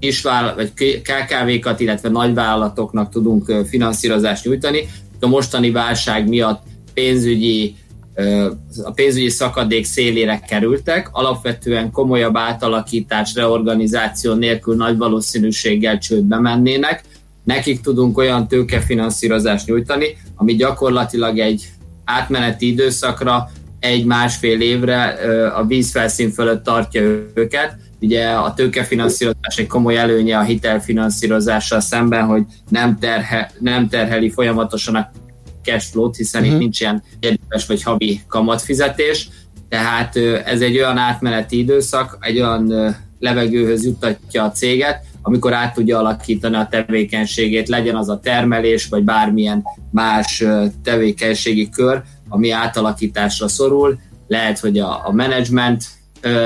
kisvállalat, 0.00 0.54
vagy 0.54 1.02
KKV-kat, 1.02 1.80
illetve 1.80 2.08
nagyvállalatoknak 2.08 3.10
tudunk 3.10 3.52
finanszírozást 3.68 4.44
nyújtani. 4.44 4.88
A 5.20 5.26
mostani 5.26 5.70
válság 5.70 6.28
miatt 6.28 6.62
pénzügyi 6.94 7.74
a 8.82 8.90
pénzügyi 8.94 9.28
szakadék 9.28 9.84
szélére 9.84 10.40
kerültek, 10.48 11.08
alapvetően 11.12 11.90
komolyabb 11.90 12.36
átalakítás, 12.36 13.34
reorganizáció 13.34 14.34
nélkül 14.34 14.76
nagy 14.76 14.96
valószínűséggel 14.96 15.98
csődbe 15.98 16.38
mennének. 16.38 17.04
Nekik 17.44 17.80
tudunk 17.80 18.18
olyan 18.18 18.48
tőkefinanszírozást 18.48 19.66
nyújtani, 19.66 20.06
ami 20.34 20.54
gyakorlatilag 20.54 21.38
egy 21.38 21.68
átmeneti 22.04 22.66
időszakra, 22.66 23.50
egy-másfél 23.80 24.60
évre 24.60 25.02
a 25.56 25.64
vízfelszín 25.64 26.30
fölött 26.30 26.64
tartja 26.64 27.02
őket. 27.34 27.76
Ugye 28.00 28.28
a 28.28 28.54
tőkefinanszírozás 28.54 29.56
egy 29.56 29.66
komoly 29.66 29.98
előnye 29.98 30.38
a 30.38 30.42
hitelfinanszírozással 30.42 31.80
szemben, 31.80 32.24
hogy 32.24 32.42
nem, 32.68 32.98
terhe, 32.98 33.50
nem 33.58 33.88
terheli 33.88 34.30
folyamatosan 34.30 34.94
a 34.94 35.10
cashflow-t, 35.62 36.16
hiszen 36.16 36.40
uh-huh. 36.40 36.54
itt 36.54 36.60
mhm. 36.60 36.62
nincs 36.62 36.80
ilyen 36.80 37.02
egyes 37.20 37.66
vagy 37.66 37.82
havi 37.82 38.20
kamatfizetés, 38.28 39.28
tehát 39.68 40.16
ez 40.44 40.60
egy 40.60 40.76
olyan 40.76 40.96
átmeneti 40.96 41.58
időszak, 41.58 42.18
egy 42.20 42.40
olyan 42.40 42.94
levegőhöz 43.18 43.84
juttatja 43.84 44.44
a 44.44 44.50
céget, 44.50 45.04
amikor 45.22 45.52
át 45.52 45.74
tudja 45.74 45.98
alakítani 45.98 46.56
a 46.56 46.68
tevékenységét, 46.70 47.68
legyen 47.68 47.96
az 47.96 48.08
a 48.08 48.20
termelés, 48.20 48.86
vagy 48.86 49.04
bármilyen 49.04 49.62
más 49.90 50.44
tevékenységi 50.82 51.68
kör, 51.68 52.02
ami 52.28 52.50
átalakításra 52.50 53.48
szorul. 53.48 53.98
Lehet, 54.28 54.58
hogy 54.58 54.78
a, 54.78 55.06
a 55.06 55.12
management 55.12 55.84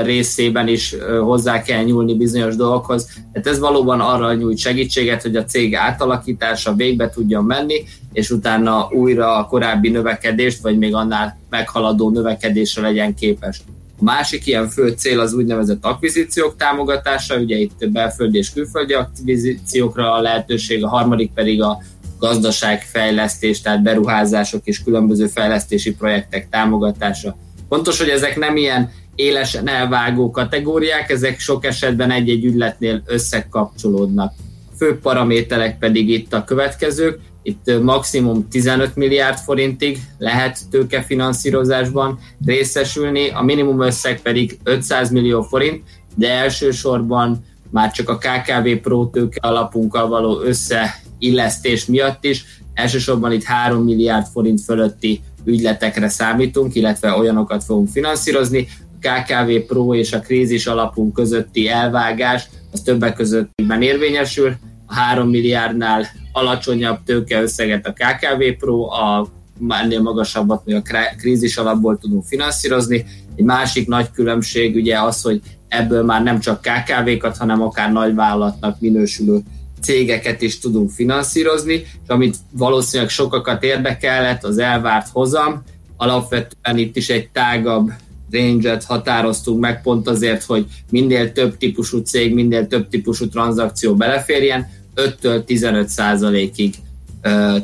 részében 0.03 0.67
is 0.67 0.95
hozzá 1.21 1.61
kell 1.61 1.83
nyúlni 1.83 2.15
bizonyos 2.15 2.55
dolgokhoz. 2.55 3.05
Tehát 3.05 3.47
ez 3.47 3.59
valóban 3.59 3.99
arra 3.99 4.33
nyújt 4.33 4.57
segítséget, 4.57 5.21
hogy 5.21 5.35
a 5.35 5.45
cég 5.45 5.75
átalakítása 5.75 6.73
végbe 6.73 7.09
tudjon 7.09 7.43
menni, 7.43 7.83
és 8.13 8.29
utána 8.29 8.89
újra 8.91 9.35
a 9.37 9.45
korábbi 9.45 9.89
növekedést, 9.89 10.61
vagy 10.61 10.77
még 10.77 10.95
annál 10.95 11.37
meghaladó 11.49 12.09
növekedésre 12.09 12.81
legyen 12.81 13.15
képes. 13.15 13.61
A 13.99 14.03
másik 14.03 14.45
ilyen 14.47 14.69
fő 14.69 14.89
cél 14.89 15.19
az 15.19 15.33
úgynevezett 15.33 15.85
akvizíciók 15.85 16.55
támogatása, 16.57 17.37
ugye 17.37 17.57
itt 17.57 17.89
belföldi 17.89 18.37
és 18.37 18.53
külföldi 18.53 18.93
akvizíciókra 18.93 20.13
a 20.13 20.21
lehetőség, 20.21 20.83
a 20.83 20.87
harmadik 20.87 21.31
pedig 21.33 21.61
a 21.61 21.77
gazdaságfejlesztés, 22.19 23.61
tehát 23.61 23.81
beruházások 23.81 24.61
és 24.63 24.83
különböző 24.83 25.27
fejlesztési 25.27 25.95
projektek 25.95 26.49
támogatása 26.49 27.35
Fontos, 27.69 27.99
hogy 27.99 28.09
ezek 28.09 28.37
nem 28.37 28.57
ilyen 28.57 28.91
élesen 29.15 29.67
elvágó 29.67 30.31
kategóriák, 30.31 31.09
ezek 31.09 31.39
sok 31.39 31.65
esetben 31.65 32.11
egy-egy 32.11 32.45
ügyletnél 32.45 33.01
összekapcsolódnak. 33.05 34.33
Fő 34.77 34.99
paraméterek 34.99 35.77
pedig 35.77 36.09
itt 36.09 36.33
a 36.33 36.43
következők, 36.43 37.19
itt 37.43 37.81
maximum 37.81 38.47
15 38.49 38.95
milliárd 38.95 39.37
forintig 39.37 39.99
lehet 40.17 40.59
tőkefinanszírozásban 40.69 42.19
részesülni, 42.45 43.29
a 43.29 43.41
minimum 43.41 43.81
összeg 43.81 44.21
pedig 44.21 44.59
500 44.63 45.09
millió 45.09 45.41
forint, 45.41 45.83
de 46.15 46.29
elsősorban 46.29 47.45
már 47.69 47.91
csak 47.91 48.09
a 48.09 48.17
KKV 48.17 48.69
Pro 48.81 49.05
tőke 49.05 49.39
alapunkkal 49.41 50.07
való 50.07 50.41
összeillesztés 50.41 51.85
miatt 51.85 52.23
is, 52.23 52.45
elsősorban 52.73 53.31
itt 53.31 53.43
3 53.43 53.83
milliárd 53.83 54.25
forint 54.27 54.61
fölötti 54.61 55.21
ügyletekre 55.43 56.09
számítunk, 56.09 56.75
illetve 56.75 57.17
olyanokat 57.17 57.63
fogunk 57.63 57.89
finanszírozni. 57.89 58.67
KKV 59.05 59.51
Pro 59.67 59.95
és 59.95 60.13
a 60.13 60.19
krízis 60.19 60.67
alapunk 60.67 61.13
közötti 61.13 61.67
elvágás 61.67 62.47
az 62.71 62.81
többek 62.81 63.15
között 63.15 63.49
érvényesül, 63.79 64.53
a 64.85 64.93
3 64.93 65.29
milliárdnál 65.29 66.05
alacsonyabb 66.31 66.97
tőkeösszeget 67.05 67.87
a 67.87 67.93
KKV 67.93 68.43
Pro, 68.57 68.89
a 68.89 69.27
ennél 69.67 70.01
magasabbat 70.01 70.65
még 70.65 70.75
a 70.75 70.81
krízis 71.17 71.57
alapból 71.57 71.97
tudunk 71.97 72.25
finanszírozni. 72.25 73.05
Egy 73.35 73.43
másik 73.43 73.87
nagy 73.87 74.11
különbség 74.11 74.75
ugye 74.75 74.99
az, 75.01 75.21
hogy 75.21 75.41
ebből 75.67 76.03
már 76.03 76.23
nem 76.23 76.39
csak 76.39 76.61
KKV-kat, 76.61 77.37
hanem 77.37 77.61
akár 77.61 77.91
nagyvállalatnak 77.91 78.79
minősülő 78.79 79.39
cégeket 79.81 80.41
is 80.41 80.59
tudunk 80.59 80.91
finanszírozni, 80.91 81.73
és 81.73 82.07
amit 82.07 82.35
valószínűleg 82.51 83.11
sokakat 83.11 83.63
érdekelhet, 83.63 84.43
az 84.43 84.57
elvárt 84.57 85.07
hozam. 85.11 85.63
Alapvetően 85.97 86.77
itt 86.77 86.95
is 86.95 87.09
egy 87.09 87.29
tágabb 87.29 87.91
range 88.31 88.81
határoztunk 88.85 89.59
meg 89.59 89.81
pont 89.81 90.07
azért, 90.07 90.43
hogy 90.43 90.65
minél 90.89 91.31
több 91.31 91.57
típusú 91.57 91.97
cég, 91.97 92.33
minél 92.33 92.67
több 92.67 92.87
típusú 92.87 93.27
tranzakció 93.27 93.95
beleférjen, 93.95 94.67
5-től 94.95 95.43
15 95.43 95.87
százalékig 95.87 96.75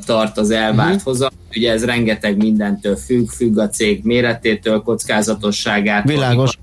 tart 0.05 0.37
az 0.37 0.49
elvárt 0.49 0.89
uh-huh. 0.89 1.03
hozam. 1.03 1.29
Ugye 1.55 1.71
ez 1.71 1.85
rengeteg 1.85 2.37
mindentől 2.37 2.95
függ, 2.95 3.27
függ 3.27 3.57
a 3.57 3.69
cég 3.69 4.03
méretétől, 4.03 4.81
kockázatosságától, 4.81 6.13
Világos. 6.13 6.57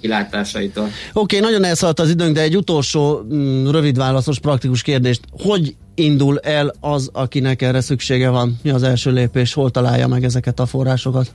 kilátásaitól. 0.00 0.84
Oké, 0.84 1.36
okay, 1.36 1.50
nagyon 1.50 1.64
elszaladt 1.64 2.00
az 2.00 2.10
időnk, 2.10 2.34
de 2.34 2.40
egy 2.40 2.56
utolsó 2.56 3.22
mm, 3.34 3.68
rövid 3.68 3.96
válaszos 3.96 4.38
praktikus 4.38 4.82
kérdést. 4.82 5.20
Hogy 5.30 5.76
indul 5.94 6.38
el 6.38 6.74
az, 6.80 7.10
akinek 7.12 7.62
erre 7.62 7.80
szüksége 7.80 8.28
van? 8.28 8.58
Mi 8.62 8.70
az 8.70 8.82
első 8.82 9.12
lépés? 9.12 9.52
Hol 9.52 9.70
találja 9.70 10.06
meg 10.06 10.24
ezeket 10.24 10.60
a 10.60 10.66
forrásokat? 10.66 11.34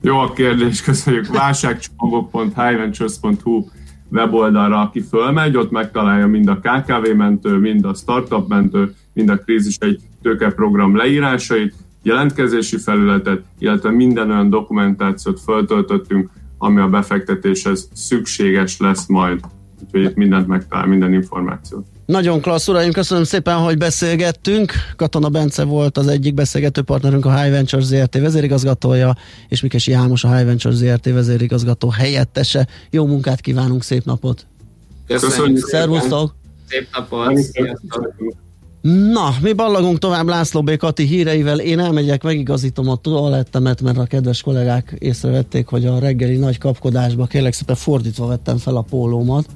Jó 0.00 0.18
a 0.18 0.32
kérdés, 0.32 0.82
köszönjük. 0.82 1.26
Válságcsomagok.highventures.hu 1.26 3.64
weboldalra, 4.10 4.80
aki 4.80 5.00
fölmegy, 5.00 5.56
ott 5.56 5.70
megtalálja 5.70 6.26
mind 6.26 6.48
a 6.48 6.58
KKV 6.58 7.14
mentő, 7.16 7.56
mind 7.56 7.84
a 7.84 7.94
startup 7.94 8.48
mentő, 8.48 8.94
mind 9.12 9.28
a 9.28 9.38
krízis 9.38 9.76
egy 9.78 10.00
tőkeprogram 10.22 10.96
leírásait, 10.96 11.74
jelentkezési 12.02 12.76
felületet, 12.76 13.42
illetve 13.58 13.90
minden 13.90 14.30
olyan 14.30 14.50
dokumentációt 14.50 15.40
föltöltöttünk, 15.40 16.30
ami 16.58 16.80
a 16.80 16.88
befektetéshez 16.88 17.88
szükséges 17.92 18.78
lesz 18.78 19.06
majd. 19.06 19.40
Úgyhogy 19.84 20.02
itt 20.02 20.14
mindent 20.14 20.46
megtalál, 20.46 20.86
minden 20.86 21.12
információt. 21.12 21.86
Nagyon 22.08 22.40
klassz, 22.40 22.68
uraim, 22.68 22.92
köszönöm 22.92 23.24
szépen, 23.24 23.56
hogy 23.56 23.78
beszélgettünk. 23.78 24.72
Katona 24.96 25.28
Bence 25.28 25.64
volt 25.64 25.98
az 25.98 26.06
egyik 26.06 26.34
beszélgető 26.34 26.82
partnerünk, 26.82 27.24
a 27.26 27.40
High 27.40 27.50
Ventures 27.50 27.84
ZRT 27.84 28.18
vezérigazgatója, 28.18 29.16
és 29.48 29.60
Mikesi 29.60 29.90
János 29.90 30.24
a 30.24 30.34
High 30.34 30.46
Ventures 30.46 30.76
ZRT 30.76 31.04
vezérigazgató 31.04 31.88
helyettese. 31.88 32.66
Jó 32.90 33.06
munkát 33.06 33.40
kívánunk, 33.40 33.82
szép 33.82 34.04
napot! 34.04 34.46
Köszönjük! 35.06 35.66
Szervusztok! 35.66 36.34
Szép 36.68 36.88
napot! 36.92 37.36
Sziasztok! 37.36 38.14
Na, 39.12 39.34
mi 39.42 39.52
ballagunk 39.52 39.98
tovább 39.98 40.26
László 40.26 40.62
B. 40.62 40.76
Kati 40.76 41.04
híreivel. 41.04 41.60
Én 41.60 41.78
elmegyek, 41.78 42.22
megigazítom 42.22 42.88
a 42.88 42.96
toalettemet, 42.96 43.82
mert 43.82 43.98
a 43.98 44.04
kedves 44.04 44.42
kollégák 44.42 44.94
észrevették, 44.98 45.66
hogy 45.66 45.86
a 45.86 45.98
reggeli 45.98 46.36
nagy 46.36 46.58
kapkodásba 46.58 47.26
kérlek 47.26 47.52
szépen 47.52 47.76
fordítva 47.76 48.26
vettem 48.26 48.56
fel 48.56 48.76
a 48.76 48.82
pólómat. 48.82 49.46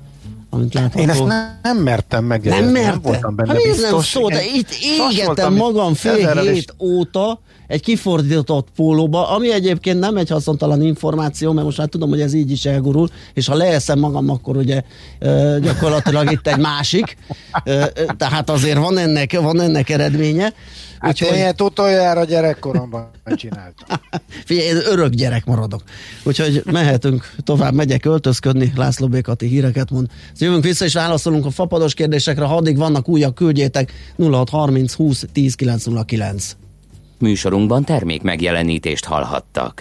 Amit 0.55 0.75
látható. 0.75 1.01
Én 1.01 1.11
ezt 1.11 1.25
nem, 1.25 1.59
nem 1.63 1.77
mertem 1.77 2.25
meg. 2.25 2.45
Nem 2.45 2.65
nem 2.65 2.73
merte? 2.73 2.99
voltam 3.03 3.35
benne 3.37 3.53
hát 3.53 3.63
biztos. 3.63 3.91
nem 3.91 4.01
szó, 4.01 4.29
de 4.29 4.45
itt 4.55 4.73
Sasoltam 4.73 5.55
magam 5.55 5.95
fél 5.95 6.41
hét 6.41 6.75
óta 6.81 7.41
egy 7.67 7.81
kifordított 7.81 8.69
pólóba, 8.77 9.29
ami 9.29 9.53
egyébként 9.53 9.99
nem 9.99 10.17
egy 10.17 10.29
haszontalan 10.29 10.83
információ, 10.83 11.53
mert 11.53 11.67
most 11.67 11.79
már 11.79 11.87
tudom, 11.87 12.09
hogy 12.09 12.21
ez 12.21 12.33
így 12.35 12.51
is 12.51 12.65
elgurul, 12.65 13.09
és 13.35 13.47
ha 13.47 13.55
leeszem 13.55 13.99
magam, 13.99 14.31
akkor 14.31 14.57
ugye 14.57 14.83
gyakorlatilag 15.61 16.33
itt 16.33 16.47
egy 16.47 16.59
másik, 16.59 17.17
tehát 18.17 18.51
azért 18.51 18.79
van 18.79 18.99
ennek, 18.99 19.41
van 19.41 19.61
ennek 19.61 19.91
eredménye. 19.91 20.53
Hát 21.03 21.11
Úgyhogy- 21.11 21.37
ilyet 21.37 21.61
utoljára 21.61 22.25
gyerekkoromban 22.25 23.11
csináltam. 23.37 23.99
Figyelj, 24.47 24.67
én 24.67 24.77
örök 24.77 25.13
gyerek 25.13 25.45
maradok. 25.45 25.83
Úgyhogy 26.23 26.63
mehetünk 26.65 27.31
tovább, 27.45 27.75
megyek 27.75 28.05
öltözködni, 28.05 28.73
László 28.77 29.09
Békati 29.09 29.47
híreket 29.47 29.91
mond. 29.91 30.07
Szóval 30.09 30.33
jövünk 30.39 30.65
vissza 30.65 30.85
és 30.85 30.95
válaszolunk 30.95 31.47
a 31.47 31.51
fapados 31.51 31.95
kérdésekre, 31.95 32.45
ha 32.45 32.57
addig 32.57 32.77
vannak 32.77 33.09
újak, 33.09 33.35
küldjétek 33.35 33.93
0630 34.17 34.93
20 34.93 35.25
10 35.33 35.55
909. 35.55 36.57
Műsorunkban 37.19 37.85
termék 37.85 38.23
megjelenítést 38.23 39.05
hallhattak. 39.05 39.81